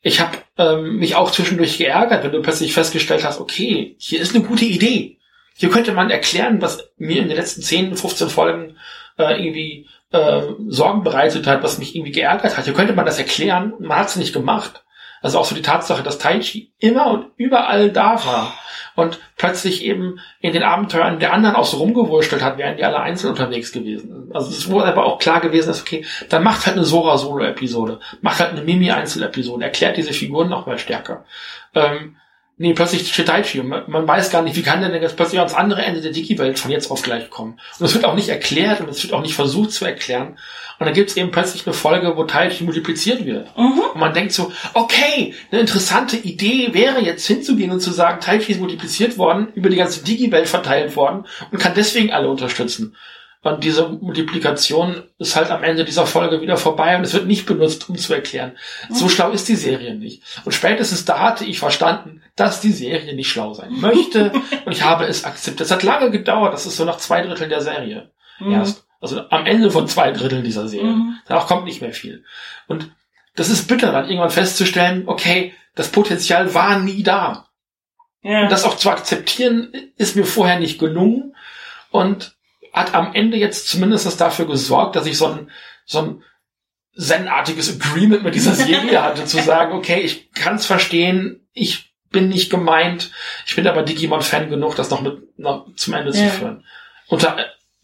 [0.00, 4.34] ich habe ähm, mich auch zwischendurch geärgert, wenn du plötzlich festgestellt hast, okay, hier ist
[4.34, 5.18] eine gute Idee.
[5.56, 8.76] Hier könnte man erklären, was mir in den letzten 10, 15 Folgen
[9.18, 12.64] äh, irgendwie äh, Sorgen bereitet hat, was mich irgendwie geärgert hat.
[12.64, 14.84] Hier könnte man das erklären, man hat es nicht gemacht.
[15.22, 18.54] Also auch so die Tatsache, dass Taichi immer und überall da war
[18.96, 23.00] und plötzlich eben in den Abenteuern der anderen auch so rumgewurschtelt hat, während die alle
[23.00, 24.34] einzeln unterwegs gewesen sind.
[24.34, 28.40] Also es wurde aber auch klar gewesen, dass okay, dann macht halt eine Sora-Solo-Episode, macht
[28.40, 31.24] halt eine Mimi-Einzel-Episode, erklärt diese Figuren noch mal stärker.
[31.74, 32.16] Ähm,
[32.58, 35.38] nee, plötzlich steht Taichi und man, weiß gar nicht, wie kann der denn jetzt plötzlich
[35.38, 37.60] ans andere Ende der Digi-Welt von jetzt auf gleich kommen.
[37.78, 40.38] Und es wird auch nicht erklärt und es wird auch nicht versucht zu erklären.
[40.78, 43.56] Und dann gibt es eben plötzlich eine Folge, wo Taichi multipliziert wird.
[43.56, 43.80] Mhm.
[43.94, 48.52] Und man denkt so, okay, eine interessante Idee wäre jetzt hinzugehen und zu sagen, Taichi
[48.52, 52.94] ist multipliziert worden, über die ganze Digi-Welt verteilt worden und kann deswegen alle unterstützen.
[53.46, 57.46] Und diese Multiplikation ist halt am Ende dieser Folge wieder vorbei und es wird nicht
[57.46, 58.56] benutzt, um zu erklären.
[58.90, 60.24] So schlau ist die Serie nicht.
[60.44, 64.32] Und spätestens da hatte ich verstanden, dass die Serie nicht schlau sein möchte.
[64.64, 65.60] und ich habe es akzeptiert.
[65.60, 66.54] Es hat lange gedauert.
[66.54, 68.10] Das ist so nach zwei Dritteln der Serie.
[68.40, 68.50] Mhm.
[68.50, 68.84] Erst.
[69.00, 70.90] Also am Ende von zwei Dritteln dieser Serie.
[70.90, 71.18] Mhm.
[71.28, 72.24] Danach kommt nicht mehr viel.
[72.66, 72.90] Und
[73.36, 77.46] das ist bitter, dann irgendwann festzustellen, okay, das Potenzial war nie da.
[78.22, 78.42] Ja.
[78.42, 81.36] Und das auch zu akzeptieren, ist mir vorher nicht gelungen
[81.92, 82.35] und
[82.76, 85.50] hat am Ende jetzt zumindest dafür gesorgt, dass ich so ein,
[85.86, 86.22] so ein
[86.96, 92.28] zen-artiges Agreement mit dieser Serie hatte, zu sagen, okay, ich kann es verstehen, ich bin
[92.28, 93.10] nicht gemeint,
[93.46, 96.28] ich bin aber Digimon-Fan genug, das noch mit noch zum Ende Ja.
[96.30, 96.64] zu führen.
[97.08, 97.36] Unter,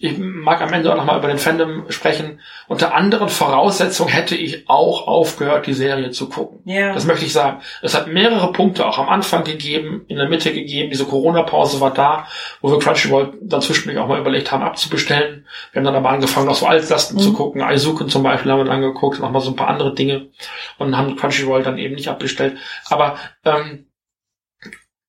[0.04, 2.40] ich mag am Ende auch nochmal über den Fandom sprechen.
[2.66, 6.58] Unter anderen Voraussetzungen hätte ich auch aufgehört, die Serie zu gucken.
[6.64, 6.92] ja.
[6.92, 7.60] Das möchte ich sagen.
[7.82, 10.90] Es hat mehrere Punkte auch am Anfang gegeben, in der Mitte gegeben.
[10.90, 12.26] Diese Corona-Pause war da,
[12.60, 15.46] wo wir Crunchyroll dann zwischendurch auch mal überlegt haben, abzubestellen.
[15.70, 17.20] Wir haben dann aber angefangen, noch so Altlasten Mhm.
[17.22, 17.62] zu gucken.
[17.62, 20.30] Aizuken zum Beispiel haben wir dann angeguckt, noch mal so ein paar andere Dinge
[20.78, 22.56] und haben Crunchyroll dann eben nicht abbestellt.
[22.90, 23.86] Aber ähm,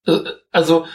[0.05, 0.19] äh,
[0.51, 0.85] also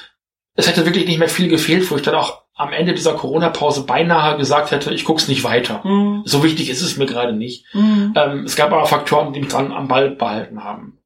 [0.55, 3.85] es hätte wirklich nicht mehr viel gefehlt, wo ich dann auch am Ende dieser Corona-Pause
[3.85, 5.81] beinahe gesagt hätte, ich guck's nicht weiter.
[5.85, 6.23] Mhm.
[6.25, 7.65] So wichtig ist es mir gerade nicht.
[7.73, 8.13] Mhm.
[8.17, 10.99] Ähm, es gab aber Faktoren, die mich dran am Ball behalten haben.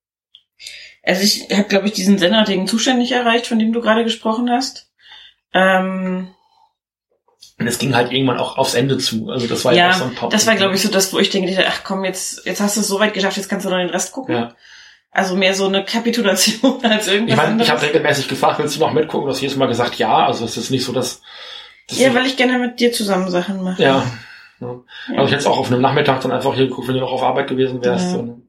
[1.03, 4.51] Also ich habe, glaube ich, diesen senartigen Zustand nicht erreicht, von dem du gerade gesprochen
[4.51, 4.91] hast.
[5.53, 6.29] Ähm,
[7.59, 9.29] Und es ging halt irgendwann auch aufs Ende zu.
[9.29, 11.13] Also das war ja, ja, auch so ein paar das war, glaube ich, so das,
[11.13, 13.67] wo ich denke, ach komm, jetzt, jetzt hast du es so weit geschafft, jetzt kannst
[13.67, 14.35] du noch den Rest gucken.
[14.35, 14.55] Ja.
[15.15, 17.69] Also mehr so eine Kapitulation als irgendwas Ich meine, anderes.
[17.69, 19.27] ich habe regelmäßig gefragt, willst du noch mitgucken?
[19.27, 20.27] Du hast jedes Mal gesagt, ja.
[20.27, 21.21] Also es ist nicht so, dass...
[21.89, 23.83] dass ja, ich- weil ich gerne mit dir zusammen Sachen mache.
[23.83, 24.05] ja.
[24.61, 24.81] ja.
[25.17, 27.23] Also ich hätte auch auf einem Nachmittag dann einfach hier geguckt, wenn du noch auf
[27.23, 28.13] Arbeit gewesen wärst.
[28.13, 28.19] Ja.
[28.21, 28.49] Und,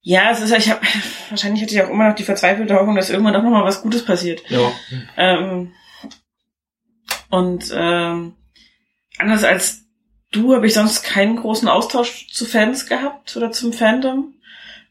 [0.00, 0.80] Ja, es ist, ich habe
[1.30, 3.82] wahrscheinlich hatte ich auch immer noch die verzweifelte Hoffnung, dass irgendwann doch noch mal was
[3.82, 4.40] Gutes passiert.
[4.48, 4.72] ja.
[5.18, 5.72] Ähm,
[7.30, 8.34] und ähm,
[9.18, 9.82] anders als
[10.30, 14.34] du habe ich sonst keinen großen Austausch zu Fans gehabt oder zum Fandom.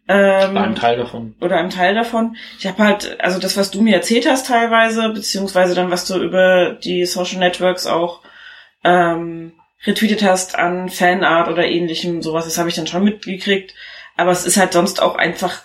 [0.07, 1.35] Ähm, War ein Teil davon.
[1.39, 2.35] oder ein Teil davon.
[2.59, 6.21] Ich habe halt, also das, was du mir erzählt hast teilweise, beziehungsweise dann, was du
[6.21, 8.19] über die Social Networks auch
[8.83, 9.53] ähm,
[9.85, 13.73] retweetet hast an Fanart oder ähnlichem, sowas, das habe ich dann schon mitgekriegt.
[14.17, 15.61] Aber es ist halt sonst auch einfach,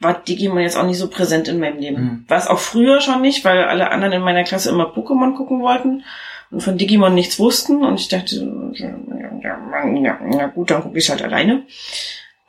[0.00, 2.02] war Digimon jetzt auch nicht so präsent in meinem Leben.
[2.02, 2.24] Mhm.
[2.28, 5.60] War es auch früher schon nicht, weil alle anderen in meiner Klasse immer Pokémon gucken
[5.60, 6.04] wollten
[6.50, 7.84] und von Digimon nichts wussten.
[7.84, 8.36] Und ich dachte,
[8.72, 8.94] ja,
[9.42, 9.58] ja,
[9.94, 11.64] ja, ja gut, dann gucke ich halt alleine.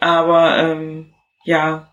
[0.03, 1.13] Aber ähm,
[1.45, 1.87] ja,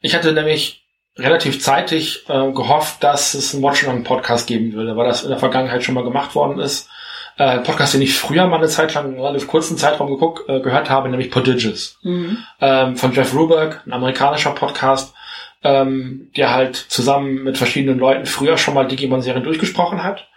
[0.00, 0.84] Ich hatte nämlich
[1.16, 5.82] relativ zeitig äh, gehofft, dass es einen Watch-Along-Podcast geben würde, weil das in der Vergangenheit
[5.82, 6.88] schon mal gemacht worden ist.
[7.38, 10.48] Äh, ein Podcast, den ich früher mal eine Zeit lang, einen relativ kurzen Zeitraum geguckt,
[10.48, 11.98] äh, gehört habe, nämlich Prodigious.
[12.02, 12.38] mhm.
[12.60, 15.14] ähm, von Jeff Ruberg, ein amerikanischer Podcast,
[15.64, 20.28] ähm, der halt zusammen mit verschiedenen Leuten früher schon mal Digimon-Serien durchgesprochen hat.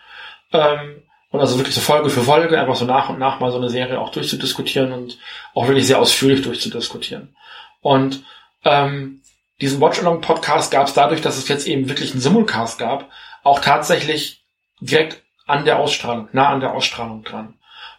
[0.51, 1.03] Ähm,
[1.35, 3.69] und also wirklich so Folge für Folge, einfach so nach und nach mal so eine
[3.69, 5.17] Serie auch durchzudiskutieren und
[5.53, 7.35] auch wirklich sehr ausführlich durchzudiskutieren.
[7.81, 8.23] Und
[8.63, 9.21] ähm,
[9.59, 13.09] diesen Watch-Along-Podcast gab es dadurch, dass es jetzt eben wirklich einen Simulcast gab,
[13.43, 14.43] auch tatsächlich
[14.79, 17.55] direkt an der Ausstrahlung, nah an der Ausstrahlung dran.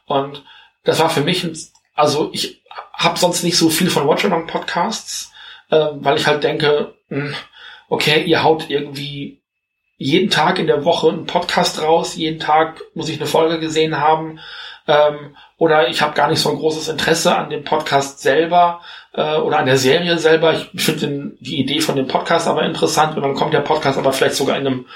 [0.06, 0.42] Und
[0.84, 1.56] das war für mich, ein,
[1.94, 2.62] also ich
[2.94, 5.30] habe sonst nicht so viel von Watch-Along-Podcasts,
[5.70, 7.34] äh, weil ich halt denke, mh,
[7.88, 9.35] okay, ihr haut irgendwie
[9.98, 13.98] jeden Tag in der Woche einen Podcast raus, jeden Tag muss ich eine Folge gesehen
[13.98, 14.38] haben,
[14.86, 18.82] ähm, oder ich habe gar nicht so ein großes Interesse an dem Podcast selber
[19.14, 20.52] äh, oder an der Serie selber.
[20.52, 24.12] Ich finde die Idee von dem Podcast aber interessant und dann kommt der Podcast aber
[24.12, 24.86] vielleicht sogar in einem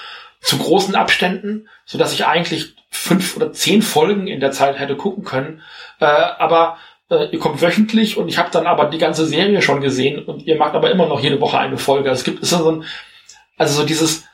[0.40, 4.96] zu großen Abständen, so dass ich eigentlich fünf oder zehn Folgen in der Zeit hätte
[4.96, 5.62] gucken können.
[5.98, 6.78] Äh, aber
[7.10, 10.46] äh, ihr kommt wöchentlich und ich habe dann aber die ganze Serie schon gesehen und
[10.46, 12.10] ihr macht aber immer noch jede Woche eine Folge.
[12.10, 12.84] Also es gibt ist so ein,
[13.58, 14.24] also so dieses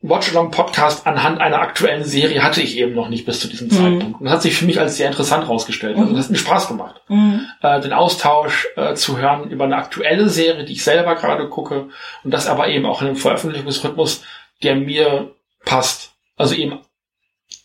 [0.00, 3.72] Watch-Along-Podcast anhand einer aktuellen Serie hatte ich eben noch nicht bis zu diesem Mhm.
[3.72, 4.20] Zeitpunkt.
[4.20, 5.96] Und das hat sich für mich als sehr interessant rausgestellt.
[5.96, 6.16] Also Mhm.
[6.16, 7.46] das hat mir Spaß gemacht Mhm.
[7.62, 11.88] äh, den Austausch äh, zu hören über eine aktuelle Serie, die ich selber gerade gucke
[12.22, 14.22] und das aber eben auch in einem Veröffentlichungsrhythmus,
[14.62, 15.34] der mir
[15.64, 16.12] passt.
[16.36, 16.78] Also eben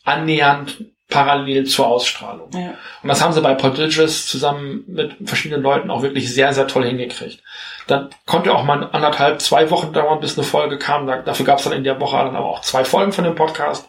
[0.04, 2.50] annähernd parallel zur Ausstrahlung.
[2.54, 2.74] Ja.
[3.04, 6.86] Und das haben sie bei Prodigious zusammen mit verschiedenen Leuten auch wirklich sehr, sehr toll
[6.86, 7.42] hingekriegt.
[7.86, 11.06] Dann konnte auch mal anderthalb, zwei Wochen dauern, bis eine Folge kam.
[11.06, 13.36] Da, dafür gab es dann in der Woche dann aber auch zwei Folgen von dem
[13.36, 13.88] Podcast.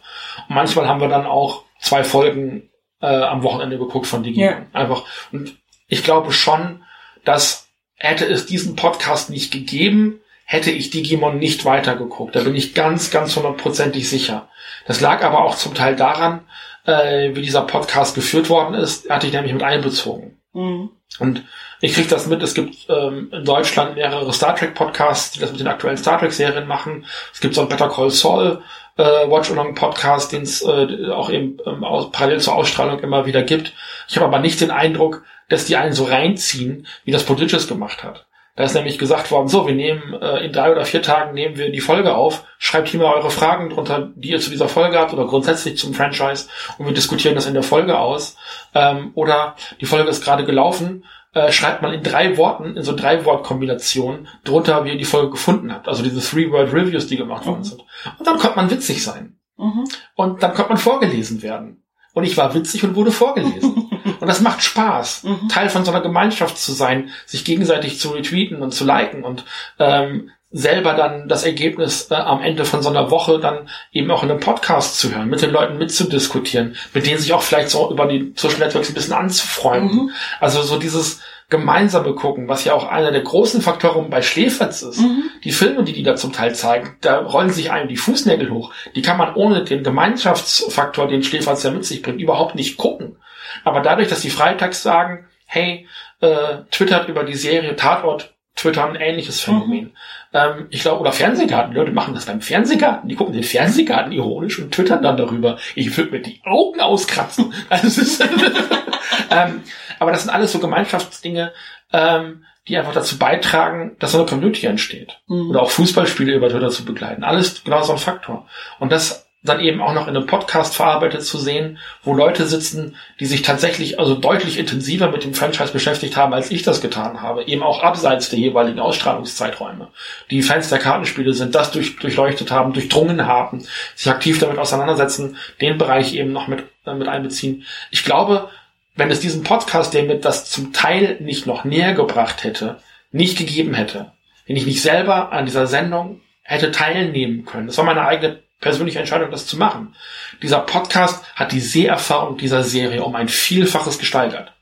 [0.48, 2.70] Und manchmal haben wir dann auch zwei Folgen
[3.01, 4.51] äh, am Wochenende geguckt von Digimon.
[4.51, 4.66] Ja.
[4.74, 5.05] Einfach.
[5.32, 5.56] Und
[5.88, 6.84] ich glaube schon,
[7.24, 12.37] dass hätte es diesen Podcast nicht gegeben, hätte ich Digimon nicht weitergeguckt.
[12.37, 14.49] Da bin ich ganz, ganz hundertprozentig sicher.
[14.87, 16.41] Das lag aber auch zum Teil daran,
[16.87, 19.07] äh, wie dieser Podcast geführt worden ist.
[19.07, 20.39] Er hatte ich nämlich mit einbezogen.
[20.53, 20.91] Mhm.
[21.19, 21.45] Und
[21.81, 25.51] ich krieg das mit, es gibt ähm, in Deutschland mehrere Star Trek Podcasts, die das
[25.51, 27.07] mit den aktuellen Star Trek Serien machen.
[27.33, 28.62] Es gibt so ein Better Call Saul
[28.97, 33.73] äh, Watch-Along-Podcast, den es äh, auch eben ähm, aus, parallel zur Ausstrahlung immer wieder gibt.
[34.09, 38.03] Ich habe aber nicht den Eindruck, dass die einen so reinziehen, wie das Prodigious gemacht
[38.03, 38.27] hat.
[38.56, 41.56] Da ist nämlich gesagt worden, so, wir nehmen äh, in drei oder vier Tagen nehmen
[41.56, 44.97] wir die Folge auf, schreibt hier mal eure Fragen drunter, die ihr zu dieser Folge
[44.97, 46.48] habt oder grundsätzlich zum Franchise
[46.78, 48.36] und wir diskutieren das in der Folge aus.
[48.72, 51.05] Ähm, oder die Folge ist gerade gelaufen,
[51.35, 55.31] äh, schreibt man in drei Worten, in so drei Wortkombinationen drunter, wie ihr die Folge
[55.31, 55.89] gefunden habt.
[55.89, 57.64] Also diese Three-Word-Reviews, die gemacht worden mhm.
[57.64, 57.82] sind.
[58.18, 59.36] Und dann konnte man witzig sein.
[59.56, 59.85] Mhm.
[60.14, 61.82] Und dann konnte man vorgelesen werden.
[62.12, 63.90] Und ich war witzig und wurde vorgelesen.
[64.24, 65.51] Und das macht Spaß, mhm.
[65.51, 69.44] Teil von so einer Gemeinschaft zu sein, sich gegenseitig zu retweeten und zu liken und
[69.78, 74.22] ähm, selber dann das Ergebnis äh, am Ende von so einer Woche dann eben auch
[74.22, 77.90] in einem Podcast zu hören, mit den Leuten mitzudiskutieren, mit denen sich auch vielleicht so
[77.90, 80.05] über die Social Networks ein bisschen anzufreunden.
[80.05, 80.10] Mhm.
[80.40, 81.20] Also so dieses
[81.51, 85.01] gemeinsame gucken, was ja auch einer der großen Faktoren bei Schläferz ist.
[85.01, 85.25] Mhm.
[85.45, 88.73] Die Filme, die die da zum Teil zeigen, da rollen sich einem die Fußnägel hoch.
[88.97, 93.16] Die kann man ohne den Gemeinschaftsfaktor, den Schläferz ja mit sich bringt, überhaupt nicht gucken.
[93.62, 95.87] Aber dadurch, dass die freitags sagen, hey,
[96.21, 99.85] äh, twittert über die Serie Tatort, Twitter ein ähnliches Phänomen.
[99.85, 99.93] Mhm.
[100.35, 101.74] Ähm, ich glaube, oder Fernsehgarten.
[101.74, 103.09] Leute machen das beim Fernsehgarten.
[103.09, 105.59] Die gucken den Fernsehgarten ironisch und twittern dann darüber.
[105.77, 107.55] Ich würde mir die Augen auskratzen.
[107.70, 108.20] Also ist
[109.31, 109.62] ähm,
[109.98, 111.52] aber das sind alles so Gemeinschaftsdinge,
[111.93, 115.20] ähm, die einfach dazu beitragen, dass so eine Community entsteht.
[115.28, 115.51] Mhm.
[115.51, 117.23] Oder auch Fußballspiele über Twitter zu begleiten.
[117.23, 118.47] Alles genau so ein Faktor.
[118.81, 122.97] Und das dann eben auch noch in einem Podcast verarbeitet zu sehen, wo Leute sitzen,
[123.21, 127.21] die sich tatsächlich also deutlich intensiver mit dem Franchise beschäftigt haben, als ich das getan
[127.21, 129.89] habe, eben auch abseits der jeweiligen Ausstrahlungszeiträume.
[130.31, 135.37] Die Fans der Kartenspiele sind das durch, durchleuchtet haben, durchdrungen haben, sich aktiv damit auseinandersetzen,
[135.61, 137.65] den Bereich eben noch mit, äh, mit einbeziehen.
[137.91, 138.49] Ich glaube,
[138.97, 142.79] wenn es diesen Podcast, der mir das zum Teil nicht noch näher gebracht hätte,
[143.12, 144.12] nicht gegeben hätte,
[144.47, 148.99] wenn ich nicht selber an dieser Sendung hätte teilnehmen können, das war meine eigene persönliche
[148.99, 149.95] Entscheidung, das zu machen.
[150.43, 154.53] Dieser Podcast hat die Seherfahrung dieser Serie um ein Vielfaches gesteigert.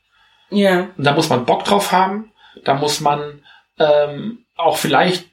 [0.50, 0.88] Ja.
[0.98, 2.32] Und da muss man Bock drauf haben,
[2.64, 3.42] da muss man
[3.78, 5.26] ähm, auch vielleicht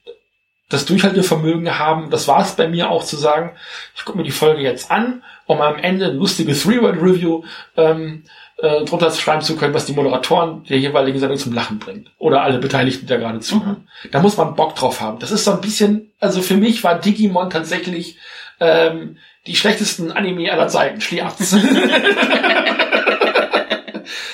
[0.69, 2.11] das Durchhaltevermögen haben.
[2.11, 3.55] Das war es bei mir auch zu sagen,
[3.95, 7.43] ich gucke mir die Folge jetzt an, um am Ende ein lustiges Three-Word-Review
[7.75, 8.23] ähm,
[8.57, 12.11] äh, drunter schreiben zu können, was die Moderatoren der jeweiligen Sendung zum Lachen bringt.
[12.19, 13.87] Oder alle Beteiligten, die da gerade zuhören.
[14.03, 14.11] Mhm.
[14.11, 15.17] Da muss man Bock drauf haben.
[15.17, 18.19] Das ist so ein bisschen, also für mich war Digimon tatsächlich
[18.59, 19.17] ähm,
[19.47, 21.01] die schlechtesten Anime aller Zeiten.
[21.01, 21.51] Schliatz.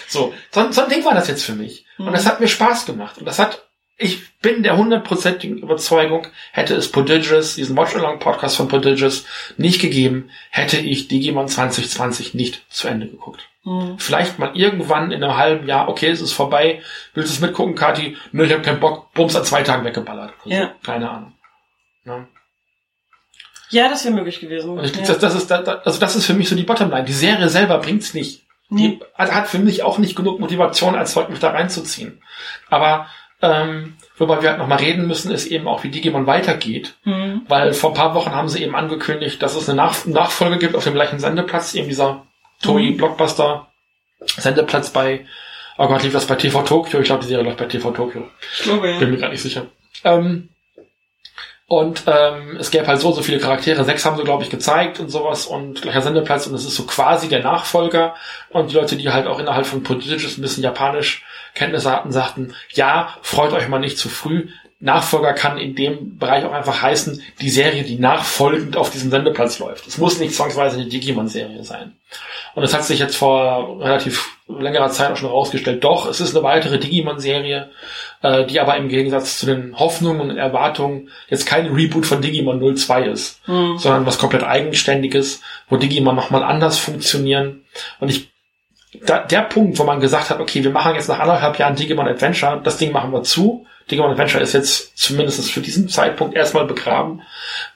[0.08, 1.86] so, so, so ein Ding war das jetzt für mich.
[1.98, 2.30] Und das mhm.
[2.30, 3.18] hat mir Spaß gemacht.
[3.18, 3.66] Und das hat
[3.98, 9.26] ich bin der hundertprozentigen Überzeugung, hätte es Prodigious, diesen Watch-Along-Podcast von Prodigious,
[9.58, 13.48] nicht gegeben, hätte ich Digimon 2020 nicht zu Ende geguckt.
[13.64, 13.98] Mhm.
[13.98, 16.82] Vielleicht mal irgendwann in einem halben Jahr, okay, es ist vorbei,
[17.14, 18.18] willst du es mitgucken, Kati?
[18.34, 20.34] Nö, ich habe keinen Bock, Bums an zwei Tagen weggeballert.
[20.44, 20.76] Also, ja.
[20.84, 21.34] Keine Ahnung.
[22.04, 22.28] Ja.
[23.70, 24.78] Ja, das wäre möglich gewesen.
[24.78, 25.06] Also, ja.
[25.06, 27.06] das, das, ist, also das ist für mich so die Bottomline.
[27.06, 28.44] Die Serie selber bringt's nicht.
[28.70, 32.22] Die hat für mich auch nicht genug Motivation, als heute mich da reinzuziehen.
[32.70, 33.08] Aber
[33.42, 36.96] ähm, worüber wir halt nochmal reden müssen, ist eben auch, wie Digimon weitergeht.
[37.04, 37.42] Mhm.
[37.48, 40.76] Weil vor ein paar Wochen haben sie eben angekündigt, dass es eine Nach Nachfolge gibt
[40.76, 42.26] auf dem gleichen Sendeplatz, eben dieser
[42.62, 42.98] Toei mhm.
[42.98, 43.68] Blockbuster
[44.26, 45.26] Sendeplatz bei,
[45.78, 47.00] oh Gott, lief das bei TV Tokyo?
[47.00, 48.28] Ich glaube, die Serie läuft bei TV Tokyo.
[48.58, 48.98] Ich glaube, ja.
[48.98, 49.68] Bin mir gar nicht sicher.
[50.04, 50.50] Ähm,
[51.68, 53.84] und ähm, es gäbe halt so so viele Charaktere.
[53.84, 56.84] Sechs haben sie, glaube ich, gezeigt und sowas und gleicher Sendeplatz und es ist so
[56.86, 58.16] quasi der Nachfolger.
[58.50, 61.26] Und die Leute, die halt auch innerhalb von Prodigious ein bisschen japanisch
[61.56, 64.50] Kenntnisse hatten, sagten, ja, freut euch mal nicht zu früh.
[64.80, 69.58] Nachfolger kann in dem Bereich auch einfach heißen, die Serie, die nachfolgend auf diesem Sendeplatz
[69.60, 69.88] läuft.
[69.88, 71.94] Es muss nicht zwangsweise eine Digimon-Serie sein.
[72.56, 76.36] Und es hat sich jetzt vor relativ längerer Zeit auch schon rausgestellt, doch, es ist
[76.36, 77.70] eine weitere Digimon-Serie,
[78.22, 82.76] äh, die aber im Gegensatz zu den Hoffnungen und Erwartungen jetzt kein Reboot von Digimon
[82.76, 83.78] 02 ist, mhm.
[83.78, 87.64] sondern was komplett eigenständiges, wo Digimon nochmal anders funktionieren.
[88.00, 88.30] Und ich
[89.06, 92.08] da, der Punkt, wo man gesagt hat, okay, wir machen jetzt nach anderthalb Jahren Digimon
[92.08, 93.66] Adventure, das Ding machen wir zu.
[93.90, 97.22] Digimon Adventure ist jetzt zumindest für diesen Zeitpunkt erstmal begraben.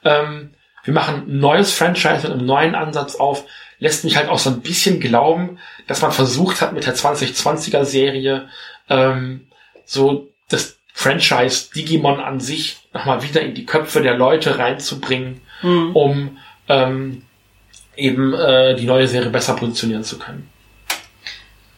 [0.04, 0.50] Ähm,
[0.84, 3.44] wir machen ein neues Franchise mit einem neuen Ansatz auf.
[3.78, 7.84] Lässt mich halt auch so ein bisschen glauben, dass man versucht hat, mit der 2020er
[7.84, 8.48] Serie
[8.88, 9.46] ähm,
[9.84, 15.96] so das Franchise Digimon an sich nochmal wieder in die Köpfe der Leute reinzubringen, mhm.
[15.96, 16.38] um
[16.68, 17.22] ähm,
[17.96, 20.48] eben äh, die neue Serie besser positionieren zu können.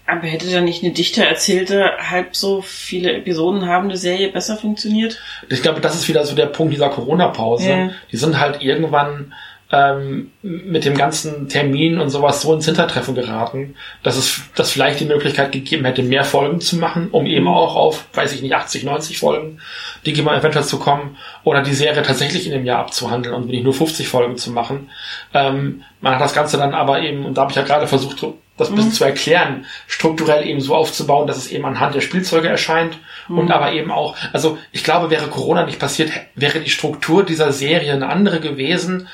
[0.07, 5.21] Aber hätte da nicht eine dichter erzählte, halb so viele Episoden habende Serie besser funktioniert?
[5.49, 7.71] Ich glaube, das ist wieder so der Punkt dieser Corona-Pause.
[7.71, 7.91] Ja.
[8.11, 9.33] Die sind halt irgendwann
[9.73, 15.01] ähm, mit dem ganzen Termin und sowas so ins Hintertreffen geraten, dass es dass vielleicht
[15.01, 18.55] die Möglichkeit gegeben hätte, mehr Folgen zu machen, um eben auch auf, weiß ich nicht,
[18.55, 19.61] 80, 90 Folgen
[20.07, 23.73] Digimon Adventure zu kommen oder die Serie tatsächlich in dem Jahr abzuhandeln und nicht nur
[23.73, 24.91] 50 Folgen zu machen.
[25.33, 28.23] Ähm, man hat das Ganze dann aber eben, und da habe ich ja gerade versucht,
[28.57, 28.95] das ein bisschen Mhm.
[28.95, 32.99] zu erklären, strukturell eben so aufzubauen, dass es eben anhand der Spielzeuge erscheint
[33.29, 37.53] und aber eben auch, also ich glaube, wäre Corona nicht passiert, wäre die Struktur dieser
[37.53, 39.09] Serie eine andere gewesen.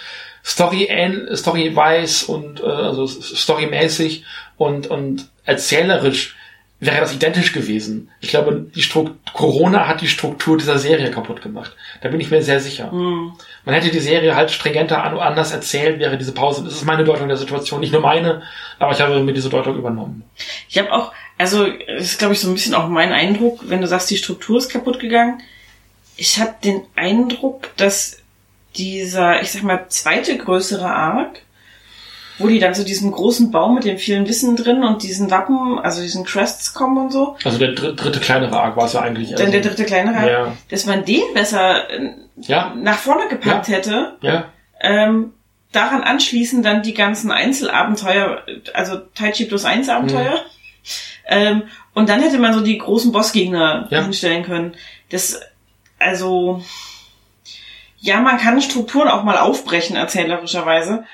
[0.45, 0.89] Story
[1.35, 4.25] Story-wise und äh, also storymäßig
[4.57, 6.37] und und erzählerisch
[6.81, 8.11] wäre das identisch gewesen.
[8.21, 11.75] Ich glaube, die Stru Corona hat die Struktur dieser Serie kaputt gemacht.
[12.03, 12.93] Da bin ich mir sehr sicher.
[12.93, 13.33] Hm.
[13.65, 16.63] Man hätte die Serie halt stringenter an, anders erzählt, wäre diese Pause.
[16.65, 18.43] Das ist meine Deutung der Situation, nicht nur meine,
[18.79, 20.23] aber ich habe mir diese Deutung übernommen.
[20.69, 23.81] Ich habe auch, also das ist glaube ich so ein bisschen auch mein Eindruck, wenn
[23.81, 25.43] du sagst, die Struktur ist kaputt gegangen.
[26.17, 28.19] Ich habe den Eindruck, dass
[28.77, 31.41] dieser, ich sag mal, zweite größere Arc,
[32.39, 35.79] wo die dann zu diesem großen Baum mit dem vielen Wissen drin und diesen Wappen,
[35.79, 39.01] also diesen Crests kommen und so, Also der dr dritte kleinere Arc war es ja
[39.03, 39.35] eigentlich.
[39.35, 40.53] dann der dritte kleinere, Arc, Ja.
[40.71, 44.45] dass man den besser äh, Ja, nach vorne gepackt hätte, ja,
[44.81, 45.33] ähm,
[45.73, 48.43] daran anschließend dann die ganzen Einzelabenteuer,
[48.75, 50.33] also Tai Chi plus 1 Abenteuer.
[50.33, 50.39] Mhm.
[51.31, 54.01] Ähm, und dann hätte man so die großen Bossgegner Ja.
[54.03, 54.75] hinstellen können.
[55.11, 55.39] Das,
[55.99, 56.63] also,
[57.99, 61.05] ja, man kann Strukturen auch mal aufbrechen, erzählerischerweise.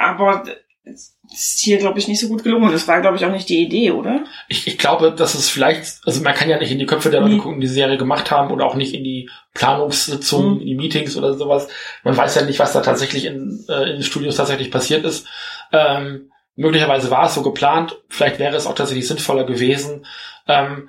[0.00, 0.42] Aber
[0.84, 2.72] das ist hier, glaube ich, nicht so gut gelungen.
[2.72, 4.24] Das war, glaube ich, auch nicht die Idee, oder?
[4.48, 7.20] ich, ich glaube, dass es vielleicht, also man kann ja nicht in die Köpfe der
[7.20, 7.40] Leute Nee.
[7.40, 10.60] gucken, die die Serie gemacht haben oder auch nicht in die Planungssitzungen, Mhm.
[10.62, 11.68] in die Meetings oder sowas.
[12.02, 15.26] Man weiß ja nicht, was da tatsächlich in, äh, in den Studios tatsächlich passiert ist.
[15.70, 20.06] Ähm, möglicherweise war es so geplant, vielleicht wäre es auch tatsächlich sinnvoller gewesen.
[20.48, 20.88] Ähm,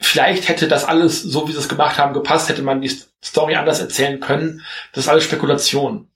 [0.00, 2.92] vielleicht hätte das alles, so wie sie es gemacht haben, gepasst, hätte man die
[3.24, 4.62] Story anders erzählen können.
[4.92, 6.08] Das ist alles Spekulation.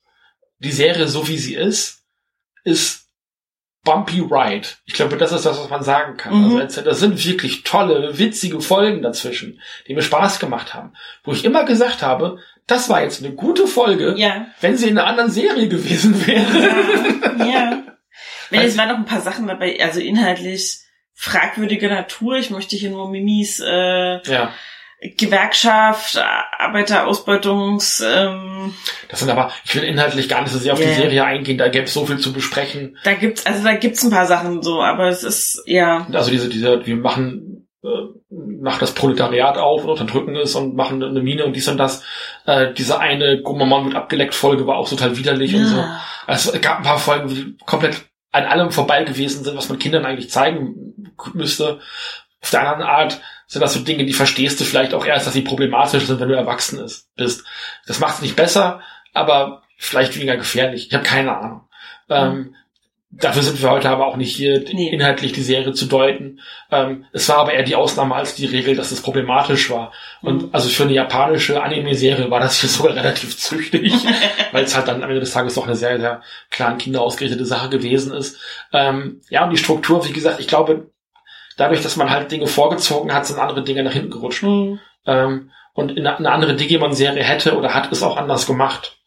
[0.62, 2.02] Die Serie, so wie sie ist,
[2.64, 3.09] ist
[3.84, 4.68] bumpy ride.
[4.84, 6.51] Ich glaube, das ist das, was man sagen kann.
[6.52, 6.56] Mhm.
[6.59, 10.93] Also, das sind wirklich tolle, witzige Folgen dazwischen, die mir Spaß gemacht haben.
[11.24, 14.47] Wo ich immer gesagt habe, das war jetzt eine gute Folge, Ja.
[14.60, 17.39] wenn sie in einer anderen Serie gewesen wäre.
[17.39, 17.47] Ja.
[17.47, 17.82] ja.
[18.51, 20.78] Wenn es waren noch ein paar Sachen dabei, also inhaltlich
[21.14, 22.36] fragwürdige Natur.
[22.36, 24.52] Ich möchte hier nur Mimis äh, ja.
[25.16, 26.22] Gewerkschaft,
[26.58, 28.74] Arbeiterausbeutungs, ähm,
[29.08, 30.94] Das sind aber, ich will inhaltlich gar nicht so sehr auf die Ja.
[30.94, 32.96] Serie eingehen, da gäbe es so viel zu besprechen.
[33.04, 36.06] da gibt's, also da gibt's ein paar Sachen so, aber es ist, ja.
[36.12, 37.88] Also diese, diese, wir machen, äh,
[38.30, 42.04] machen das Proletariat auf und unterdrücken es und machen eine Mine und dies und das.
[42.46, 45.76] Äh, diese eine Gummamon wird abgeleckt Folge war auch total widerlich und so.
[45.78, 46.00] ja.
[46.28, 49.78] Also, es gab ein paar Folgen, die komplett an allem vorbei gewesen sind, was man
[49.80, 51.80] Kindern eigentlich zeigen müsste.
[52.40, 53.20] Auf der anderen Art
[53.52, 56.28] sind das so Dinge, die verstehst du vielleicht auch erst, dass sie problematisch sind, wenn
[56.28, 57.44] du erwachsen ist, bist.
[57.86, 58.80] Das macht es nicht besser,
[59.12, 60.86] aber vielleicht weniger gefährlich.
[60.88, 61.68] Ich habe keine Ahnung.
[62.08, 62.54] Ähm,
[63.10, 64.88] dafür sind wir heute aber auch nicht hier, Nee.
[64.88, 66.40] inhaltlich die Serie zu deuten.
[66.70, 69.92] Ähm, es war aber eher die Ausnahme als die Regel, dass es problematisch war.
[70.22, 70.48] Und Mhm.
[70.52, 73.92] also für eine japanische Anime-Serie war das hier sogar relativ züchtig,
[74.52, 77.02] weil es halt dann am Ende des Tages doch eine sehr, sehr klar an Kinder
[77.02, 78.38] ausgerichtete Sache gewesen ist.
[78.72, 80.90] Ähm, ja, und die Struktur, wie gesagt, ich glaube,
[81.62, 84.43] dadurch, dass man halt Dinge vorgezogen hat, sind andere Dinge nach hinten gerutscht.
[84.43, 84.80] Hm.
[85.06, 88.98] Ähm, und in eine, andere Digimon-Serie hätte oder hat es auch anders gemacht.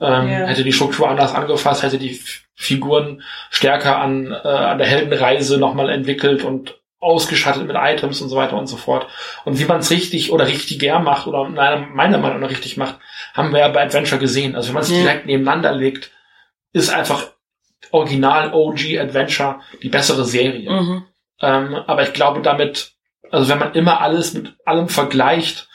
[0.00, 0.46] Ähm, Ja.
[0.46, 2.20] Hätte die Struktur anders angefasst, hätte die
[2.54, 8.36] Figuren stärker an, äh, an der Heldenreise nochmal entwickelt und ausgeschattet mit Items und so
[8.36, 9.06] weiter und so fort.
[9.44, 12.96] Und wie man es richtig oder richtiger macht oder meiner, Meinung nach richtig macht,
[13.34, 14.56] haben wir ja bei Adventure gesehen.
[14.56, 14.96] Also wenn man es Ja.
[15.02, 16.10] direkt nebeneinander legt,
[16.72, 17.28] ist einfach
[17.92, 20.70] Original OG Adventure die bessere Serie.
[20.70, 21.04] Mhm.
[21.40, 22.92] Ähm, aber ich glaube damit,
[23.30, 25.68] also wenn man immer alles mit allem vergleicht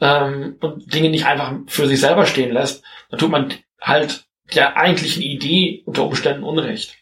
[0.00, 4.24] ähm, und Dinge nicht einfach für sich selber stehen lässt, dann tut man halt
[4.54, 6.94] der eigentlichen Idee unter Umständen Unrecht.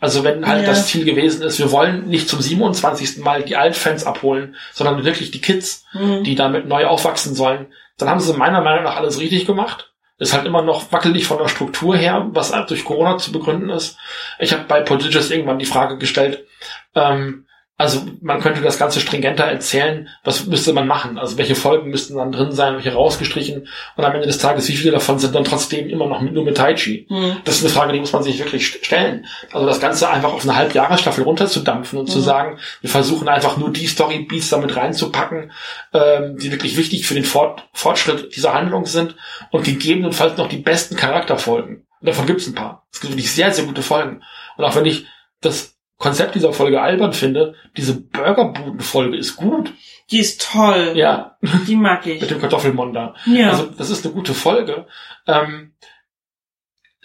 [0.00, 0.66] Also wenn halt Ja.
[0.70, 3.18] das Ziel gewesen ist, wir wollen nicht zum 27.
[3.18, 6.24] Mal die Altfans abholen, sondern wirklich die Kids, Mhm.
[6.24, 9.90] die damit neu aufwachsen sollen, dann haben sie meiner Meinung nach alles richtig gemacht.
[10.18, 13.70] Ist halt immer noch wackelig von der Struktur her, was halt durch Corona zu begründen
[13.70, 13.96] ist.
[14.38, 16.46] Ich habe bei Prodigious irgendwann die Frage gestellt,
[16.94, 17.46] ähm,
[17.78, 21.18] also man könnte das Ganze stringenter erzählen, was müsste man machen?
[21.18, 23.66] Also welche Folgen müssten dann drin sein, welche rausgestrichen
[23.96, 26.44] und am Ende des Tages, wie viele davon sind dann trotzdem immer noch mit, nur
[26.44, 27.06] mit Tai Chi?
[27.10, 27.38] Mhm.
[27.44, 29.26] Das ist eine Frage, die muss man sich wirklich st- stellen.
[29.52, 32.22] Also das Ganze einfach auf eine Halbjahresstaffel runterzudampfen und zu Mhm.
[32.22, 35.50] sagen, wir versuchen einfach nur die Storybeats damit reinzupacken,
[35.92, 39.16] ähm, die wirklich wichtig für den Fort Fortschritt dieser Handlung sind
[39.50, 41.84] und gegebenenfalls noch die besten Charakterfolgen.
[42.00, 42.86] Und davon gibt es ein paar.
[42.92, 44.22] Es gibt wirklich sehr, sehr gute Folgen.
[44.56, 45.06] Und auch wenn ich
[45.40, 45.71] das
[46.02, 49.72] Konzept dieser Folge albern finde, diese Burgerbuden-Folge ist gut.
[50.10, 50.94] Die ist toll.
[50.96, 51.36] Ja,
[51.68, 52.20] Die mag ich.
[52.20, 53.14] mit dem Kartoffelmon da.
[53.24, 53.50] Ja.
[53.50, 54.86] Also das ist eine gute Folge.
[55.28, 55.74] Ähm,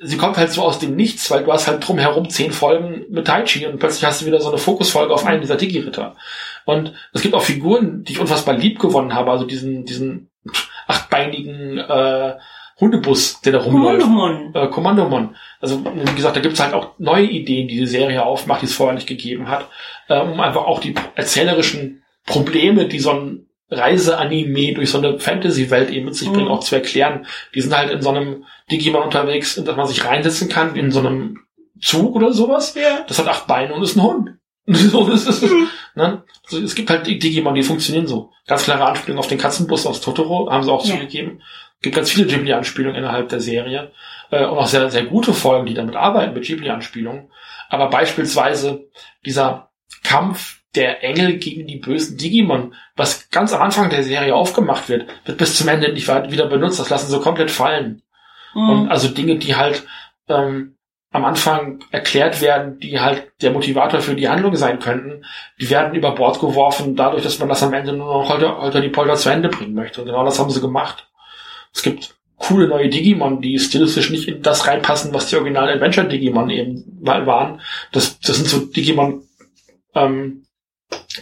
[0.01, 3.27] sie kommt halt so aus dem Nichts, weil du hast halt drumherum zehn Folgen mit
[3.27, 6.15] Taichi und plötzlich hast du wieder so eine Fokusfolge auf einen dieser Digi-Ritter.
[6.65, 10.31] Und es gibt auch Figuren, die ich unfassbar lieb gewonnen habe, also diesen, diesen
[10.87, 12.35] achtbeinigen äh,
[12.79, 14.01] Hundebus, der da rumläuft.
[14.03, 14.53] Kommandomon.
[14.55, 15.35] Äh, Kommandomon.
[15.59, 18.75] Also wie gesagt, da gibt's halt auch neue Ideen, die die Serie aufmacht, die es
[18.75, 19.67] vorher nicht gegeben hat,
[20.09, 25.89] äh, um einfach auch die erzählerischen Probleme, die so ein Reiseanime durch so eine Fantasy-Welt
[25.89, 26.51] eben mit sich bringen, Mhm.
[26.51, 27.25] auch zu erklären.
[27.55, 30.91] Die sind halt in so einem Digimon unterwegs, in das man sich reinsetzen kann, in
[30.91, 31.39] so einem
[31.81, 32.75] Zug oder sowas.
[32.75, 33.03] Ja.
[33.07, 34.29] Das hat acht Beine und ist ein Hund.
[34.69, 35.43] So, ist,
[35.95, 36.23] ne?
[36.43, 38.31] also es gibt halt Digimon, die funktionieren so.
[38.47, 40.95] Ganz klare Anspielung auf den Katzenbus aus Totoro, haben sie auch Ja.
[40.95, 41.41] zugegeben.
[41.81, 43.91] Gibt ganz viele Ghibli-Anspielungen innerhalb der Serie.
[44.31, 47.31] Äh, und auch sehr, sehr gute Folgen, die damit arbeiten mit Ghibli-Anspielungen.
[47.69, 48.85] Aber beispielsweise
[49.25, 49.69] dieser
[50.03, 55.07] Kampf der Engel gegen die bösen Digimon, was ganz am Anfang der Serie aufgemacht wird,
[55.25, 56.79] wird bis zum Ende nicht wieder benutzt.
[56.79, 58.03] Das lassen sie komplett fallen.
[58.53, 58.91] Und Mhm.
[58.91, 59.83] also Dinge, die halt
[60.29, 60.75] ähm,
[61.11, 65.25] am Anfang erklärt werden, die halt der Motivator für die Handlung sein könnten,
[65.59, 68.81] die werden über Bord geworfen, dadurch, dass man das am Ende nur noch holter, holter
[68.81, 70.01] die Polter zu Ende bringen möchte.
[70.01, 71.06] Und genau das haben sie gemacht.
[71.77, 76.49] Es gibt coole neue Digimon, die stilistisch nicht in das reinpassen, was die originalen Adventure-Digimon
[76.49, 77.61] eben mal waren.
[77.91, 79.21] Das, das sind so Digimon,
[79.93, 80.43] ähm,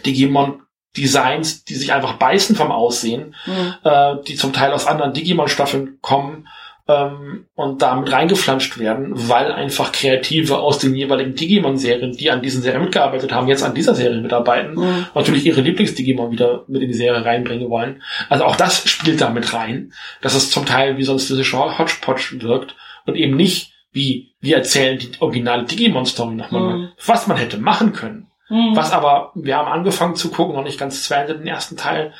[0.06, 0.62] Digimon
[0.96, 3.74] Designs, die sich einfach beißen vom Aussehen Mhm.
[3.84, 6.48] äh, die zum Teil aus anderen Digimon-Staffeln kommen
[6.88, 12.62] ähm, und damit reingeflanscht werden, weil einfach Kreative aus den jeweiligen Digimon-Serien, die an diesen
[12.62, 15.06] Serien mitgearbeitet haben, jetzt an dieser Serie mitarbeiten Mhm.
[15.14, 18.02] natürlich ihre Lieblings-Digimon wieder mit in die Serie reinbringen wollen.
[18.28, 19.92] Also auch das spielt da mit rein,
[20.22, 22.76] dass es zum Teil wie so ein stilischer Hodgepodge wirkt
[23.06, 26.88] und eben nicht wie wir erzählen die originale Digimon-Story nochmal, Mhm.
[27.06, 28.26] was man hätte machen können.
[28.50, 28.76] Mhm.
[28.76, 32.12] Was aber, wir haben angefangen zu gucken, noch nicht ganz zu Ende, den ersten Teil,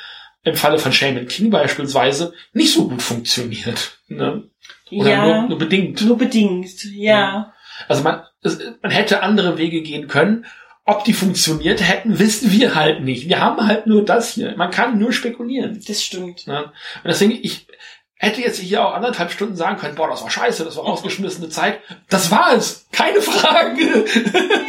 [0.43, 3.99] im Falle von Shaman King beispielsweise, nicht so gut funktioniert.
[4.07, 4.43] Ne?
[4.91, 6.01] Oder ja, nur, nur bedingt.
[6.01, 7.53] nur bedingt, ja.
[7.87, 10.45] Also man, es, man hätte andere Wege gehen können.
[10.85, 13.27] Ob die funktioniert hätten, wissen wir halt nicht.
[13.27, 14.55] Wir haben halt nur das hier.
[14.55, 15.83] Man kann nur spekulieren.
[15.85, 16.47] Das stimmt.
[16.47, 16.63] Ne?
[16.63, 16.71] Und
[17.03, 17.67] deswegen, ich
[18.15, 21.49] hätte jetzt hier auch anderthalb Stunden sagen können, boah, das war scheiße, das war rausgeschmissene
[21.49, 21.79] Zeit.
[22.09, 22.87] Das war es.
[22.91, 24.05] Keine Frage.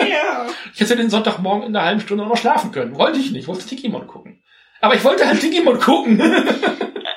[0.09, 0.47] Ja.
[0.75, 2.97] Ich hätte den Sonntagmorgen in einer halben Stunde noch schlafen können.
[2.97, 3.43] Wollte ich nicht.
[3.43, 4.41] Ich wollte Digimon gucken.
[4.81, 6.23] Aber ich wollte halt Digimon gucken.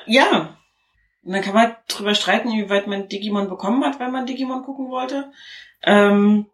[0.06, 0.56] Ja.
[1.24, 4.90] Und dann kann man drüber streiten, inwieweit man Digimon bekommen hat, weil man Digimon gucken
[4.90, 5.30] wollte.
[5.82, 6.46] Ähm,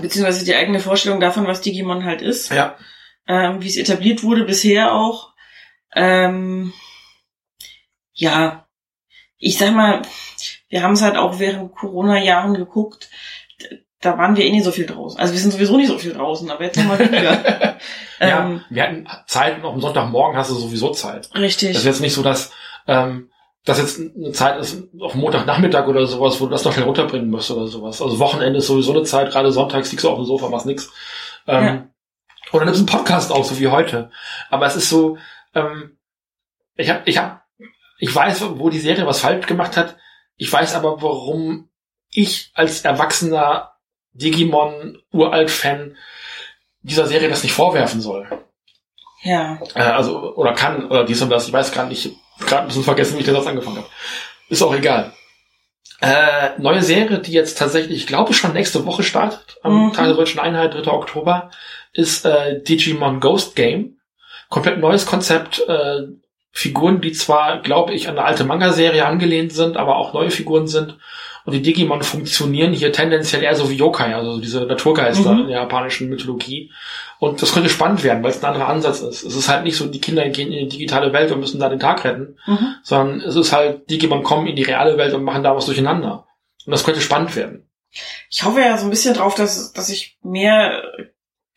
[0.00, 2.50] beziehungsweise die eigene Vorstellung davon, was Digimon halt ist.
[2.50, 2.76] ja.
[3.26, 5.32] Ähm, wie es etabliert wurde bisher auch.
[5.94, 6.74] Ähm,
[8.12, 8.66] ja.
[9.38, 10.02] Ich sag mal,
[10.68, 13.10] wir haben es halt auch während Corona-Jahren geguckt.
[14.00, 15.18] Da waren wir eh nicht so viel draußen.
[15.18, 17.78] Also wir sind sowieso nicht so viel draußen, aber jetzt nochmal weniger.
[18.20, 21.30] ja, ähm, wir hatten Zeit und auch am Sonntagmorgen hast du sowieso Zeit.
[21.34, 21.70] richtig.
[21.70, 22.52] Das ist jetzt nicht so, dass
[22.86, 23.30] ähm,
[23.64, 27.30] das jetzt eine Zeit ist auf Montagnachmittag oder sowas, wo du das noch schnell runterbringen
[27.30, 28.02] musst oder sowas.
[28.02, 30.92] Also Wochenende ist sowieso eine Zeit, gerade sonntags liegst du auf dem Sofa, machst nix.
[31.46, 31.88] Ähm, Ja.
[32.52, 34.10] Oder nimmst einen Podcast auf, so wie heute.
[34.50, 35.16] Aber es ist so,
[35.54, 35.96] ähm,
[36.76, 37.42] ich hab, ich hab,
[37.98, 39.96] ich weiß, wo die Serie was falsch gemacht hat.
[40.36, 41.70] Ich weiß aber, warum
[42.10, 43.72] ich als erwachsener
[44.12, 45.96] Digimon-Uralt-Fan
[46.82, 48.28] dieser Serie das nicht vorwerfen soll.
[49.22, 49.58] ja.
[49.74, 51.46] Äh, also, oder kann, oder dies und das.
[51.48, 53.88] Ich weiß gar nicht, gerade ein bisschen vergessen, wie ich den Satz angefangen habe.
[54.48, 55.12] Ist auch egal.
[56.00, 59.92] Äh, neue Serie, die jetzt tatsächlich, ich glaube, schon nächste Woche startet, am Mhm.
[59.92, 60.90] Tag der Deutschen Einheit, 3.
[60.90, 61.50] Oktober,
[61.92, 63.98] ist äh, Digimon Ghost Game.
[64.48, 66.02] Komplett neues Konzept, äh,
[66.52, 70.68] Figuren, die zwar, glaube ich, an eine alte Manga-Serie angelehnt sind, aber auch neue Figuren
[70.68, 70.98] sind.
[71.46, 75.40] Und die Digimon funktionieren hier tendenziell eher so wie Yokai, also diese Naturgeister Mhm.
[75.42, 76.70] in der japanischen Mythologie.
[77.18, 79.22] Und das könnte spannend werden, weil es ein anderer Ansatz ist.
[79.24, 81.68] Es ist halt nicht so, die Kinder gehen in die digitale Welt und müssen da
[81.68, 82.74] den Tag retten, Mhm.
[82.82, 86.26] sondern es ist halt, Digimon kommen in die reale Welt und machen da was durcheinander.
[86.64, 87.68] Und das könnte spannend werden.
[88.30, 90.82] Ich hoffe ja so ein bisschen drauf, dass, dass ich mehr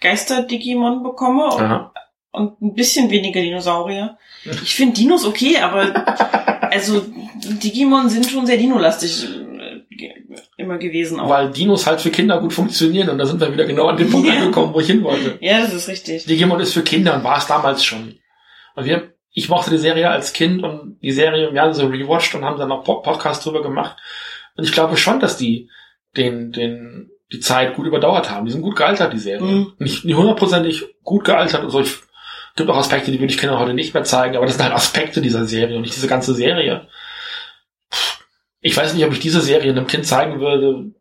[0.02, 1.90] Geister-Digimon bekomme und,
[2.32, 4.18] und ein bisschen weniger Dinosaurier.
[4.64, 6.06] Ich finde Dinos okay, aber
[6.72, 7.04] also
[7.64, 9.28] Digimon sind schon sehr dinolastig
[10.58, 11.30] immer gewesen auch.
[11.30, 14.10] Weil Dinos halt für Kinder gut funktionieren und da sind wir wieder genau an dem
[14.10, 14.36] Punkt Ja.
[14.36, 15.38] angekommen, wo ich hin wollte.
[15.42, 16.26] Ja, das ist richtig.
[16.26, 18.16] Digimon ist für Kinder und war es damals schon.
[18.76, 22.34] Und wir, ich mochte die Serie als Kind und die Serie, wir haben sie rewatcht
[22.36, 23.98] und haben dann auch Pod- Podcast drüber gemacht.
[24.56, 25.70] Und ich glaube schon, dass die
[26.16, 28.46] den, den, die Zeit gut überdauert haben.
[28.46, 29.42] Die sind gut gealtert, die Serie.
[29.46, 29.74] Mhm.
[29.80, 31.80] Nicht, nicht hundertprozentig gut gealtert und so.
[31.82, 31.96] Ich,
[32.56, 34.74] gibt auch Aspekte, die würde ich Kindern heute nicht mehr zeigen, aber das sind halt
[34.74, 36.88] Aspekte dieser Serie und nicht diese ganze Serie.
[38.68, 40.92] Ich weiß nicht, ob ich diese Serie einem Kind zeigen würde,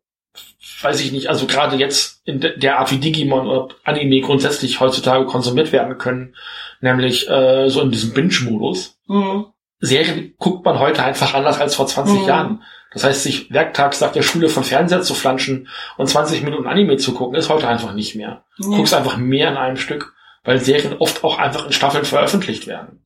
[0.82, 4.78] weiß ich nicht, also gerade jetzt in de- der Art wie Digimon oder Anime grundsätzlich
[4.80, 6.34] heutzutage konsumiert werden können,
[6.80, 8.98] nämlich äh, so in diesem Binge-Modus.
[9.06, 9.46] Mhm.
[9.80, 12.26] Serien guckt man heute einfach anders als vor 20 Mhm.
[12.28, 12.62] Jahren.
[12.92, 15.68] Das heißt, sich werktags nach der Schule vom Fernseher zu flanschen
[15.98, 18.44] und 20 Minuten Anime zu gucken, ist heute einfach nicht mehr.
[18.58, 18.76] Du Nee.
[18.76, 20.14] guckst einfach mehr in einem Stück,
[20.44, 23.04] weil Serien oft auch einfach in Staffeln veröffentlicht werden.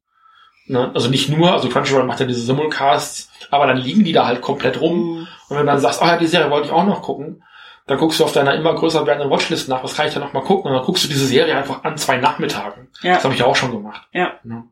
[0.66, 0.90] Ne?
[0.94, 4.40] Also nicht nur, also Crunchyroll macht ja diese Simulcasts, aber dann liegen die da halt
[4.40, 4.96] komplett rum.
[4.96, 5.28] Mhm.
[5.48, 7.42] Und wenn du dann sagst, oh ja, die Serie wollte ich auch noch gucken,
[7.86, 10.32] dann guckst du auf deiner immer größer werdenden Watchlist nach, was kann ich da noch
[10.32, 10.70] mal gucken?
[10.70, 12.88] Und dann guckst du diese Serie einfach an zwei Nachmittagen.
[13.02, 13.14] Ja.
[13.14, 14.06] Das habe ich ja auch schon gemacht.
[14.12, 14.38] Ja.
[14.44, 14.64] Ne?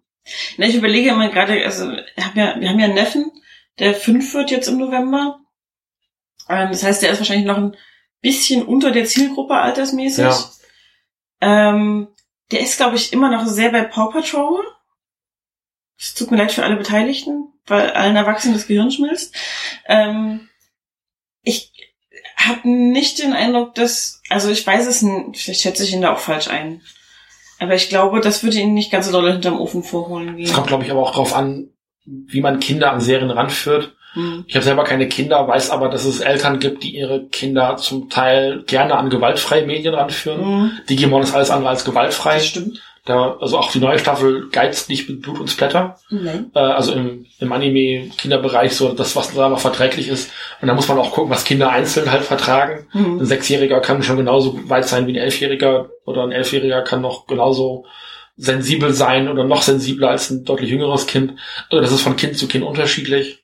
[0.56, 3.32] Na, ich überlege immer gerade, also hab ja, wir haben ja einen Neffen,
[3.78, 5.40] der fünf wird jetzt im November.
[6.48, 7.76] Ähm, das heißt, der ist wahrscheinlich noch ein
[8.20, 10.24] bisschen unter der Zielgruppe altersmäßig.
[10.24, 10.50] Ja.
[11.40, 12.08] Ähm,
[12.50, 14.64] der ist, glaube ich, immer noch sehr bei Paw Patrol.
[15.98, 19.34] Es tut mir leid für alle Beteiligten, weil allen Erwachsenen das Gehirn schmilzt.
[19.86, 20.48] Ähm,
[21.42, 21.72] ich
[22.36, 26.12] habe nicht den Eindruck, dass, also ich weiß es nicht, vielleicht schätze ich ihn da
[26.12, 26.82] auch falsch ein.
[27.58, 30.44] Aber ich glaube, das würde ihn nicht ganz so doll hinterm Ofen vorholen wie.
[30.44, 31.70] Es kommt, glaube ich, aber auch drauf an,
[32.04, 33.94] wie man Kinder an Serien ranführt.
[34.14, 34.44] Hm.
[34.46, 38.08] Ich habe selber keine Kinder, weiß aber, dass es Eltern gibt, die ihre Kinder zum
[38.08, 40.44] Teil gerne an gewaltfreie Medien ranführen.
[40.44, 40.70] Hm.
[40.88, 42.34] Digimon ist alles andere als gewaltfrei.
[42.34, 42.80] Das stimmt.
[43.08, 45.98] Da, also auch die neue Staffel geizt nicht mit Blut und Splatter.
[46.10, 46.50] Nein.
[46.54, 50.30] Äh, also im, im Anime-Kinderbereich so das, was da noch verträglich ist.
[50.60, 52.86] Und da muss man auch gucken, was Kinder einzeln halt vertragen.
[52.92, 53.24] Ein Hm.
[53.24, 57.86] Sechsjähriger kann schon genauso weit sein wie ein Elfjähriger oder ein Elfjähriger kann noch genauso
[58.36, 61.32] sensibel sein oder noch sensibler als ein deutlich jüngeres Kind.
[61.70, 63.42] Also das ist von Kind zu Kind unterschiedlich.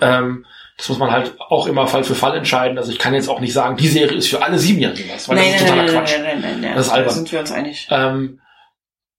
[0.00, 0.44] Ähm,
[0.76, 2.78] das muss man halt auch immer Fall für Fall entscheiden.
[2.78, 5.36] Also ich kann jetzt auch nicht sagen, die Serie ist für alle Siebenjährigen was, weil
[5.36, 6.14] Nein, das ist nein, totaler nein, nein, Quatsch.
[6.18, 6.74] nein, nein, nein, nein.
[6.74, 7.14] Das ist Da albern.
[7.14, 7.88] sind wir uns einig.
[7.90, 8.40] Ähm,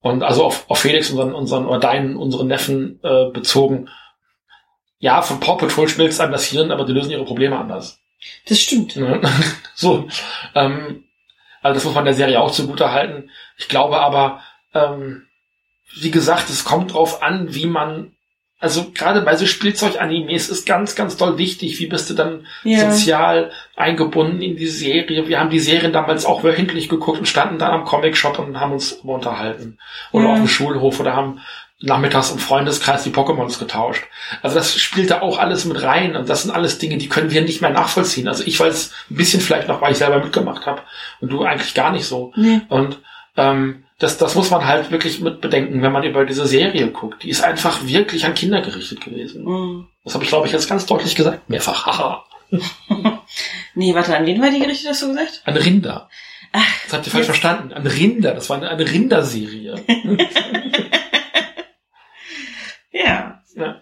[0.03, 3.89] und also auf, auf Felix, unseren, unseren oder deinen, unseren Neffen äh, bezogen.
[4.99, 8.01] Ja, von Paw Patrol schmilzt einem das Hirn, aber die lösen ihre Probleme anders.
[8.45, 8.97] Das stimmt.
[8.97, 9.21] Ne?
[9.75, 10.09] so.
[10.55, 11.05] Ähm,
[11.61, 13.29] also das muss man der Serie auch zugute halten.
[13.57, 14.41] Ich glaube aber,
[14.73, 15.25] ähm,
[15.95, 18.13] wie gesagt, es kommt drauf an, wie man,
[18.63, 22.89] also gerade bei so Spielzeug-Animes ist ganz, ganz doll wichtig, wie bist du dann Ja.
[22.91, 25.27] sozial eingebunden in die Serie.
[25.27, 28.71] Wir haben die Serien damals auch wöchentlich geguckt und standen dann am Comic-Shop und haben
[28.71, 29.77] uns unterhalten.
[30.11, 30.31] Oder Ja.
[30.31, 31.41] auf dem Schulhof oder haben
[31.81, 34.03] nachmittags im Freundeskreis die Pokémons getauscht.
[34.41, 37.31] Also das spielt da auch alles mit rein und das sind alles Dinge, die können
[37.31, 38.29] wir nicht mehr nachvollziehen.
[38.29, 40.81] Also ich weiß ein bisschen vielleicht noch, weil ich selber mitgemacht habe
[41.19, 42.31] und du eigentlich gar nicht so.
[42.37, 42.61] Nee.
[42.69, 42.99] Und
[43.35, 47.23] ähm, das, das muss man halt wirklich mit bedenken, wenn man über diese Serie guckt.
[47.23, 49.45] Die ist einfach wirklich an Kinder gerichtet gewesen.
[49.45, 49.87] Hm.
[50.03, 51.49] Das habe ich, glaube ich, jetzt ganz deutlich gesagt.
[51.49, 51.85] Mehrfach.
[51.87, 52.25] Haha.
[53.73, 55.41] Nee, warte, an wen war die gerichtet, hast du gesagt?
[55.45, 56.09] An Rinder.
[56.51, 57.73] Ach, Das habt ihr falsch verstanden.
[57.73, 58.33] An Rinder.
[58.33, 59.75] Das war eine, eine Rinderserie.
[62.95, 63.41] Ja.
[63.55, 63.81] Ja.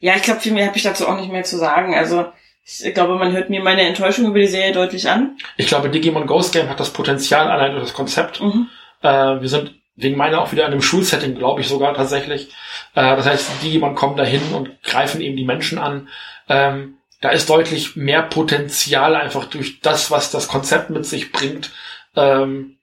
[0.00, 1.94] Ja, ich glaube, viel mehr habe ich dazu auch nicht mehr zu sagen.
[1.94, 2.26] Also,
[2.64, 5.38] ich glaube, man hört mir meine Enttäuschung über die Serie deutlich an.
[5.56, 8.40] Ich glaube, Digimon Ghost Game hat das Potenzial allein durch das Konzept.
[8.42, 8.68] Mhm.
[9.02, 12.48] Äh, wir sind wegen meiner auch wieder in einem Schulsetting, glaube ich sogar tatsächlich.
[12.94, 16.08] Äh, das heißt, die Digimon kommen dahin und greifen eben die Menschen an.
[16.48, 21.70] Ähm, da ist deutlich mehr Potenzial einfach durch das, was das Konzept mit sich bringt,
[22.16, 22.78] ähm,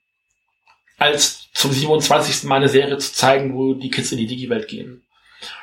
[0.98, 2.46] als zum 27.
[2.46, 5.04] Mal eine Serie zu zeigen, wo die Kids in die Digi-Welt gehen.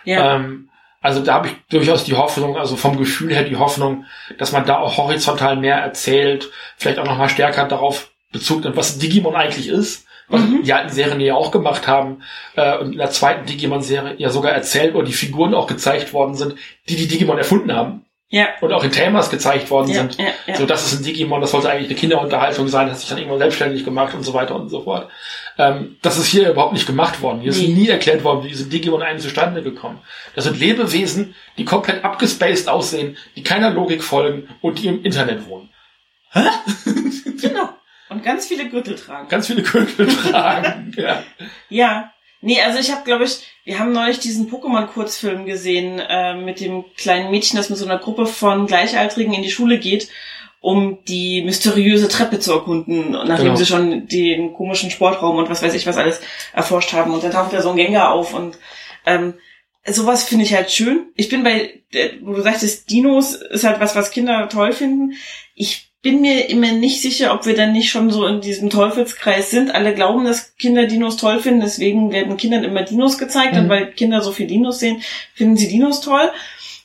[0.04, 0.34] Ja.
[0.34, 0.70] Ähm,
[1.00, 4.06] also da habe ich durchaus die Hoffnung, also vom Gefühl her die Hoffnung,
[4.38, 8.98] dass man da auch horizontal mehr erzählt, vielleicht auch nochmal stärker darauf Bezug nimmt, was
[8.98, 10.62] Digimon eigentlich ist, was Mhm.
[10.64, 12.22] die alten Serien ja auch gemacht haben
[12.56, 16.34] äh, und in der zweiten Digimon-Serie ja sogar erzählt oder die Figuren auch gezeigt worden
[16.34, 16.56] sind,
[16.88, 18.48] die die Digimon erfunden haben ja.
[18.60, 20.18] und auch in Tamers gezeigt worden Ja, sind.
[20.18, 20.56] ja, ja.
[20.56, 23.38] So, das ist ein Digimon, das sollte eigentlich eine Kinderunterhaltung sein, hat sich dann irgendwann
[23.38, 25.08] selbstständig gemacht und so weiter und so fort.
[25.58, 27.40] Ähm, das ist hier überhaupt nicht gemacht worden.
[27.40, 27.68] Hier ist Nee.
[27.68, 30.00] nie erklärt worden, wie diese Digimon eigentlich zustande gekommen.
[30.34, 35.48] Das sind Lebewesen, die komplett abgespaced aussehen, die keiner Logik folgen und die im Internet
[35.48, 35.70] wohnen.
[37.40, 37.68] Genau.
[38.08, 39.28] Und ganz viele Gürtel tragen.
[39.28, 40.92] Ganz viele Gürtel tragen.
[40.96, 41.22] Ja.
[41.68, 42.12] Ja.
[42.42, 46.84] Nee, also ich habe, glaube ich, wir haben neulich diesen Pokémon-Kurzfilm gesehen äh, mit dem
[46.96, 50.08] kleinen Mädchen, das mit so einer Gruppe von Gleichaltrigen in die Schule geht,
[50.60, 53.56] um die mysteriöse Treppe zu erkunden, nachdem Genau.
[53.56, 56.20] sie schon den komischen Sportraum und was weiß ich was alles
[56.52, 57.12] erforscht haben.
[57.12, 58.58] Und dann taucht da so ein Gengar auf und
[59.06, 59.34] ähm,
[59.86, 61.06] sowas finde ich halt schön.
[61.16, 65.14] Ich bin bei, äh, wo du sagtest, Dinos ist halt was, was Kinder toll finden.
[65.54, 69.50] Ich bin mir immer nicht sicher, ob wir dann nicht schon so in diesem Teufelskreis
[69.50, 69.74] sind.
[69.74, 73.58] Alle glauben, dass Kinder Dinos toll finden, deswegen werden Kindern immer Dinos gezeigt Mhm.
[73.62, 75.02] und weil Kinder so viel Dinos sehen,
[75.34, 76.30] finden sie Dinos toll.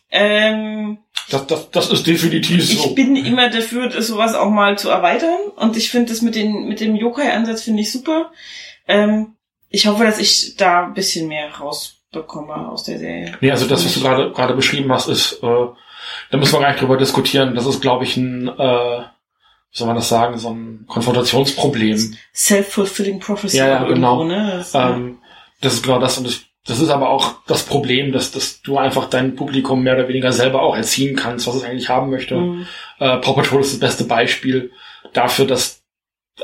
[0.10, 0.98] Ähm,
[1.30, 2.84] Das, das, das ist definitiv so.
[2.85, 6.34] ich bin immer dafür, das sowas auch mal zu erweitern und ich finde das mit,
[6.34, 8.31] den, mit dem Yokai-Ansatz finde ich super.
[8.88, 9.35] Ähm,
[9.69, 13.38] ich hoffe, dass ich da ein bisschen mehr rausbekomme aus der Serie.
[13.39, 15.65] Nee, also das, was du gerade gerade beschrieben hast, ist, äh,
[16.29, 17.55] da müssen wir gar nicht drüber diskutieren.
[17.55, 22.17] Das ist, glaube ich, ein, äh, wie soll man das sagen, so ein Konfrontationsproblem.
[22.33, 23.57] Self-fulfilling prophecy.
[23.57, 24.23] Ja, ja, genau.
[24.23, 24.53] Ne?
[24.57, 25.19] Das, Ähm,
[25.61, 26.17] das ist genau das.
[26.17, 29.95] Und ich das ist aber auch das Problem, dass, dass du einfach dein Publikum mehr
[29.95, 32.35] oder weniger selber auch erziehen kannst, was es eigentlich haben möchte.
[32.35, 32.67] Mhm.
[32.99, 34.71] Äh, Paw Patrol ist das beste Beispiel
[35.13, 35.83] dafür, dass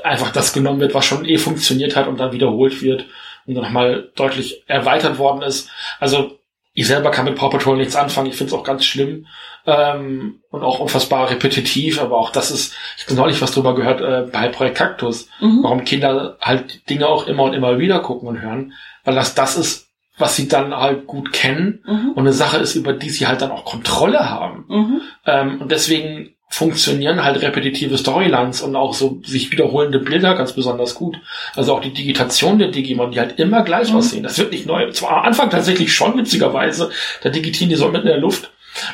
[0.04, 3.06] einfach das genommen wird, was schon eh funktioniert hat und dann wiederholt wird
[3.46, 5.70] und dann nochmal deutlich erweitert worden ist.
[6.00, 6.37] Also
[6.80, 8.30] ich selber kann mit Paw Patrol nichts anfangen.
[8.30, 9.26] Ich finde es auch ganz schlimm
[9.66, 12.00] ähm, und auch unfassbar repetitiv.
[12.00, 15.64] Aber auch das ist, ich habe neulich was drüber gehört äh, bei Projekt Kaktus, Mhm.
[15.64, 18.74] warum Kinder halt Dinge auch immer und immer wieder gucken und hören,
[19.04, 19.88] weil das das ist,
[20.20, 22.12] was sie dann halt gut kennen Mhm.
[22.12, 24.66] und eine Sache ist, über die sie halt dann auch Kontrolle haben.
[24.68, 25.02] Mhm.
[25.26, 30.96] Ähm, und deswegen funktionieren halt repetitive Storylines und auch so sich wiederholende Bilder ganz besonders
[30.96, 31.18] gut.
[31.56, 33.98] Also auch die Digitation der Digimon, die halt immer gleich Mhm.
[33.98, 34.24] aussehen.
[34.24, 34.90] Das wird nicht neu.
[34.92, 36.90] Zwar am Anfang tatsächlich schon, witzigerweise.
[37.22, 38.52] Da digitieren die so mitten in der Luft.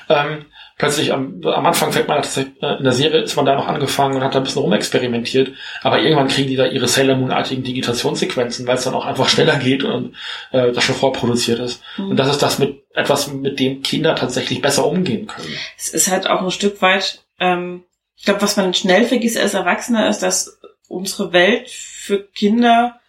[0.10, 0.46] Ähm,
[0.78, 3.68] plötzlich am, am Anfang fängt man tatsächlich, äh, in der Serie ist man da noch
[3.68, 5.52] angefangen und hat da ein bisschen rumexperimentiert.
[5.84, 9.58] Aber irgendwann kriegen die da ihre Sailor Moon-artigen Digitationssequenzen, weil es dann auch einfach schneller
[9.58, 10.16] geht und
[10.52, 11.82] äh, das schon vorproduziert ist.
[11.98, 12.12] Mhm.
[12.12, 15.54] Und das ist das mit etwas, mit dem Kinder tatsächlich besser umgehen können.
[15.78, 17.84] Es ist halt auch ein Stück weit, ähm,
[18.16, 23.00] ich glaube, was man schnell vergisst als Erwachsener ist, dass unsere Welt für Kinder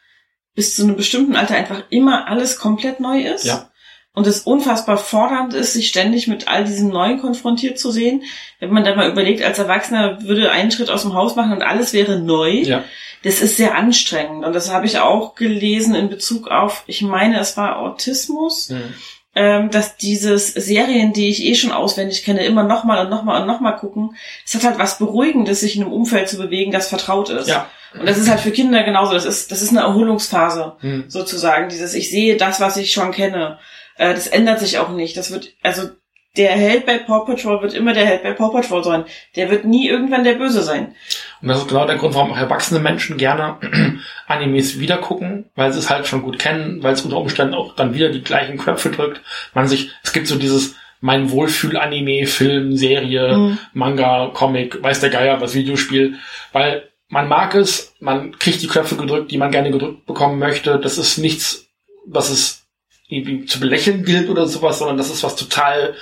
[0.55, 3.45] bis zu einem bestimmten Alter einfach immer alles komplett neu ist.
[3.45, 3.71] Ja.
[4.13, 8.23] Und es unfassbar fordernd ist, sich ständig mit all diesem Neuen konfrontiert zu sehen.
[8.61, 11.63] Wenn man da mal überlegt, als Erwachsener würde einen Schritt aus dem Haus machen und
[11.63, 12.51] alles wäre neu.
[12.51, 12.85] Ja.
[13.25, 14.45] Das ist sehr anstrengend.
[14.45, 18.95] Und das habe ich auch gelesen in Bezug auf, ich meine, es war Autismus Mhm.
[19.35, 23.47] Ähm, dass dieses Serien, die ich eh schon auswendig kenne, immer nochmal und nochmal und
[23.49, 27.31] nochmal gucken, es hat halt was Beruhigendes, sich in einem Umfeld zu bewegen, das vertraut
[27.31, 27.49] ist.
[27.49, 27.69] Ja.
[27.99, 29.13] Und das ist halt für Kinder genauso.
[29.15, 31.05] Das ist, das ist eine Erholungsphase, Mhm.
[31.09, 31.69] sozusagen.
[31.69, 33.59] Dieses, ich sehe das, was ich schon kenne.
[33.97, 35.17] Äh, das ändert sich auch nicht.
[35.17, 35.89] Das wird, also,
[36.37, 39.05] der Held bei Paw Patrol wird immer der Held bei Paw Patrol sein.
[39.37, 40.95] Der wird nie irgendwann der Böse sein.
[41.41, 43.59] Und das ist genau der Grund, warum auch erwachsene Menschen gerne
[44.27, 47.77] Animes wieder gucken, weil sie es halt schon gut kennen, weil es unter Umständen auch
[47.77, 49.21] dann wieder die gleichen Knöpfe drückt.
[49.55, 53.59] Man sich, es gibt so dieses mein Wohlfühl-Anime, Film, Serie, Mhm.
[53.75, 56.15] Manga, Comic, weiß der Geier, was Videospiel,
[56.53, 60.81] weil man mag es, man kriegt die Knöpfe gedrückt, die man gerne gedrückt bekommen möchte.
[60.81, 61.69] Das ist nichts,
[62.07, 62.64] was es
[63.09, 65.95] irgendwie zu belächeln gilt oder sowas, sondern das ist was total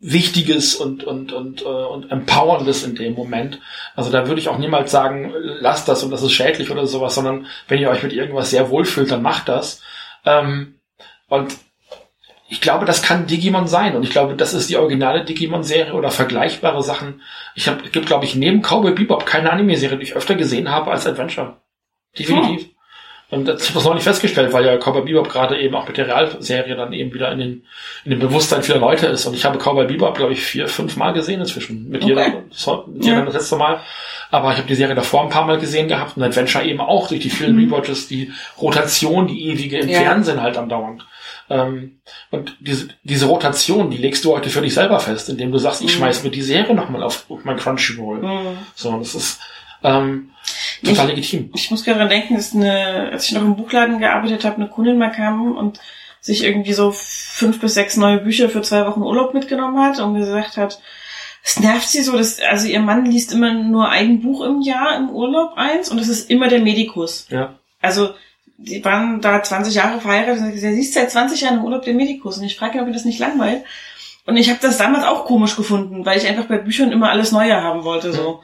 [0.00, 3.58] Wichtiges und, und, und, äh, und Empowerndes in dem Moment.
[3.96, 7.16] Also da würde ich auch niemals sagen, lasst das und das ist schädlich oder sowas,
[7.16, 9.82] sondern wenn ihr euch mit irgendwas sehr wohlfühlt, dann macht das.
[10.24, 10.76] Ähm,
[11.28, 11.56] und
[12.48, 16.10] ich glaube, das kann Digimon sein und ich glaube, das ist die originale Digimon-Serie oder
[16.10, 17.20] vergleichbare Sachen.
[17.54, 20.92] Ich habe, gibt, glaube ich, neben Cowboy Bebop keine Anime-Serie, die ich öfter gesehen habe
[20.92, 21.60] als Adventure.
[22.16, 22.70] Definitiv.
[23.30, 26.06] Und das, das noch nicht festgestellt, weil ja Cowboy Bebop gerade eben auch mit der
[26.06, 27.62] Realserie dann eben wieder in den,
[28.04, 29.26] in dem Bewusstsein vieler Leute ist.
[29.26, 31.90] Und ich habe Cowboy Bebop, glaube ich, vier, fünf Mal gesehen inzwischen.
[31.90, 32.14] Mit Okay.
[32.14, 32.42] dir,
[32.86, 33.24] mit dir Ja.
[33.26, 33.80] das letzte Mal.
[34.30, 37.08] Aber ich habe die Serie davor ein paar Mal gesehen gehabt und Adventure eben auch
[37.08, 37.70] durch die vielen Mhm.
[37.72, 38.32] Rewatches, die
[38.62, 40.00] Rotation, die ewige im Ja.
[40.00, 41.06] Fernsehen halt andauernd.
[41.50, 42.00] Ähm,
[42.30, 45.82] und diese, diese Rotation, die legst du heute für dich selber fest, indem du sagst,
[45.82, 45.98] ich Mhm.
[45.98, 48.18] schmeiß mir die Serie nochmal auf, auf mein Crunchyroll.
[48.22, 48.58] Mhm.
[48.74, 49.40] So, das ist
[49.84, 50.30] ähm,
[50.84, 51.50] total legitim.
[51.54, 54.68] Ich muss gerade dran denken, dass eine, als ich noch im Buchladen gearbeitet habe, eine
[54.68, 55.80] Kundin mal kam und
[56.20, 60.14] sich irgendwie so fünf bis sechs neue Bücher für zwei Wochen Urlaub mitgenommen hat und
[60.14, 60.80] gesagt hat,
[61.44, 64.96] es nervt sie so, dass, also ihr Mann liest immer nur ein Buch im Jahr
[64.96, 67.26] im Urlaub eins und es ist immer der Medikus.
[67.30, 67.58] Ja.
[67.80, 68.10] Also,
[68.58, 71.96] die waren da 20 Jahre verheiratet und sie liest seit 20 Jahren im Urlaub den
[71.96, 73.64] Medikus und ich frage ihn, ob ihr das nicht langweilt.
[74.26, 77.32] Und ich habe das damals auch komisch gefunden, weil ich einfach bei Büchern immer alles
[77.32, 78.42] Neue haben wollte, so.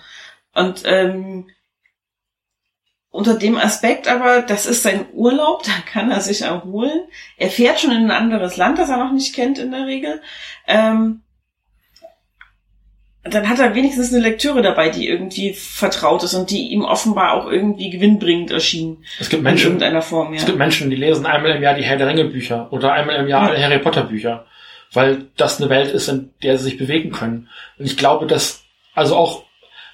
[0.54, 1.46] Und, ähm,
[3.14, 7.04] unter dem Aspekt aber, das ist sein Urlaub, da kann er sich erholen.
[7.36, 10.20] Er fährt schon in ein anderes Land, das er noch nicht kennt in der Regel.
[10.66, 11.20] Ähm,
[13.22, 17.34] dann hat er wenigstens eine Lektüre dabei, die irgendwie vertraut ist und die ihm offenbar
[17.34, 19.04] auch irgendwie gewinnbringend erschien.
[19.20, 20.40] Es gibt In Menschen, irgendeiner Form, ja.
[20.40, 23.14] Es gibt Menschen, die lesen einmal im Jahr die Herr der Ringe Bücher oder einmal
[23.14, 23.62] im Jahr Ja.
[23.62, 24.44] Harry Potter Bücher,
[24.92, 27.48] weil das eine Welt ist, in der sie sich bewegen können.
[27.78, 29.44] Und ich glaube, dass, also auch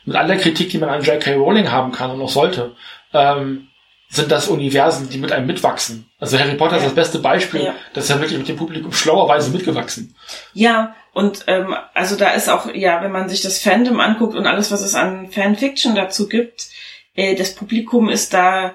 [0.07, 1.35] mit aller Kritik, die man an J.K.
[1.35, 2.75] Rowling haben kann und auch sollte,
[3.13, 3.67] ähm,
[4.09, 6.11] sind das Universen, die mit einem mitwachsen.
[6.19, 6.89] Also Harry Potter ist Ja.
[6.89, 7.75] das beste Beispiel, Ja.
[7.95, 10.17] das ist ja wirklich mit dem Publikum schlauerweise mitgewachsen.
[10.53, 14.47] Ja, und ähm, also da ist auch, ja, wenn man sich das Fandom anguckt und
[14.49, 16.67] alles, was es an Fanfiction dazu gibt,
[17.15, 18.75] äh, das Publikum ist da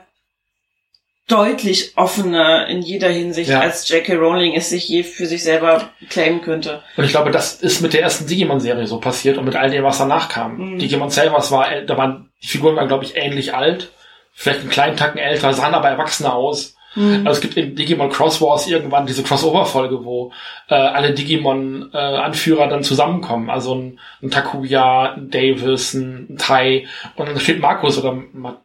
[1.27, 3.59] deutlich offener in jeder Hinsicht, Ja.
[3.59, 4.13] als J.K.
[4.15, 6.83] Rowling es sich je für sich selber claimen könnte.
[6.97, 9.83] Und ich glaube, das ist mit der ersten Digimon-Serie so passiert und mit all dem,
[9.83, 10.57] was danach kam.
[10.73, 10.79] Mhm.
[10.79, 13.91] Digimon Savers war, äh, da waren, die Figuren waren, glaube ich, ähnlich alt,
[14.35, 16.74] vielleicht einen kleinen Tacken älter, sahen aber erwachsener aus.
[16.95, 17.27] Mhm.
[17.27, 20.31] Also es gibt in Digimon Cross Wars irgendwann diese Crossover-Folge, wo
[20.69, 23.49] äh, alle Digimon-Anführer äh, dann zusammenkommen.
[23.49, 26.85] Also ein, ein Takuya, ein Davis, ein, ein Tai
[27.15, 28.15] und dann steht Markus oder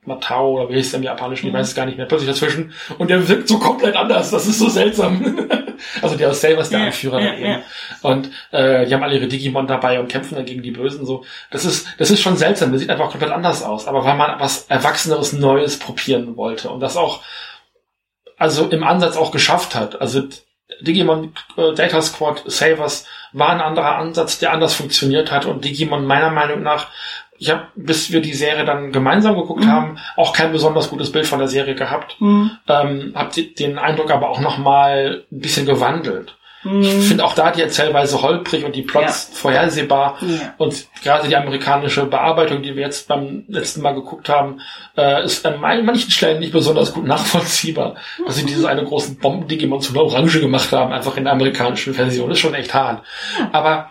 [0.05, 1.59] Matao oder wie heißt der im Japanischen, ich mhm.
[1.59, 4.31] weiß es gar nicht mehr, plötzlich dazwischen und der wirkt so komplett anders.
[4.31, 5.48] Das ist so seltsam.
[6.02, 7.62] also der aus selber ist der ja, Anführer ja, ja.
[8.02, 11.05] Und äh, die haben alle ihre Digimon dabei und kämpfen dann gegen die Bösen.
[11.05, 12.70] So, das ist das ist schon seltsam.
[12.70, 13.86] Der sieht einfach komplett anders aus.
[13.86, 17.23] Aber weil man was Erwachseneres, Neues probieren wollte und das auch
[18.40, 20.00] also im Ansatz auch geschafft hat.
[20.00, 20.22] Also
[20.80, 26.06] Digimon äh, Data Squad Savers war ein anderer Ansatz, der anders funktioniert hat und Digimon
[26.06, 26.88] meiner Meinung nach
[27.40, 29.72] ich habe, bis wir die Serie dann gemeinsam geguckt mhm.
[29.72, 32.20] haben, auch kein besonders gutes Bild von der Serie gehabt.
[32.20, 32.50] Mhm.
[32.68, 36.36] Ähm, hab den Eindruck aber auch noch mal ein bisschen gewandelt.
[36.62, 36.82] Mhm.
[36.82, 39.36] Ich finde auch da die Erzählweise holprig und die Plots ja.
[39.36, 40.18] vorhersehbar.
[40.20, 40.54] Ja.
[40.58, 44.60] Und gerade die amerikanische Bearbeitung, die wir jetzt beim letzten Mal geguckt haben,
[44.96, 47.96] äh, ist an manchen Stellen nicht besonders gut nachvollziehbar.
[48.26, 51.94] Dass sie dieses eine großen Bomben-Digimon zu einer Orange gemacht haben, einfach in der amerikanischen
[51.94, 52.30] Version.
[52.30, 53.02] Ist schon echt hart.
[53.52, 53.88] Aber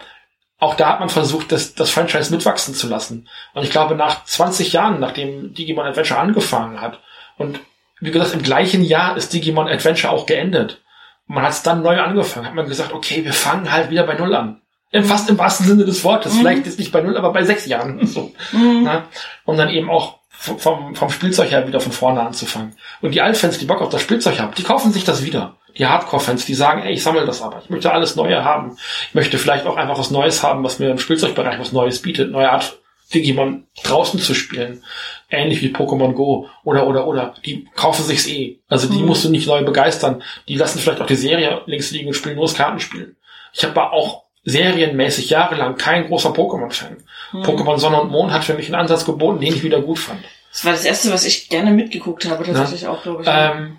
[0.59, 3.27] auch da hat man versucht, das, das Franchise mitwachsen zu lassen.
[3.53, 6.99] Und ich glaube, nach 20 Jahren, nachdem Digimon Adventure angefangen hat,
[7.37, 7.61] und
[8.01, 10.81] wie gesagt, im gleichen Jahr ist Digimon Adventure auch geendet.
[11.30, 14.15] Man hat es dann neu angefangen, hat man gesagt, okay, wir fangen halt wieder bei
[14.15, 14.61] Null an.
[15.03, 16.34] Fast im wahrsten Sinne des Wortes.
[16.34, 16.39] Mhm.
[16.39, 18.06] Vielleicht ist nicht bei Null, aber bei sechs Jahren.
[18.07, 18.34] So.
[18.51, 18.81] Mhm.
[18.84, 19.06] Na?
[19.45, 22.76] Um dann eben auch vom, vom Spielzeug her wieder von vorne anzufangen.
[23.01, 25.85] Und die Altfans, die Bock auf das Spielzeug haben, die kaufen sich das wieder die
[25.85, 27.61] Hardcore-Fans, die sagen, ey, ich sammle das aber.
[27.64, 28.77] Ich möchte alles Neue haben.
[29.07, 32.31] Ich möchte vielleicht auch einfach was Neues haben, was mir im Spielzeugbereich was Neues bietet.
[32.31, 32.77] Neue Art
[33.14, 34.84] Digimon draußen zu spielen.
[35.30, 36.47] Ähnlich wie Pokémon Go.
[36.64, 37.35] Oder, oder, oder.
[37.45, 38.60] Die kaufen sich's eh.
[38.68, 39.06] Also die mhm.
[39.06, 40.23] musst du nicht neu begeistern.
[40.47, 43.15] Die lassen vielleicht auch die Serie links liegen und spielen nur das Kartenspiel.
[43.53, 46.97] Ich habe auch serienmäßig jahrelang kein großer Pokémon-Fan.
[47.34, 47.41] Mhm.
[47.43, 50.23] Pokémon Sonne und Mond hat für mich einen Ansatz geboten, den ich wieder gut fand.
[50.51, 52.89] Das war das erste, was ich gerne mitgeguckt habe, tatsächlich ja.
[52.89, 53.30] auch, glaube ich.
[53.31, 53.77] Ähm,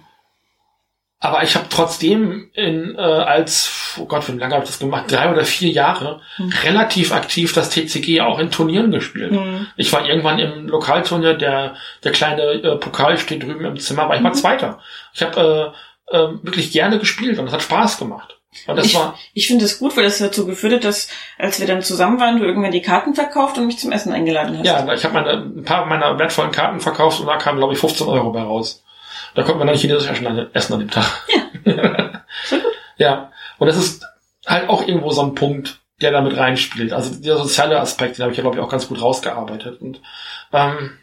[1.23, 5.05] aber ich habe trotzdem in, äh, als, oh Gott, wie lange habe ich das gemacht?
[5.09, 6.51] Drei oder vier Jahre mhm.
[6.65, 9.33] relativ aktiv das TCG auch in Turnieren gespielt.
[9.33, 9.67] Mhm.
[9.77, 14.17] Ich war irgendwann im Lokalturnier, der, der kleine äh, Pokal steht drüben im Zimmer, war
[14.17, 14.35] ich mal mhm.
[14.35, 14.81] Zweiter.
[15.13, 15.75] Ich habe
[16.11, 18.39] äh, äh, wirklich gerne gespielt und es hat Spaß gemacht.
[18.67, 21.61] Und das ich war, ich finde es gut, weil das dazu geführt hat, dass als
[21.61, 24.67] wir dann zusammen waren, du irgendwann die Karten verkauft und mich zum Essen eingeladen hast.
[24.67, 27.79] Ja, ich habe meine, ein paar meiner wertvollen Karten verkauft und da kamen, glaube ich,
[27.79, 28.83] 15 Euro bei raus.
[29.35, 31.07] Da konnte man dann chinesisch essen an dem Tag.
[31.65, 32.23] Ja.
[32.97, 33.33] ja.
[33.59, 34.05] Und das ist
[34.47, 36.93] halt auch irgendwo so ein Punkt, der damit reinspielt.
[36.93, 39.81] Also der soziale Aspekt, den habe ich ja, glaube ich, auch ganz gut rausgearbeitet.
[39.81, 40.01] Und
[40.53, 40.99] ähm,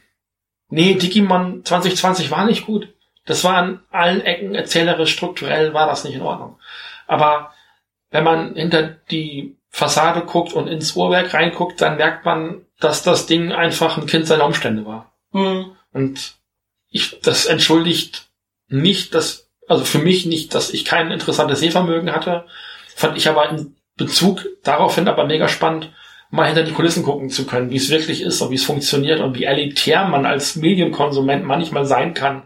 [0.69, 2.93] nee, Digimon 2020 war nicht gut.
[3.25, 6.57] Das war an allen Ecken erzählerisch, strukturell war das nicht in Ordnung.
[7.07, 7.51] Aber
[8.09, 13.25] wenn man hinter die Fassade guckt und ins Uhrwerk reinguckt, dann merkt man, dass das
[13.25, 15.11] Ding einfach ein Kind seiner Umstände war.
[15.31, 15.75] Mhm.
[15.91, 16.36] Und
[16.97, 18.27] ich, das entschuldigt
[18.67, 22.45] nicht, dass, also für mich nicht, dass ich kein interessantes Sehvermögen hatte.
[22.95, 25.91] Fand ich aber in Bezug daraufhin aber mega spannend,
[26.29, 29.21] mal hinter die Kulissen gucken zu können, wie es wirklich ist und wie es funktioniert
[29.21, 32.43] und wie elitär man als Medienkonsument manchmal sein kann.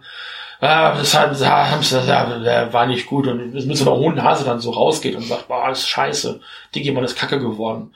[0.59, 4.69] Ah, das, hat, das, war nicht gut und mit so einer hohen Nase dann so
[4.69, 6.39] rausgeht und sagt, boah, ist scheiße,
[6.75, 7.95] Digimon ist kacke geworden.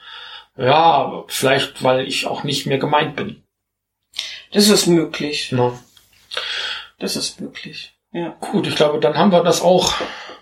[0.57, 3.43] Ja, vielleicht, weil ich auch nicht mehr gemeint bin.
[4.51, 5.51] Das ist möglich.
[5.51, 5.77] No.
[6.99, 7.93] Das ist möglich.
[8.11, 8.35] Ja.
[8.39, 9.93] Gut, ich glaube, dann haben wir das auch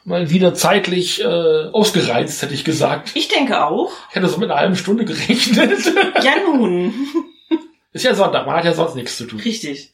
[0.06, 1.26] mal wieder zeitlich äh,
[1.72, 3.12] ausgereizt, hätte ich gesagt.
[3.16, 3.92] Ich denke auch.
[4.10, 5.86] Ich hätte so mit einer halben Stunde gerechnet.
[6.24, 6.94] Ja, nun.
[7.94, 9.40] Ist ja Sonntag, man hat ja sonst nichts zu tun.
[9.40, 9.94] Richtig.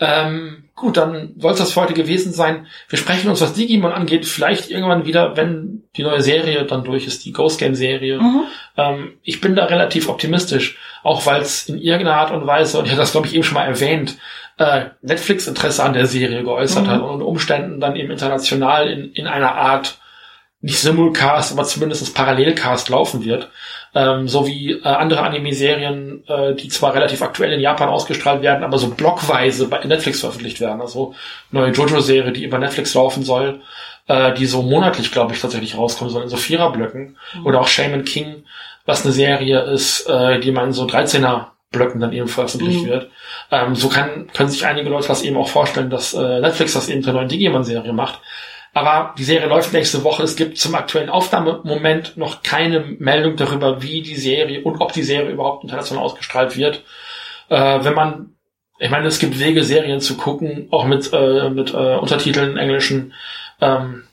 [0.00, 2.66] Ähm, gut, dann soll es das für heute gewesen sein.
[2.88, 7.06] Wir sprechen uns, was Digimon angeht, vielleicht irgendwann wieder, wenn die neue Serie dann durch
[7.06, 8.18] ist, die Ghost Game Serie.
[8.18, 8.44] Mhm.
[8.78, 12.86] Ähm, ich bin da relativ optimistisch, auch weil es in irgendeiner Art und Weise, und
[12.86, 14.16] ich hatte das glaube ich eben schon mal erwähnt,
[14.60, 16.90] äh, Netflix Interesse an der Serie geäußert mhm.
[16.90, 19.98] hat und unter Umständen dann eben international in, in einer Art
[20.60, 23.48] nicht Simulcast, aber zumindest Parallelcast laufen wird.
[23.94, 28.62] Ähm, so wie äh, andere Anime-Serien, äh, die zwar relativ aktuell in Japan ausgestrahlt werden,
[28.62, 30.82] aber so blockweise bei Netflix veröffentlicht werden.
[30.82, 31.14] Also
[31.50, 33.62] neue Jojo-Serie, die über Netflix laufen soll,
[34.08, 37.16] äh, die so monatlich, glaube ich, tatsächlich rauskommen soll, in so Viererblöcken.
[37.34, 37.46] Mhm.
[37.46, 38.44] Oder auch Shaman King,
[38.84, 42.88] was eine Serie ist, äh, die man so 13er Blöcken dann eben veröffentlicht mhm.
[42.88, 43.10] wird.
[43.50, 46.88] Ähm, so kann, können sich einige Leute das eben auch vorstellen, dass äh, Netflix das
[46.88, 48.20] eben zur neuen Digimon-Serie macht.
[48.72, 50.22] Aber die Serie läuft nächste Woche.
[50.22, 55.02] Es gibt zum aktuellen Aufnahmemoment noch keine Meldung darüber, wie die Serie und ob die
[55.02, 56.84] Serie überhaupt international ausgestrahlt wird.
[57.48, 58.34] Äh, wenn man,
[58.78, 63.12] ich meine, es gibt Wege, Serien zu gucken, auch mit, äh, mit äh, Untertiteln englischen.
[63.60, 64.04] Ähm,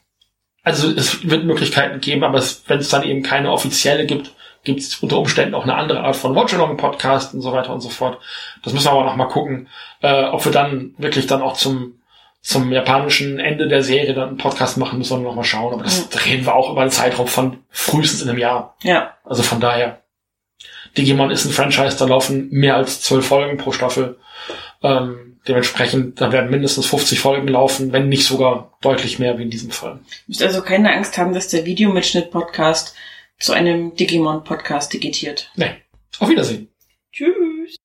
[0.64, 4.32] also es wird Möglichkeiten geben, aber wenn es dann eben keine offizielle gibt,
[4.68, 7.90] gibt es unter Umständen auch eine andere Art von Watchalong-Podcast und so weiter und so
[7.90, 8.20] fort.
[8.64, 9.70] Das müssen wir aber noch mal gucken,
[10.02, 11.94] äh, ob wir dann wirklich dann auch zum
[12.42, 15.74] zum japanischen Ende der Serie dann einen Podcast machen, müssen wir noch mal schauen.
[15.74, 16.20] Aber das mhm.
[16.20, 18.78] reden wir auch über einen Zeitraum von frühestens in einem Jahr.
[18.84, 19.16] Ja.
[19.26, 20.02] Also von daher.
[20.98, 24.18] Digimon ist ein Franchise, da laufen mehr als zwölf Folgen pro Staffel.
[24.82, 29.50] Ähm, dementsprechend, da werden mindestens 50 Folgen laufen, wenn nicht sogar deutlich mehr wie in
[29.50, 29.96] diesem Fall.
[29.96, 32.96] Du musst also keine Angst haben, dass der Videomitschnitt-Podcast
[33.40, 35.52] zu einem Digimon-Podcast digitiert.
[35.56, 35.76] Nee.
[36.20, 36.70] Auf Wiedersehen.
[37.12, 37.76] Tschüss.